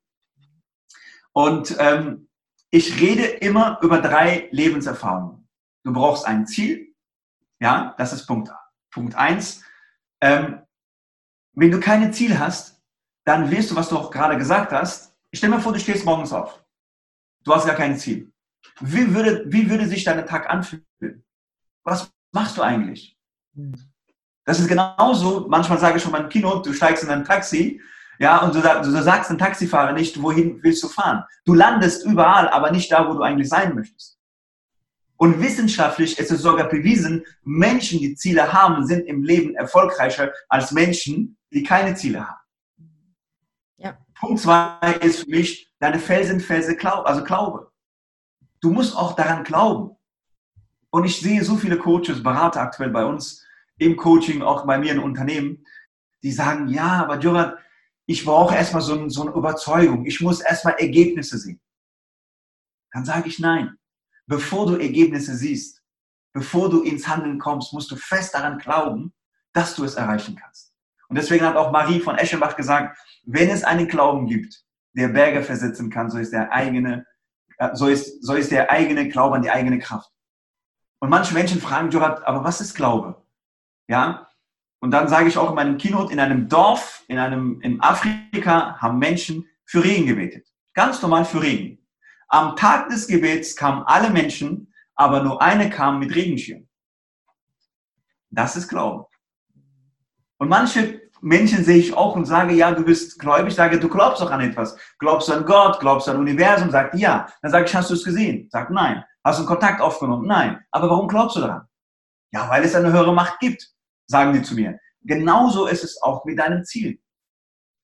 Und 1.32 1.74
ähm, 1.78 2.28
ich 2.74 3.00
rede 3.00 3.22
immer 3.22 3.78
über 3.82 4.00
drei 4.00 4.48
Lebenserfahrungen. 4.50 5.48
Du 5.84 5.92
brauchst 5.92 6.26
ein 6.26 6.44
Ziel. 6.44 6.92
Ja, 7.60 7.94
das 7.98 8.12
ist 8.12 8.26
Punkt, 8.26 8.50
Punkt 8.90 9.14
eins. 9.14 9.62
Ähm, 10.20 10.60
wenn 11.52 11.70
du 11.70 11.78
kein 11.78 12.12
Ziel 12.12 12.36
hast, 12.36 12.82
dann 13.24 13.48
wirst 13.52 13.70
du, 13.70 13.76
was 13.76 13.90
du 13.90 13.96
auch 13.96 14.10
gerade 14.10 14.36
gesagt 14.36 14.72
hast, 14.72 15.16
stell 15.32 15.52
dir 15.52 15.60
vor, 15.60 15.72
du 15.72 15.78
stehst 15.78 16.04
morgens 16.04 16.32
auf. 16.32 16.64
Du 17.44 17.54
hast 17.54 17.64
gar 17.64 17.76
kein 17.76 17.96
Ziel. 17.96 18.32
Wie 18.80 19.14
würde, 19.14 19.44
wie 19.46 19.70
würde 19.70 19.86
sich 19.86 20.02
dein 20.02 20.26
Tag 20.26 20.50
anfühlen? 20.50 20.84
Was 21.84 22.10
machst 22.32 22.56
du 22.56 22.62
eigentlich? 22.62 23.16
Das 24.44 24.58
ist 24.58 24.66
genauso, 24.66 25.46
manchmal 25.48 25.78
sage 25.78 25.98
ich 25.98 26.02
schon 26.02 26.10
beim 26.10 26.28
Kino, 26.28 26.58
du 26.58 26.72
steigst 26.72 27.04
in 27.04 27.10
ein 27.10 27.24
Taxi 27.24 27.80
ja, 28.18 28.42
und 28.42 28.54
du, 28.54 28.60
du 28.60 29.02
sagst 29.02 29.30
dem 29.30 29.38
Taxifahrer 29.38 29.92
nicht, 29.92 30.22
wohin 30.22 30.62
willst 30.62 30.82
du 30.82 30.88
fahren. 30.88 31.24
Du 31.44 31.54
landest 31.54 32.04
überall, 32.04 32.48
aber 32.48 32.70
nicht 32.70 32.90
da, 32.92 33.08
wo 33.08 33.14
du 33.14 33.22
eigentlich 33.22 33.48
sein 33.48 33.74
möchtest. 33.74 34.18
Und 35.16 35.40
wissenschaftlich 35.40 36.18
ist 36.18 36.30
es 36.30 36.42
sogar 36.42 36.68
bewiesen, 36.68 37.24
Menschen, 37.42 38.00
die 38.00 38.14
Ziele 38.14 38.52
haben, 38.52 38.86
sind 38.86 39.06
im 39.06 39.22
Leben 39.22 39.54
erfolgreicher 39.54 40.32
als 40.48 40.72
Menschen, 40.72 41.36
die 41.52 41.62
keine 41.62 41.94
Ziele 41.94 42.28
haben. 42.28 42.40
Ja. 43.76 43.98
Punkt 44.18 44.40
zwei 44.40 44.76
ist 45.00 45.20
für 45.20 45.30
mich 45.30 45.70
deine 45.78 45.98
Felsenfelse, 45.98 46.76
also 47.04 47.24
Glaube. 47.24 47.70
Du 48.60 48.70
musst 48.70 48.96
auch 48.96 49.14
daran 49.14 49.44
glauben. 49.44 49.96
Und 50.90 51.04
ich 51.04 51.20
sehe 51.20 51.42
so 51.44 51.56
viele 51.56 51.78
Coaches, 51.78 52.22
Berater 52.22 52.60
aktuell 52.60 52.90
bei 52.90 53.04
uns 53.04 53.44
im 53.78 53.96
Coaching, 53.96 54.42
auch 54.42 54.66
bei 54.66 54.78
mir 54.78 54.92
im 54.92 55.02
Unternehmen, 55.02 55.64
die 56.22 56.32
sagen, 56.32 56.68
ja, 56.68 57.02
aber 57.02 57.18
Jorat, 57.18 57.58
ich 58.06 58.24
brauche 58.24 58.54
erstmal 58.54 58.82
so, 58.82 59.08
so 59.08 59.22
eine 59.22 59.32
Überzeugung. 59.32 60.04
Ich 60.06 60.20
muss 60.20 60.40
erstmal 60.40 60.74
Ergebnisse 60.74 61.38
sehen. 61.38 61.60
Dann 62.92 63.04
sage 63.04 63.28
ich 63.28 63.38
nein. 63.38 63.76
Bevor 64.26 64.66
du 64.66 64.76
Ergebnisse 64.76 65.34
siehst, 65.36 65.82
bevor 66.32 66.70
du 66.70 66.82
ins 66.82 67.08
Handeln 67.08 67.38
kommst, 67.38 67.72
musst 67.72 67.90
du 67.90 67.96
fest 67.96 68.34
daran 68.34 68.58
glauben, 68.58 69.12
dass 69.52 69.74
du 69.74 69.84
es 69.84 69.94
erreichen 69.94 70.36
kannst. 70.36 70.74
Und 71.08 71.16
deswegen 71.16 71.44
hat 71.44 71.56
auch 71.56 71.70
Marie 71.70 72.00
von 72.00 72.16
Eschenbach 72.16 72.56
gesagt, 72.56 72.98
wenn 73.24 73.50
es 73.50 73.64
einen 73.64 73.88
Glauben 73.88 74.26
gibt, 74.26 74.64
der 74.94 75.08
Berge 75.08 75.42
versetzen 75.42 75.90
kann, 75.90 76.10
so 76.10 76.18
ist 76.18 76.32
der 76.32 76.52
eigene, 76.52 77.06
äh, 77.58 77.74
so 77.74 77.88
ist, 77.88 78.24
so 78.24 78.34
ist 78.34 78.50
der 78.50 78.70
eigene 78.70 79.08
Glaube 79.08 79.36
an 79.36 79.42
die 79.42 79.50
eigene 79.50 79.78
Kraft. 79.78 80.10
Und 81.00 81.10
manche 81.10 81.34
Menschen 81.34 81.60
fragen, 81.60 81.90
Jorat, 81.90 82.24
aber 82.26 82.44
was 82.44 82.60
ist 82.60 82.74
Glaube? 82.74 83.22
Ja, 83.88 84.28
und 84.84 84.90
dann 84.90 85.08
sage 85.08 85.28
ich 85.28 85.38
auch 85.38 85.48
in 85.48 85.54
meinem 85.54 85.78
Keynote, 85.78 86.12
in 86.12 86.20
einem 86.20 86.46
Dorf, 86.46 87.04
in 87.08 87.18
einem, 87.18 87.58
in 87.62 87.80
Afrika 87.80 88.76
haben 88.78 88.98
Menschen 88.98 89.48
für 89.64 89.82
Regen 89.82 90.04
gebetet. 90.04 90.46
Ganz 90.74 91.00
normal 91.00 91.24
für 91.24 91.40
Regen. 91.40 91.78
Am 92.28 92.54
Tag 92.54 92.90
des 92.90 93.06
Gebets 93.06 93.56
kamen 93.56 93.82
alle 93.86 94.10
Menschen, 94.10 94.74
aber 94.94 95.22
nur 95.22 95.40
eine 95.40 95.70
kam 95.70 96.00
mit 96.00 96.14
Regenschirm. 96.14 96.68
Das 98.28 98.56
ist 98.56 98.68
Glauben. 98.68 99.06
Und 100.36 100.50
manche 100.50 101.00
Menschen 101.22 101.64
sehe 101.64 101.78
ich 101.78 101.96
auch 101.96 102.14
und 102.14 102.26
sage, 102.26 102.52
ja, 102.52 102.70
du 102.70 102.84
bist 102.84 103.18
gläubig, 103.18 103.54
sage, 103.54 103.80
du 103.80 103.88
glaubst 103.88 104.20
doch 104.20 104.30
an 104.30 104.42
etwas. 104.42 104.76
Glaubst 104.98 105.30
du 105.30 105.32
an 105.32 105.46
Gott, 105.46 105.80
glaubst 105.80 106.08
du 106.08 106.10
an 106.10 106.18
Universum? 106.18 106.68
Sagt, 106.70 106.94
ja. 106.96 107.26
Dann 107.40 107.50
sage 107.50 107.64
ich, 107.64 107.74
hast 107.74 107.88
du 107.88 107.94
es 107.94 108.04
gesehen? 108.04 108.50
Sagt, 108.50 108.70
nein. 108.70 109.02
Hast 109.24 109.38
du 109.38 109.44
einen 109.44 109.48
Kontakt 109.48 109.80
aufgenommen? 109.80 110.26
Nein. 110.26 110.62
Aber 110.70 110.90
warum 110.90 111.08
glaubst 111.08 111.36
du 111.36 111.40
daran? 111.40 111.66
Ja, 112.32 112.50
weil 112.50 112.62
es 112.64 112.74
eine 112.74 112.92
höhere 112.92 113.14
Macht 113.14 113.40
gibt 113.40 113.73
sagen 114.06 114.32
die 114.32 114.42
zu 114.42 114.54
mir. 114.54 114.78
Genauso 115.02 115.66
ist 115.66 115.84
es 115.84 116.00
auch 116.02 116.24
mit 116.24 116.38
deinem 116.38 116.64
Ziel. 116.64 117.00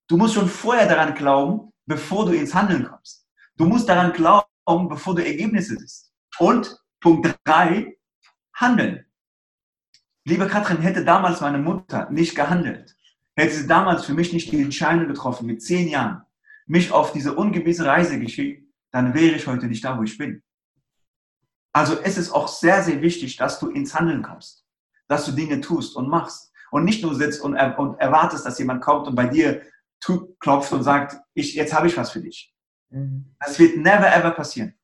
Du 0.09 0.17
musst 0.17 0.35
schon 0.35 0.49
vorher 0.49 0.89
daran 0.89 1.15
glauben, 1.15 1.73
bevor 1.87 2.27
du 2.27 2.33
ins 2.33 2.55
Handeln 2.55 2.85
kommst. 2.85 3.27
Du 3.57 3.67
musst 3.67 3.89
daran 3.89 4.13
glauben, 4.13 4.89
bevor 4.89 5.15
du 5.15 5.25
Ergebnisse 5.25 5.77
siehst. 5.77 6.13
Und 6.39 6.77
Punkt 7.01 7.35
drei, 7.45 7.97
handeln. 8.55 9.07
Liebe 10.25 10.47
Katrin, 10.47 10.79
hätte 10.79 11.05
damals 11.05 11.41
meine 11.41 11.59
Mutter 11.59 12.11
nicht 12.11 12.35
gehandelt, 12.35 12.95
hätte 13.37 13.55
sie 13.55 13.67
damals 13.67 14.05
für 14.05 14.15
mich 14.15 14.33
nicht 14.33 14.53
die 14.53 14.61
Entscheidung 14.61 15.09
getroffen, 15.09 15.47
mit 15.47 15.63
zehn 15.63 15.89
Jahren, 15.89 16.23
mich 16.67 16.93
auf 16.93 17.13
diese 17.13 17.35
ungewisse 17.35 17.87
Reise 17.87 18.19
geschickt, 18.21 18.67
dann 18.93 19.15
wäre 19.15 19.37
ich 19.37 19.47
heute 19.47 19.67
nicht 19.67 19.85
da, 19.85 19.99
wo 19.99 20.03
ich 20.03 20.19
bin. 20.19 20.43
Also 21.73 21.99
es 22.01 22.19
ist 22.19 22.33
auch 22.33 22.49
sehr, 22.49 22.83
sehr 22.83 23.01
wichtig, 23.01 23.37
dass 23.37 23.59
du 23.59 23.69
ins 23.71 23.95
Handeln 23.95 24.23
kommst 24.23 24.67
dass 25.11 25.27
du 25.27 25.33
Dinge 25.33 25.61
tust 25.61 25.97
und 25.97 26.09
machst. 26.09 26.53
Und 26.71 26.85
nicht 26.85 27.03
nur 27.03 27.17
sitzt 27.17 27.43
und, 27.43 27.57
er, 27.57 27.77
und 27.79 28.01
erwartest, 28.01 28.47
dass 28.47 28.61
jemand 28.61 28.81
kommt 28.81 29.09
und 29.09 29.17
bei 29.17 29.27
dir 29.27 29.63
klopft 30.39 30.73
und 30.73 30.85
sagt, 30.85 31.17
ich, 31.35 31.55
jetzt 31.55 31.75
habe 31.75 31.89
ich 31.89 31.97
was 31.97 32.13
für 32.13 32.21
dich. 32.21 32.55
Mhm. 32.91 33.35
Das 33.41 33.59
wird 33.59 33.77
never 33.77 34.07
ever 34.15 34.31
passieren. 34.31 34.75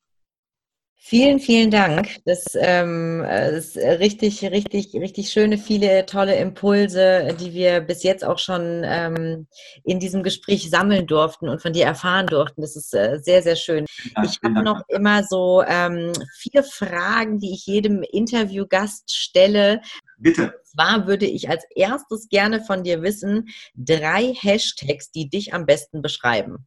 Vielen, 1.08 1.38
vielen 1.38 1.70
Dank. 1.70 2.16
Das, 2.24 2.46
ähm, 2.56 3.22
ist 3.22 3.76
richtig, 3.76 4.42
richtig, 4.42 4.92
richtig 4.94 5.30
schöne, 5.30 5.56
viele 5.56 6.04
tolle 6.04 6.34
Impulse, 6.34 7.36
die 7.38 7.54
wir 7.54 7.80
bis 7.80 8.02
jetzt 8.02 8.24
auch 8.24 8.40
schon 8.40 8.82
ähm, 8.84 9.46
in 9.84 10.00
diesem 10.00 10.24
Gespräch 10.24 10.68
sammeln 10.68 11.06
durften 11.06 11.48
und 11.48 11.62
von 11.62 11.72
dir 11.72 11.84
erfahren 11.84 12.26
durften. 12.26 12.60
Das 12.60 12.74
ist 12.74 12.92
äh, 12.92 13.20
sehr, 13.22 13.40
sehr 13.42 13.54
schön. 13.54 13.86
Dank, 14.16 14.26
ich 14.28 14.40
habe 14.42 14.64
noch 14.64 14.82
immer 14.88 15.22
so 15.22 15.62
ähm, 15.62 16.12
vier 16.38 16.64
Fragen, 16.64 17.38
die 17.38 17.52
ich 17.52 17.66
jedem 17.66 18.02
Interviewgast 18.02 19.14
stelle. 19.14 19.82
Bitte. 20.16 20.44
Und 20.44 20.66
zwar 20.66 21.06
würde 21.06 21.26
ich 21.26 21.48
als 21.48 21.64
erstes 21.74 22.28
gerne 22.28 22.62
von 22.62 22.84
dir 22.84 23.02
wissen, 23.02 23.48
drei 23.74 24.32
Hashtags, 24.34 25.10
die 25.10 25.28
dich 25.28 25.54
am 25.54 25.66
besten 25.66 26.02
beschreiben. 26.02 26.66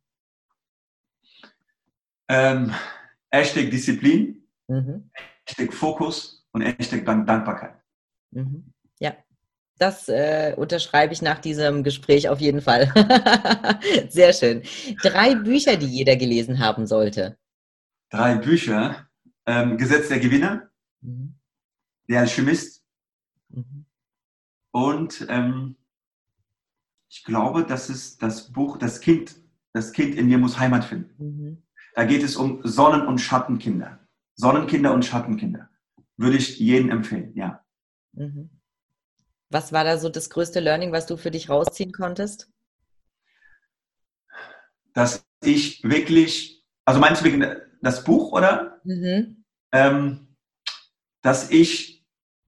Ähm, 2.27 2.73
Hashtag 3.31 3.71
Disziplin, 3.71 4.47
mhm. 4.67 5.09
Hashtag 5.45 5.73
Fokus 5.73 6.47
und 6.51 6.61
Hashtag 6.61 7.05
Dankbarkeit. 7.05 7.75
Mhm. 8.31 8.71
Ja, 8.99 9.15
das 9.77 10.07
äh, 10.09 10.53
unterschreibe 10.55 11.13
ich 11.13 11.21
nach 11.21 11.39
diesem 11.39 11.83
Gespräch 11.83 12.29
auf 12.29 12.39
jeden 12.39 12.61
Fall. 12.61 12.93
Sehr 14.09 14.33
schön. 14.33 14.61
Drei 15.01 15.35
Bücher, 15.35 15.75
die 15.75 15.87
jeder 15.87 16.15
gelesen 16.15 16.59
haben 16.59 16.85
sollte. 16.85 17.37
Drei 18.11 18.35
Bücher. 18.35 19.07
Ähm, 19.45 19.77
Gesetz 19.77 20.09
der 20.09 20.19
Gewinner, 20.19 20.69
mhm. 21.01 21.39
Der 22.09 22.21
Alchemist 22.21 22.78
mhm. 23.49 23.85
und 24.71 25.25
ähm, 25.29 25.75
ich 27.09 27.23
glaube, 27.23 27.65
das 27.65 27.89
ist 27.89 28.21
das 28.21 28.51
Buch 28.51 28.77
Das 28.77 29.01
Kind. 29.01 29.35
Das 29.73 29.91
Kind 29.93 30.15
in 30.15 30.27
mir 30.27 30.37
muss 30.37 30.59
Heimat 30.59 30.83
finden. 30.83 31.15
Mhm. 31.17 31.63
Da 31.95 32.05
geht 32.05 32.23
es 32.23 32.35
um 32.35 32.61
Sonnen- 32.63 33.07
und 33.07 33.19
Schattenkinder. 33.19 33.99
Sonnenkinder 34.35 34.93
und 34.93 35.05
Schattenkinder. 35.05 35.69
Würde 36.17 36.37
ich 36.37 36.59
jedem 36.59 36.89
empfehlen, 36.89 37.35
ja. 37.35 37.63
Mhm. 38.13 38.49
Was 39.49 39.73
war 39.73 39.83
da 39.83 39.97
so 39.97 40.09
das 40.09 40.29
größte 40.29 40.59
Learning, 40.59 40.91
was 40.91 41.07
du 41.07 41.17
für 41.17 41.31
dich 41.31 41.49
rausziehen 41.49 41.91
konntest? 41.91 42.51
Dass 44.93 45.25
ich 45.43 45.83
wirklich, 45.83 46.63
also 46.85 46.99
meinst 46.99 47.25
du 47.25 47.69
das 47.81 48.03
Buch, 48.03 48.31
oder? 48.31 48.79
Mhm. 48.83 49.43
Ähm, 49.71 50.35
dass 51.21 51.51
ich 51.51 51.98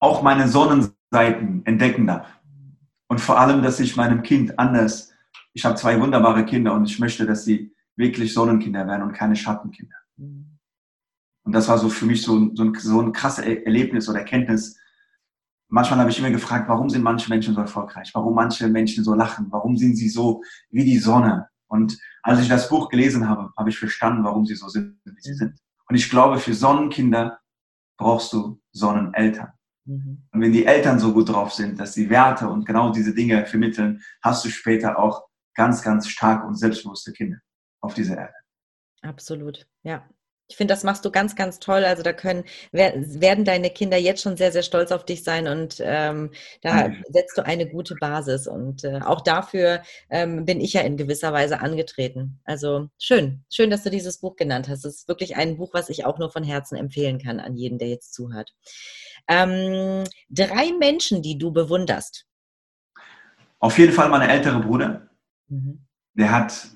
auch 0.02 0.20
meine 0.20 0.48
Sonnenseiten 0.48 1.64
entdecken 1.64 2.08
darf. 2.08 2.26
Und 3.06 3.20
vor 3.20 3.38
allem, 3.38 3.62
dass 3.62 3.78
ich 3.78 3.96
meinem 3.96 4.22
Kind 4.22 4.58
anders, 4.58 5.12
ich 5.52 5.64
habe 5.64 5.76
zwei 5.76 6.00
wunderbare 6.00 6.44
Kinder 6.44 6.74
und 6.74 6.86
ich 6.86 6.98
möchte, 6.98 7.24
dass 7.24 7.44
sie 7.44 7.72
wirklich 7.94 8.34
Sonnenkinder 8.34 8.86
werden 8.88 9.02
und 9.02 9.12
keine 9.12 9.36
Schattenkinder. 9.36 9.94
Mhm. 10.16 10.58
Und 11.44 11.52
das 11.52 11.68
war 11.68 11.78
so 11.78 11.88
für 11.88 12.06
mich 12.06 12.22
so, 12.22 12.50
so, 12.54 12.64
ein, 12.64 12.74
so 12.74 13.00
ein 13.00 13.12
krasses 13.12 13.44
Erlebnis 13.44 14.08
oder 14.08 14.20
Erkenntnis, 14.20 14.76
manchmal 15.68 16.00
habe 16.00 16.10
ich 16.10 16.18
immer 16.18 16.30
gefragt, 16.30 16.68
warum 16.68 16.90
sind 16.90 17.02
manche 17.02 17.28
Menschen 17.28 17.54
so 17.54 17.60
erfolgreich? 17.60 18.10
Warum 18.12 18.34
manche 18.34 18.66
Menschen 18.66 19.04
so 19.04 19.14
lachen? 19.14 19.46
Warum 19.50 19.76
sind 19.76 19.94
sie 19.94 20.08
so 20.08 20.42
wie 20.70 20.84
die 20.84 20.98
Sonne? 20.98 21.48
Und 21.68 21.96
als 22.24 22.40
ich 22.40 22.48
das 22.48 22.68
Buch 22.68 22.88
gelesen 22.88 23.28
habe, 23.28 23.52
habe 23.56 23.70
ich 23.70 23.78
verstanden, 23.78 24.24
warum 24.24 24.46
sie 24.46 24.56
so 24.56 24.68
sind, 24.68 24.98
wie 25.04 25.20
sie 25.20 25.34
sind. 25.34 25.60
Und 25.88 25.94
ich 25.94 26.10
glaube, 26.10 26.38
für 26.38 26.54
Sonnenkinder 26.54 27.38
brauchst 27.96 28.32
du 28.32 28.60
Sonneneltern. 28.72 29.52
Mhm. 29.84 30.22
Und 30.32 30.40
wenn 30.40 30.52
die 30.52 30.66
Eltern 30.66 30.98
so 30.98 31.12
gut 31.12 31.28
drauf 31.28 31.52
sind, 31.52 31.78
dass 31.80 31.94
sie 31.94 32.10
Werte 32.10 32.48
und 32.48 32.66
genau 32.66 32.92
diese 32.92 33.14
Dinge 33.14 33.44
vermitteln, 33.46 34.02
hast 34.22 34.44
du 34.44 34.48
später 34.48 34.98
auch 34.98 35.26
ganz, 35.54 35.82
ganz 35.82 36.08
starke 36.08 36.46
und 36.46 36.56
selbstbewusste 36.56 37.12
Kinder 37.12 37.38
auf 37.80 37.94
dieser 37.94 38.16
Erde. 38.16 38.34
Absolut, 39.02 39.66
ja. 39.82 40.08
Ich 40.48 40.56
finde, 40.56 40.74
das 40.74 40.84
machst 40.84 41.02
du 41.06 41.10
ganz, 41.10 41.34
ganz 41.34 41.60
toll. 41.60 41.82
Also 41.82 42.02
da 42.02 42.12
können 42.12 42.44
werden 42.72 43.44
deine 43.46 43.70
Kinder 43.70 43.96
jetzt 43.96 44.20
schon 44.20 44.36
sehr, 44.36 44.52
sehr 44.52 44.62
stolz 44.62 44.92
auf 44.92 45.06
dich 45.06 45.24
sein 45.24 45.48
und 45.48 45.76
ähm, 45.80 46.30
da 46.60 46.82
Danke. 46.82 47.02
setzt 47.08 47.38
du 47.38 47.46
eine 47.46 47.66
gute 47.66 47.94
Basis. 47.94 48.46
Und 48.46 48.84
äh, 48.84 49.00
auch 49.02 49.22
dafür 49.22 49.82
ähm, 50.10 50.44
bin 50.44 50.60
ich 50.60 50.74
ja 50.74 50.82
in 50.82 50.98
gewisser 50.98 51.32
Weise 51.32 51.60
angetreten. 51.60 52.38
Also 52.44 52.88
schön, 52.98 53.44
schön, 53.50 53.70
dass 53.70 53.82
du 53.82 53.88
dieses 53.88 54.18
Buch 54.18 54.36
genannt 54.36 54.68
hast. 54.68 54.84
Es 54.84 54.96
ist 54.96 55.08
wirklich 55.08 55.36
ein 55.36 55.56
Buch, 55.56 55.70
was 55.72 55.88
ich 55.88 56.04
auch 56.04 56.18
nur 56.18 56.30
von 56.30 56.44
Herzen 56.44 56.76
empfehlen 56.76 57.18
kann 57.18 57.40
an 57.40 57.56
jeden, 57.56 57.78
der 57.78 57.88
jetzt 57.88 58.12
zuhört. 58.12 58.52
Ähm, 59.28 60.04
drei 60.28 60.72
Menschen, 60.78 61.22
die 61.22 61.38
du 61.38 61.52
bewunderst. 61.52 62.26
Auf 63.58 63.78
jeden 63.78 63.92
Fall 63.92 64.08
mein 64.08 64.28
älterer 64.28 64.60
Bruder. 64.60 65.08
Mhm. 65.48 65.86
Der 66.14 66.30
hat, 66.30 66.68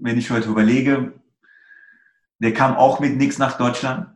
wenn 0.00 0.18
ich 0.18 0.30
heute 0.30 0.48
überlege, 0.48 1.12
der 2.38 2.54
kam 2.54 2.76
auch 2.76 3.00
mit 3.00 3.16
nichts 3.16 3.38
nach 3.38 3.58
Deutschland 3.58 4.08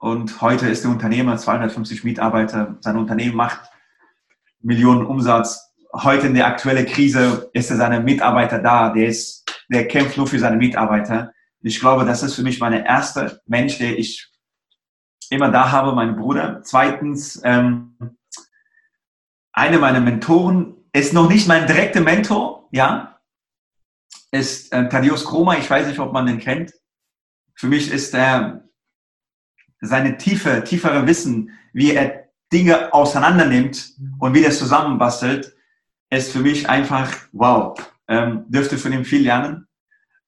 und 0.00 0.40
heute 0.40 0.68
ist 0.68 0.82
der 0.82 0.90
Unternehmer, 0.90 1.36
250 1.36 2.04
Mitarbeiter, 2.04 2.76
sein 2.80 2.96
Unternehmen 2.96 3.36
macht 3.36 3.70
Millionen 4.62 5.06
Umsatz. 5.06 5.74
Heute 5.92 6.26
in 6.26 6.34
der 6.34 6.46
aktuellen 6.46 6.86
Krise 6.86 7.50
ist 7.52 7.70
er 7.70 7.76
seine 7.76 8.00
Mitarbeiter 8.00 8.58
da, 8.58 8.90
der 8.92 9.08
ist, 9.08 9.44
der 9.68 9.86
kämpft 9.88 10.16
nur 10.16 10.26
für 10.26 10.38
seine 10.38 10.56
Mitarbeiter. 10.56 11.32
Ich 11.62 11.80
glaube, 11.80 12.04
das 12.04 12.22
ist 12.22 12.34
für 12.34 12.42
mich 12.42 12.60
mein 12.60 12.72
erster 12.72 13.40
Mensch, 13.46 13.78
der 13.78 13.98
ich 13.98 14.29
immer 15.30 15.50
da 15.50 15.70
habe, 15.70 15.92
mein 15.94 16.16
Bruder. 16.16 16.60
Zweitens, 16.62 17.40
ähm, 17.44 17.96
eine 19.52 19.78
meiner 19.78 20.00
Mentoren 20.00 20.76
ist 20.92 21.12
noch 21.12 21.28
nicht 21.28 21.48
mein 21.48 21.66
direkter 21.66 22.00
Mentor, 22.00 22.68
ja, 22.72 23.20
ist 24.30 24.72
äh, 24.72 24.88
Thaddeus 24.88 25.24
Kroma. 25.24 25.56
Ich 25.56 25.70
weiß 25.70 25.86
nicht, 25.86 25.98
ob 25.98 26.12
man 26.12 26.26
den 26.26 26.38
kennt. 26.38 26.72
Für 27.54 27.66
mich 27.66 27.90
ist 27.90 28.14
er 28.14 28.68
seine 29.80 30.18
tiefe, 30.18 30.62
tiefere 30.64 31.06
Wissen, 31.06 31.50
wie 31.72 31.92
er 31.92 32.28
Dinge 32.52 32.92
auseinander 32.92 33.46
nimmt 33.46 33.94
und 34.18 34.34
wie 34.34 34.44
er 34.44 34.50
zusammenbastelt, 34.50 35.54
ist 36.10 36.32
für 36.32 36.40
mich 36.40 36.68
einfach 36.68 37.14
wow. 37.32 37.78
Ähm, 38.08 38.44
dürfte 38.48 38.76
von 38.76 38.92
ihm 38.92 39.04
viel 39.04 39.22
lernen. 39.22 39.68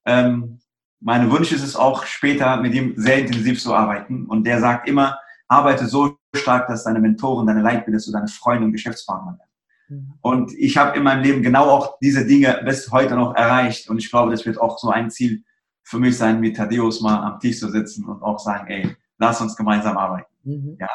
Ähm, 0.05 0.59
mein 1.03 1.29
Wunsch 1.29 1.51
ist 1.51 1.63
es 1.63 1.75
auch 1.75 2.05
später 2.05 2.57
mit 2.57 2.73
ihm 2.73 2.93
sehr 2.95 3.19
intensiv 3.19 3.61
zu 3.61 3.73
arbeiten. 3.75 4.25
Und 4.25 4.45
der 4.45 4.61
sagt 4.61 4.87
immer, 4.87 5.19
arbeite 5.49 5.85
so 5.85 6.17
stark, 6.33 6.67
dass 6.67 6.85
deine 6.85 6.99
Mentoren, 6.99 7.45
deine 7.45 7.61
Leitbilder 7.61 7.99
zu 7.99 8.11
deine 8.11 8.29
Freunde 8.29 8.65
und 8.65 8.71
Geschäftspartner 8.71 9.37
werden. 9.37 9.49
Mhm. 9.89 10.13
Und 10.21 10.53
ich 10.53 10.77
habe 10.77 10.97
in 10.97 11.03
meinem 11.03 11.21
Leben 11.21 11.41
genau 11.41 11.69
auch 11.69 11.99
diese 11.99 12.25
Dinge 12.25 12.61
bis 12.63 12.89
heute 12.91 13.15
noch 13.15 13.35
erreicht. 13.35 13.89
Und 13.89 13.97
ich 13.97 14.09
glaube, 14.09 14.31
das 14.31 14.45
wird 14.45 14.57
auch 14.57 14.79
so 14.79 14.89
ein 14.89 15.11
Ziel 15.11 15.43
für 15.83 15.99
mich 15.99 16.17
sein, 16.17 16.39
mit 16.39 16.55
Thaddeus 16.55 17.01
mal 17.01 17.21
am 17.21 17.39
Tisch 17.39 17.59
zu 17.59 17.69
sitzen 17.69 18.05
und 18.05 18.23
auch 18.23 18.39
sagen, 18.39 18.67
ey, 18.67 18.95
lass 19.17 19.41
uns 19.41 19.57
gemeinsam 19.57 19.97
arbeiten. 19.97 20.31
Mhm. 20.43 20.77
Ja. 20.79 20.89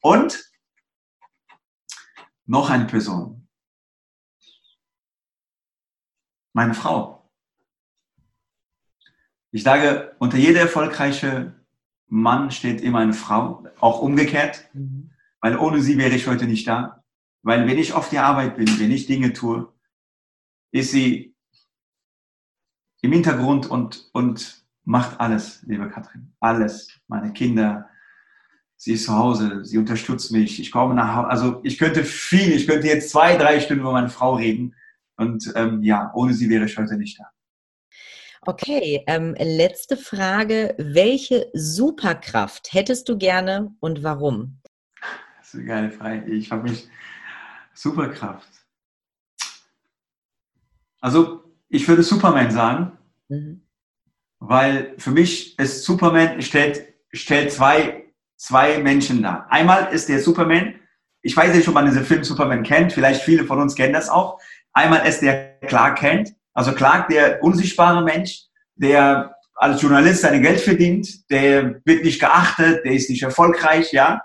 Und 0.00 0.42
noch 2.46 2.68
eine 2.68 2.86
Person. 2.86 3.46
Meine 6.52 6.74
Frau. 6.74 7.21
Ich 9.52 9.62
sage, 9.62 10.16
unter 10.18 10.38
jeder 10.38 10.60
erfolgreiche 10.60 11.54
Mann 12.08 12.50
steht 12.50 12.80
immer 12.80 13.00
eine 13.00 13.12
Frau, 13.12 13.66
auch 13.80 14.00
umgekehrt, 14.00 14.68
mhm. 14.72 15.10
weil 15.40 15.58
ohne 15.58 15.82
sie 15.82 15.98
wäre 15.98 16.14
ich 16.14 16.26
heute 16.26 16.46
nicht 16.46 16.66
da. 16.66 17.04
Weil 17.42 17.66
wenn 17.66 17.78
ich 17.78 17.92
auf 17.92 18.08
die 18.08 18.18
Arbeit 18.18 18.56
bin, 18.56 18.80
wenn 18.80 18.90
ich 18.90 19.06
Dinge 19.06 19.32
tue, 19.32 19.70
ist 20.70 20.92
sie 20.92 21.34
im 23.02 23.12
Hintergrund 23.12 23.68
und, 23.68 24.08
und 24.12 24.64
macht 24.84 25.20
alles, 25.20 25.62
liebe 25.66 25.88
Katrin. 25.90 26.32
Alles. 26.40 26.88
Meine 27.06 27.32
Kinder, 27.32 27.90
sie 28.76 28.92
ist 28.92 29.04
zu 29.04 29.14
Hause, 29.14 29.64
sie 29.64 29.76
unterstützt 29.76 30.32
mich. 30.32 30.60
Ich 30.60 30.70
komme 30.70 30.94
nach 30.94 31.16
Hause. 31.16 31.28
Also 31.28 31.60
ich 31.62 31.76
könnte 31.76 32.04
viel, 32.04 32.52
ich 32.52 32.66
könnte 32.66 32.86
jetzt 32.86 33.10
zwei, 33.10 33.36
drei 33.36 33.60
Stunden 33.60 33.82
über 33.82 33.92
meine 33.92 34.08
Frau 34.08 34.36
reden. 34.36 34.74
Und 35.16 35.52
ähm, 35.56 35.82
ja, 35.82 36.10
ohne 36.14 36.32
sie 36.32 36.48
wäre 36.48 36.64
ich 36.64 36.78
heute 36.78 36.96
nicht 36.96 37.20
da. 37.20 37.26
Okay, 38.44 39.04
ähm, 39.06 39.36
letzte 39.38 39.96
Frage. 39.96 40.74
Welche 40.76 41.48
Superkraft 41.52 42.72
hättest 42.72 43.08
du 43.08 43.16
gerne 43.16 43.72
und 43.78 44.02
warum? 44.02 44.60
Das 45.38 45.48
ist 45.48 45.54
eine 45.54 45.64
geile 45.64 45.90
Frage. 45.92 46.28
Ich 46.32 46.50
habe 46.50 46.64
mich 46.64 46.88
Superkraft. 47.72 48.48
Also 51.00 51.44
ich 51.68 51.86
würde 51.86 52.02
Superman 52.02 52.50
sagen, 52.50 52.98
mhm. 53.28 53.62
weil 54.40 54.94
für 54.98 55.12
mich 55.12 55.56
ist 55.60 55.84
Superman 55.84 56.42
stellt, 56.42 56.94
stellt 57.12 57.52
zwei, 57.52 58.12
zwei 58.36 58.78
Menschen 58.78 59.22
dar. 59.22 59.46
Einmal 59.50 59.92
ist 59.92 60.08
der 60.08 60.18
Superman, 60.18 60.74
ich 61.20 61.36
weiß 61.36 61.54
nicht, 61.54 61.68
ob 61.68 61.74
man 61.74 61.86
diesen 61.86 62.04
Film 62.04 62.24
Superman 62.24 62.64
kennt, 62.64 62.92
vielleicht 62.92 63.22
viele 63.22 63.44
von 63.44 63.60
uns 63.60 63.76
kennen 63.76 63.92
das 63.92 64.08
auch. 64.08 64.40
Einmal 64.72 65.06
ist 65.06 65.22
der 65.22 65.60
Clark 65.60 65.98
Kent, 65.98 66.34
also 66.54 66.72
Clark, 66.72 67.08
der 67.08 67.42
unsichtbare 67.42 68.02
Mensch, 68.02 68.42
der 68.74 69.36
als 69.54 69.80
Journalist 69.80 70.22
sein 70.22 70.42
Geld 70.42 70.60
verdient, 70.60 71.30
der 71.30 71.80
wird 71.84 72.04
nicht 72.04 72.20
geachtet, 72.20 72.84
der 72.84 72.92
ist 72.92 73.10
nicht 73.10 73.22
erfolgreich, 73.22 73.92
ja. 73.92 74.22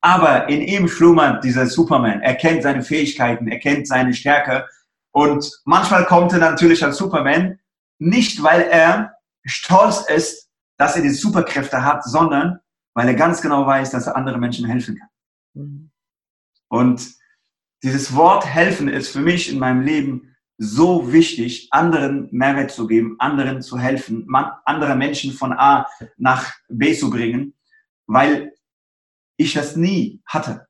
Aber 0.00 0.48
in 0.48 0.60
ihm 0.60 0.88
schlummert 0.88 1.42
dieser 1.42 1.66
Superman. 1.66 2.20
Er 2.20 2.34
kennt 2.34 2.62
seine 2.62 2.82
Fähigkeiten, 2.82 3.48
er 3.48 3.58
kennt 3.58 3.88
seine 3.88 4.12
Stärke 4.12 4.66
und 5.12 5.50
manchmal 5.64 6.04
kommt 6.04 6.32
er 6.32 6.38
natürlich 6.38 6.84
als 6.84 6.98
Superman, 6.98 7.58
nicht 7.98 8.42
weil 8.42 8.62
er 8.62 9.14
stolz 9.44 10.04
ist, 10.08 10.50
dass 10.76 10.96
er 10.96 11.02
die 11.02 11.10
Superkräfte 11.10 11.84
hat, 11.84 12.04
sondern 12.04 12.58
weil 12.94 13.08
er 13.08 13.14
ganz 13.14 13.40
genau 13.40 13.66
weiß, 13.66 13.90
dass 13.90 14.06
er 14.06 14.16
anderen 14.16 14.40
Menschen 14.40 14.66
helfen 14.66 14.98
kann. 14.98 15.08
Mhm. 15.54 15.90
Und 16.68 17.14
dieses 17.82 18.14
Wort 18.14 18.44
helfen 18.44 18.88
ist 18.88 19.10
für 19.10 19.20
mich 19.20 19.50
in 19.50 19.58
meinem 19.58 19.82
Leben 19.82 20.33
so 20.56 21.12
wichtig, 21.12 21.68
anderen 21.70 22.28
Mehrwert 22.30 22.70
zu 22.70 22.86
geben, 22.86 23.16
anderen 23.18 23.62
zu 23.62 23.78
helfen, 23.78 24.26
andere 24.64 24.94
Menschen 24.96 25.32
von 25.32 25.52
A 25.52 25.86
nach 26.16 26.52
B 26.68 26.94
zu 26.94 27.10
bringen, 27.10 27.54
weil 28.06 28.54
ich 29.36 29.54
das 29.54 29.76
nie 29.76 30.22
hatte. 30.26 30.66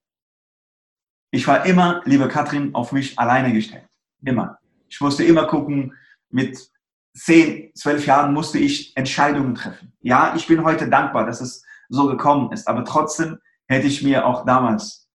Ich 1.30 1.46
war 1.46 1.66
immer, 1.66 2.00
liebe 2.04 2.28
Katrin, 2.28 2.74
auf 2.74 2.92
mich 2.92 3.18
alleine 3.18 3.52
gestellt. 3.52 3.88
Immer. 4.24 4.58
Ich 4.88 5.00
musste 5.00 5.24
immer 5.24 5.46
gucken, 5.46 5.92
mit 6.30 6.70
zehn, 7.14 7.72
zwölf 7.74 8.06
Jahren 8.06 8.32
musste 8.32 8.58
ich 8.58 8.96
Entscheidungen 8.96 9.54
treffen. 9.54 9.92
Ja, 10.00 10.34
ich 10.36 10.46
bin 10.46 10.64
heute 10.64 10.88
dankbar, 10.88 11.26
dass 11.26 11.40
es 11.40 11.64
so 11.88 12.06
gekommen 12.06 12.52
ist, 12.52 12.66
aber 12.66 12.84
trotzdem 12.84 13.38
hätte 13.66 13.86
ich 13.86 14.02
mir 14.02 14.26
auch 14.26 14.44
damals 14.44 15.08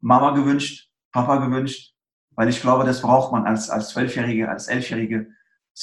Mama 0.00 0.30
gewünscht, 0.30 0.90
Papa 1.12 1.36
gewünscht, 1.36 1.93
weil 2.36 2.48
ich 2.48 2.60
glaube, 2.60 2.84
das 2.84 3.00
braucht 3.00 3.32
man 3.32 3.46
als, 3.46 3.70
als 3.70 3.90
Zwölfjährige, 3.90 4.48
als 4.48 4.68
Elfjährige 4.68 5.28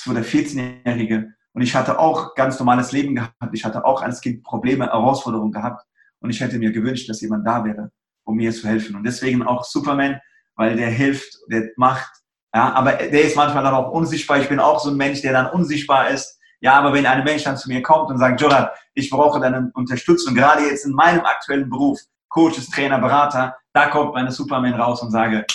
oder 0.10 0.22
14-Jährige. 0.22 1.34
Und 1.54 1.62
ich 1.62 1.76
hatte 1.76 2.00
auch 2.00 2.36
ganz 2.36 2.60
normales 2.60 2.92
Leben 2.92 3.16
gehabt. 3.16 3.54
Ich 3.54 3.66
hatte 3.66 3.84
auch 3.84 4.02
als 4.02 4.22
Kind 4.22 4.44
Probleme, 4.44 4.86
Herausforderungen 4.86 5.52
gehabt. 5.52 5.86
Und 6.20 6.30
ich 6.30 6.40
hätte 6.40 6.60
mir 6.60 6.72
gewünscht, 6.72 7.10
dass 7.10 7.22
jemand 7.22 7.46
da 7.46 7.64
wäre, 7.66 7.92
um 8.24 8.38
mir 8.38 8.52
zu 8.52 8.68
helfen. 8.68 8.96
Und 8.96 9.04
deswegen 9.04 9.44
auch 9.44 9.64
Superman, 9.64 10.20
weil 10.56 10.78
der 10.78 10.90
hilft, 10.90 11.38
der 11.50 11.70
macht. 11.76 12.12
Ja, 12.54 12.74
aber 12.74 12.94
der 12.94 13.24
ist 13.24 13.36
manchmal 13.36 13.64
dann 13.64 13.74
auch 13.74 13.92
unsichtbar. 13.92 14.40
Ich 14.40 14.50
bin 14.50 14.60
auch 14.60 14.80
so 14.80 14.92
ein 14.92 14.98
Mensch, 14.98 15.22
der 15.22 15.34
dann 15.34 15.48
unsichtbar 15.48 16.10
ist. 16.10 16.38
Ja, 16.60 16.74
aber 16.74 16.94
wenn 16.94 17.06
ein 17.06 17.24
Mensch 17.24 17.44
dann 17.44 17.58
zu 17.58 17.70
mir 17.70 17.82
kommt 17.82 18.12
und 18.12 18.20
sagt, 18.20 18.40
Jorat, 18.40 18.76
ich 18.94 19.10
brauche 19.10 19.40
deine 19.40 19.72
Unterstützung, 19.74 20.36
gerade 20.36 20.64
jetzt 20.64 20.86
in 20.86 20.94
meinem 20.94 21.22
aktuellen 21.22 21.70
Beruf, 21.70 22.00
Coaches, 22.30 22.70
Trainer, 22.70 23.00
Berater, 23.00 23.56
da 23.74 23.88
kommt 23.88 24.14
meine 24.14 24.32
Superman 24.32 24.74
raus 24.74 25.02
und 25.02 25.12
sage, 25.12 25.46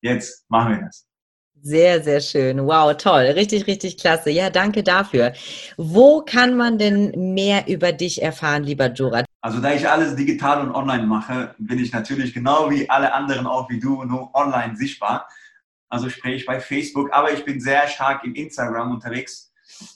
jetzt 0.00 0.48
machen 0.48 0.72
wir 0.72 0.82
das. 0.82 1.06
Sehr, 1.62 2.02
sehr 2.02 2.20
schön. 2.20 2.66
Wow, 2.66 2.96
toll. 2.96 3.20
Richtig, 3.34 3.66
richtig 3.66 3.98
klasse. 3.98 4.30
Ja, 4.30 4.48
danke 4.48 4.82
dafür. 4.82 5.34
Wo 5.76 6.22
kann 6.22 6.56
man 6.56 6.78
denn 6.78 7.34
mehr 7.34 7.68
über 7.68 7.92
dich 7.92 8.22
erfahren, 8.22 8.62
lieber 8.62 8.86
Jorat? 8.86 9.26
Also 9.42 9.60
da 9.60 9.72
ich 9.74 9.86
alles 9.86 10.16
digital 10.16 10.66
und 10.66 10.74
online 10.74 11.06
mache, 11.06 11.54
bin 11.58 11.78
ich 11.78 11.92
natürlich 11.92 12.32
genau 12.32 12.70
wie 12.70 12.88
alle 12.88 13.12
anderen 13.12 13.46
auch 13.46 13.68
wie 13.68 13.78
du 13.78 14.04
nur 14.04 14.34
online 14.34 14.74
sichtbar. 14.76 15.28
Also 15.90 16.08
spreche 16.08 16.36
ich 16.36 16.46
bei 16.46 16.60
Facebook, 16.60 17.12
aber 17.12 17.32
ich 17.32 17.44
bin 17.44 17.60
sehr 17.60 17.88
stark 17.88 18.24
in 18.24 18.34
Instagram 18.34 18.92
unterwegs. 18.92 19.52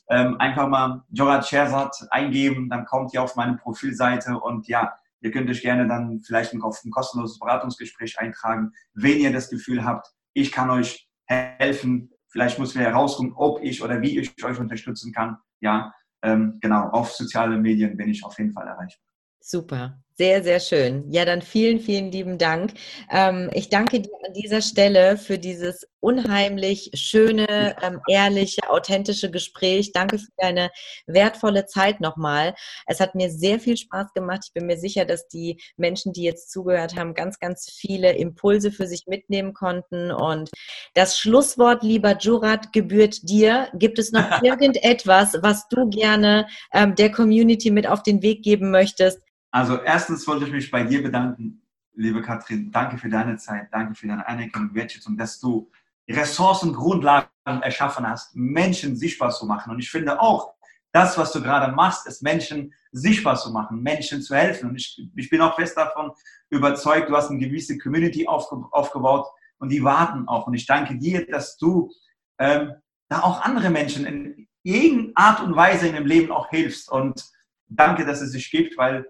Ähm, 0.08 0.36
einfach 0.40 0.68
mal 0.68 1.02
Jorat 1.12 1.46
Sherzat 1.46 1.94
eingeben, 2.10 2.68
dann 2.68 2.84
kommt 2.84 3.14
ihr 3.14 3.22
auf 3.22 3.36
meine 3.36 3.56
Profilseite 3.56 4.38
und 4.38 4.66
ja, 4.68 4.98
ihr 5.24 5.30
könnt 5.30 5.48
euch 5.48 5.62
gerne 5.62 5.88
dann 5.88 6.20
vielleicht 6.22 6.54
auf 6.60 6.84
ein 6.84 6.90
kostenloses 6.90 7.38
Beratungsgespräch 7.38 8.18
eintragen, 8.18 8.72
wenn 8.92 9.18
ihr 9.18 9.32
das 9.32 9.48
Gefühl 9.48 9.82
habt, 9.82 10.06
ich 10.34 10.52
kann 10.52 10.68
euch 10.70 11.08
helfen. 11.24 12.10
Vielleicht 12.28 12.58
muss 12.58 12.74
wir 12.74 12.82
herausfinden, 12.82 13.32
ob 13.34 13.62
ich 13.62 13.82
oder 13.82 14.02
wie 14.02 14.18
ich 14.18 14.44
euch 14.44 14.58
unterstützen 14.58 15.12
kann. 15.12 15.38
Ja, 15.60 15.94
ähm, 16.22 16.58
genau, 16.60 16.90
auf 16.90 17.12
soziale 17.12 17.58
Medien 17.58 17.96
bin 17.96 18.10
ich 18.10 18.22
auf 18.22 18.38
jeden 18.38 18.52
Fall 18.52 18.66
erreichbar. 18.66 19.08
Super. 19.40 20.03
Sehr, 20.16 20.44
sehr 20.44 20.60
schön. 20.60 21.10
Ja, 21.10 21.24
dann 21.24 21.42
vielen, 21.42 21.80
vielen 21.80 22.12
lieben 22.12 22.38
Dank. 22.38 22.74
Ähm, 23.10 23.50
ich 23.52 23.68
danke 23.68 24.00
dir 24.00 24.12
an 24.24 24.32
dieser 24.32 24.62
Stelle 24.62 25.16
für 25.16 25.38
dieses 25.38 25.88
unheimlich 25.98 26.90
schöne, 26.94 27.74
ähm, 27.82 28.00
ehrliche, 28.08 28.70
authentische 28.70 29.28
Gespräch. 29.32 29.90
Danke 29.90 30.18
für 30.18 30.30
deine 30.36 30.70
wertvolle 31.08 31.66
Zeit 31.66 32.00
nochmal. 32.00 32.54
Es 32.86 33.00
hat 33.00 33.16
mir 33.16 33.28
sehr 33.28 33.58
viel 33.58 33.76
Spaß 33.76 34.12
gemacht. 34.12 34.42
Ich 34.46 34.52
bin 34.52 34.66
mir 34.66 34.76
sicher, 34.76 35.04
dass 35.04 35.26
die 35.26 35.60
Menschen, 35.76 36.12
die 36.12 36.22
jetzt 36.22 36.52
zugehört 36.52 36.94
haben, 36.94 37.14
ganz, 37.14 37.40
ganz 37.40 37.68
viele 37.76 38.12
Impulse 38.12 38.70
für 38.70 38.86
sich 38.86 39.06
mitnehmen 39.08 39.52
konnten. 39.52 40.12
Und 40.12 40.50
das 40.92 41.18
Schlusswort, 41.18 41.82
lieber 41.82 42.16
Jurat, 42.18 42.72
gebührt 42.72 43.28
dir. 43.28 43.68
Gibt 43.74 43.98
es 43.98 44.12
noch 44.12 44.22
irgendetwas, 44.44 45.38
was 45.40 45.66
du 45.68 45.88
gerne 45.88 46.46
ähm, 46.72 46.94
der 46.94 47.10
Community 47.10 47.72
mit 47.72 47.88
auf 47.88 48.04
den 48.04 48.22
Weg 48.22 48.44
geben 48.44 48.70
möchtest? 48.70 49.23
Also 49.54 49.80
erstens 49.80 50.26
wollte 50.26 50.46
ich 50.46 50.50
mich 50.50 50.68
bei 50.68 50.82
dir 50.82 51.00
bedanken, 51.00 51.62
liebe 51.94 52.20
Katrin. 52.20 52.72
Danke 52.72 52.98
für 52.98 53.08
deine 53.08 53.36
Zeit, 53.36 53.68
danke 53.70 53.94
für 53.94 54.08
deine 54.08 54.26
Anerkennung 54.26 54.70
und 54.70 54.74
Wertschätzung, 54.74 55.16
dass 55.16 55.38
du 55.38 55.70
Ressourcen, 56.10 56.72
Grundlagen 56.72 57.28
erschaffen 57.44 58.04
hast, 58.04 58.34
Menschen 58.34 58.96
sichtbar 58.96 59.30
zu 59.30 59.46
machen. 59.46 59.70
Und 59.70 59.78
ich 59.78 59.88
finde 59.88 60.20
auch, 60.20 60.54
das, 60.90 61.16
was 61.16 61.30
du 61.30 61.40
gerade 61.40 61.72
machst, 61.72 62.04
ist 62.08 62.20
Menschen 62.20 62.74
sichtbar 62.90 63.36
zu 63.36 63.52
machen, 63.52 63.80
Menschen 63.80 64.22
zu 64.22 64.34
helfen. 64.34 64.70
Und 64.70 64.74
ich, 64.74 65.00
ich 65.14 65.30
bin 65.30 65.40
auch 65.40 65.54
fest 65.54 65.76
davon 65.76 66.10
überzeugt, 66.50 67.08
du 67.08 67.16
hast 67.16 67.30
eine 67.30 67.38
gewisse 67.38 67.78
Community 67.78 68.26
aufge, 68.26 68.56
aufgebaut 68.72 69.28
und 69.58 69.68
die 69.68 69.84
warten 69.84 70.26
auch. 70.26 70.48
Und 70.48 70.54
ich 70.54 70.66
danke 70.66 70.98
dir, 70.98 71.28
dass 71.28 71.56
du 71.58 71.92
ähm, 72.40 72.72
da 73.08 73.20
auch 73.20 73.40
andere 73.42 73.70
Menschen 73.70 74.04
in 74.04 74.48
irgendeiner 74.64 75.12
Art 75.14 75.40
und 75.44 75.54
Weise 75.54 75.86
in 75.86 75.94
dem 75.94 76.06
Leben 76.06 76.32
auch 76.32 76.48
hilfst. 76.50 76.90
Und 76.90 77.24
danke, 77.68 78.04
dass 78.04 78.20
es 78.20 78.32
sich 78.32 78.50
gibt, 78.50 78.76
weil 78.76 79.06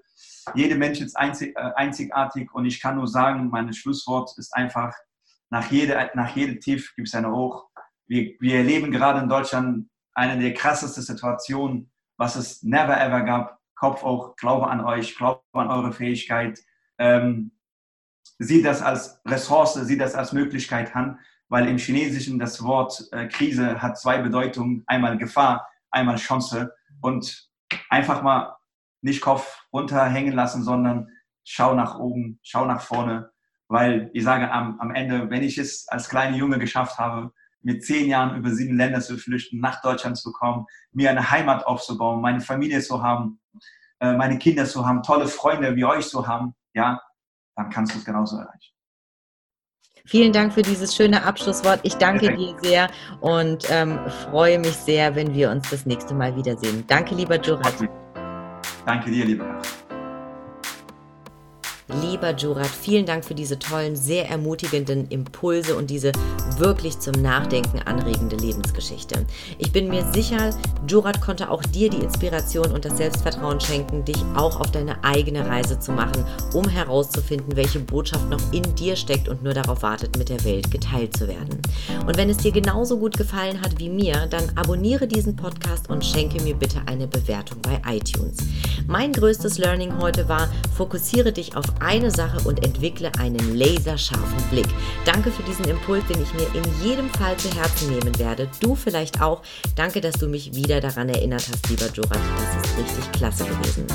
jeder 0.55 0.77
Mensch 0.77 1.01
ist 1.01 1.17
einzig, 1.17 1.57
äh, 1.57 1.71
einzigartig 1.77 2.53
und 2.55 2.65
ich 2.67 2.81
kann 2.81 2.97
nur 2.97 3.09
sagen, 3.09 3.49
mein 3.51 3.73
Schlusswort 3.73 4.37
ist 4.37 4.55
einfach, 4.55 4.93
nach 5.51 5.71
jedem 5.71 5.99
nach 6.15 6.35
jede 6.35 6.59
Tief 6.59 6.95
gibt 6.97 7.09
es 7.09 7.15
eine 7.15 7.31
Hoch. 7.31 7.69
Wir, 8.07 8.35
wir 8.41 8.57
erleben 8.57 8.91
gerade 8.91 9.21
in 9.21 9.29
Deutschland 9.29 9.89
eine 10.15 10.41
der 10.41 10.55
krassesten 10.55 11.03
Situationen, 11.03 11.91
was 12.17 12.37
es 12.37 12.63
never 12.63 13.01
ever 13.01 13.23
gab. 13.23 13.59
Kopf 13.75 14.03
hoch, 14.03 14.37
glaube 14.37 14.69
an 14.71 14.85
euch, 14.85 15.17
glaube 15.17 15.43
an 15.53 15.69
eure 15.69 15.93
Fähigkeit. 15.93 16.61
Ähm, 16.99 17.53
sieht 18.39 18.65
das 18.65 18.83
als 18.83 19.21
Ressource, 19.27 19.75
sieht 19.75 20.01
das 20.01 20.15
als 20.15 20.33
Möglichkeit 20.33 20.95
an, 20.95 21.19
weil 21.49 21.69
im 21.69 21.79
Chinesischen 21.79 22.39
das 22.39 22.63
Wort 22.63 23.07
äh, 23.13 23.29
Krise 23.29 23.83
hat 23.83 23.99
zwei 23.99 24.19
Bedeutungen, 24.19 24.85
einmal 24.87 25.19
Gefahr, 25.19 25.69
einmal 25.91 26.17
Chance 26.17 26.73
und 27.01 27.49
einfach 27.91 28.23
mal 28.23 28.57
nicht 29.05 29.21
Kopf 29.21 29.67
runterhängen 29.73 30.33
lassen, 30.33 30.63
sondern 30.63 31.09
schau 31.45 31.75
nach 31.75 31.99
oben, 31.99 32.41
schau 32.43 32.65
nach 32.65 32.81
vorne. 32.81 33.31
Weil 33.69 34.11
ich 34.15 34.25
sage 34.25 34.51
am, 34.51 34.81
am 34.81 34.95
Ende, 34.95 35.31
wenn 35.31 35.43
ich 35.43 35.59
es 35.59 35.87
als 35.89 36.09
kleiner 36.09 36.37
Junge 36.37 36.59
geschafft 36.59 36.99
habe, 36.99 37.33
mit 37.61 37.85
zehn 37.85 38.09
Jahren 38.09 38.37
über 38.37 38.51
sieben 38.51 38.77
Länder 38.77 39.01
zu 39.01 39.17
flüchten, 39.17 39.61
nach 39.61 39.81
Deutschland 39.81 40.19
zu 40.19 40.33
kommen, 40.33 40.67
mir 40.93 41.11
eine 41.11 41.31
Heimat 41.31 41.67
aufzubauen, 41.67 42.21
meine 42.21 42.41
Familie 42.41 42.81
zu 42.81 43.03
haben, 43.03 43.41
äh, 44.01 44.15
meine 44.15 44.39
Kinder 44.39 44.67
zu 44.67 44.87
haben, 44.87 45.03
tolle 45.03 45.29
Freunde 45.29 45.75
wie 45.77 45.85
euch 45.85 46.09
zu 46.09 46.27
haben, 46.27 46.55
ja, 46.75 47.01
dann 47.57 47.71
kannst 47.71 47.95
du 47.95 47.99
es 47.99 48.05
genauso 48.05 48.37
erreichen. 48.37 48.73
Vielen 50.07 50.35
Dank 50.35 50.53
für 50.53 50.61
dieses 50.61 50.95
schöne 50.95 51.25
Abschlusswort. 51.25 51.81
Ich 51.83 51.95
danke 51.95 52.27
Perfekt. 52.27 52.65
dir 52.65 52.69
sehr 52.69 52.91
und 53.23 53.67
ähm, 53.71 53.99
freue 54.31 54.59
mich 54.59 54.77
sehr, 54.77 55.15
wenn 55.15 55.33
wir 55.35 55.51
uns 55.51 55.71
das 55.71 55.87
nächste 55.87 56.15
Mal 56.15 56.37
wiedersehen. 56.37 56.85
Danke, 56.87 57.15
lieber 57.15 57.41
Jurat. 57.41 57.75
Danke 58.87 59.11
dir, 59.11 59.25
lieber 59.25 59.47
Katrin. 59.47 59.84
Lieber 61.87 62.35
Jurat, 62.35 62.67
vielen 62.67 63.05
Dank 63.05 63.27
für 63.27 63.35
diese 63.35 63.59
tollen, 63.59 63.95
sehr 63.95 64.31
ermutigenden 64.31 65.07
Impulse 65.09 65.77
und 65.77 65.91
diese 65.91 66.13
wirklich 66.57 66.99
zum 66.99 67.13
Nachdenken 67.21 67.79
anregende 67.81 68.37
Lebensgeschichte. 68.37 69.27
Ich 69.59 69.71
bin 69.71 69.89
mir 69.89 70.11
sicher, 70.15 70.49
Jurat 70.89 71.21
konnte 71.21 71.51
auch 71.51 71.63
dir 71.63 71.91
die 71.91 71.99
Inspiration 71.99 72.73
und 72.73 72.87
das 72.87 72.97
Selbstvertrauen 72.97 73.61
schenken, 73.61 74.03
dich 74.03 74.17
auch 74.35 74.61
auf 74.61 74.71
deine 74.71 75.05
eigene 75.05 75.47
Reise 75.47 75.79
zu 75.79 75.93
machen, 75.93 76.25
um 76.55 76.67
herauszufinden, 76.67 77.55
welche 77.55 77.81
Botschaft 77.81 78.31
noch 78.31 78.41
in 78.51 78.63
dir 78.77 78.97
steckt 78.97 79.29
und 79.29 79.43
nur 79.43 79.53
darauf 79.53 79.83
wartet, 79.83 80.17
mit 80.17 80.31
der 80.31 80.43
Welt 80.43 80.71
geteilt 80.71 81.15
zu 81.15 81.29
werden. 81.29 81.61
Und 82.07 82.17
wenn 82.17 82.31
es 82.31 82.39
dir 82.39 82.53
genauso 82.53 82.99
gut 82.99 83.19
gefallen 83.19 83.61
hat 83.61 83.79
wie 83.79 83.91
mir, 83.91 84.27
dann 84.31 84.51
abonniere 84.55 85.07
diesen 85.07 85.37
Podcast 85.37 85.91
und 85.91 86.03
schenke 86.03 86.43
mir 86.43 86.55
bitte 86.55 86.81
eine 86.87 87.07
Bewertung 87.07 87.59
bei 87.61 87.83
iTunes. 87.95 88.39
Mein 88.87 89.13
größtes 89.13 89.59
Learning 89.59 89.99
heute 89.99 90.31
war, 90.31 90.49
fokussiere 90.75 91.33
dich 91.33 91.55
auf 91.57 91.74
eine 91.81 92.11
Sache 92.11 92.47
und 92.47 92.65
entwickle 92.65 93.11
einen 93.19 93.57
laserscharfen 93.57 94.43
Blick. 94.51 94.69
Danke 95.05 95.31
für 95.31 95.43
diesen 95.43 95.67
Impuls, 95.67 96.05
den 96.07 96.23
ich 96.23 96.33
mir 96.35 96.47
in 96.55 96.65
jedem 96.83 97.09
Fall 97.11 97.37
zu 97.37 97.49
Herzen 97.55 97.91
nehmen 97.91 98.19
werde. 98.19 98.49
Du 98.61 98.75
vielleicht 98.75 99.21
auch. 99.21 99.43
Danke, 99.77 100.01
dass 100.01 100.15
du 100.15 100.29
mich 100.29 100.55
wieder 100.55 100.81
daran 100.81 101.09
erinnert 101.09 101.47
hast, 101.51 101.69
lieber 101.69 101.87
Jorat. 101.93 102.13
Das 102.13 102.71
ist 102.71 102.79
richtig 102.79 103.13
klasse 103.13 103.45
gewesen. 103.45 103.87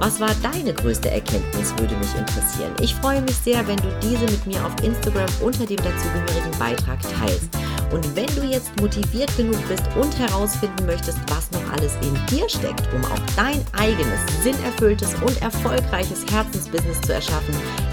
Was 0.00 0.20
war 0.20 0.30
deine 0.42 0.72
größte 0.72 1.10
Erkenntnis, 1.10 1.72
würde 1.78 1.96
mich 1.96 2.14
interessieren. 2.14 2.72
Ich 2.80 2.94
freue 2.94 3.22
mich 3.22 3.36
sehr, 3.36 3.66
wenn 3.66 3.76
du 3.76 3.88
diese 4.02 4.24
mit 4.24 4.46
mir 4.46 4.64
auf 4.64 4.74
Instagram 4.82 5.28
unter 5.42 5.66
dem 5.66 5.76
dazugehörigen 5.76 6.58
Beitrag 6.58 7.00
teilst. 7.02 7.48
Und 7.92 8.04
wenn 8.14 8.26
du 8.36 8.42
jetzt 8.42 8.78
motiviert 8.80 9.34
genug 9.36 9.56
bist 9.66 9.84
und 9.96 10.16
herausfinden 10.18 10.86
möchtest, 10.86 11.18
was 11.28 11.50
noch 11.50 11.72
alles 11.72 11.94
in 12.02 12.14
dir 12.26 12.48
steckt, 12.48 12.82
um 12.94 13.02
auch 13.06 13.20
dein 13.34 13.64
eigenes, 13.72 14.20
sinnerfülltes 14.42 15.14
und 15.22 15.40
erfolgreiches 15.40 16.24
Herzensbusiness 16.30 17.00
zu 17.00 17.14
erschaffen, 17.14 17.27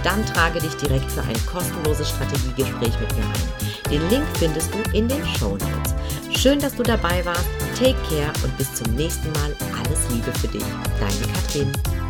dann 0.04 0.26
trage 0.26 0.60
dich 0.60 0.76
direkt 0.76 1.12
für 1.12 1.22
ein 1.22 1.46
kostenloses 1.46 2.10
Strategiegespräch 2.10 3.00
mit 3.00 3.16
mir 3.16 3.24
ein. 3.24 3.92
Den 3.92 4.10
Link 4.10 4.26
findest 4.38 4.74
du 4.74 4.80
in 4.98 5.08
den 5.08 5.26
Show 5.26 5.52
Notes. 5.52 5.96
Schön, 6.32 6.60
dass 6.60 6.76
du 6.76 6.84
dabei 6.84 7.24
warst. 7.26 7.46
Take 7.78 7.98
care 8.10 8.32
und 8.44 8.58
bis 8.58 8.74
zum 8.74 8.94
nächsten 8.96 9.32
Mal. 9.34 9.56
Alles 9.78 10.10
Liebe 10.12 10.32
für 10.40 10.48
dich. 10.48 10.64
Deine 11.00 11.34
Katrin. 11.34 12.05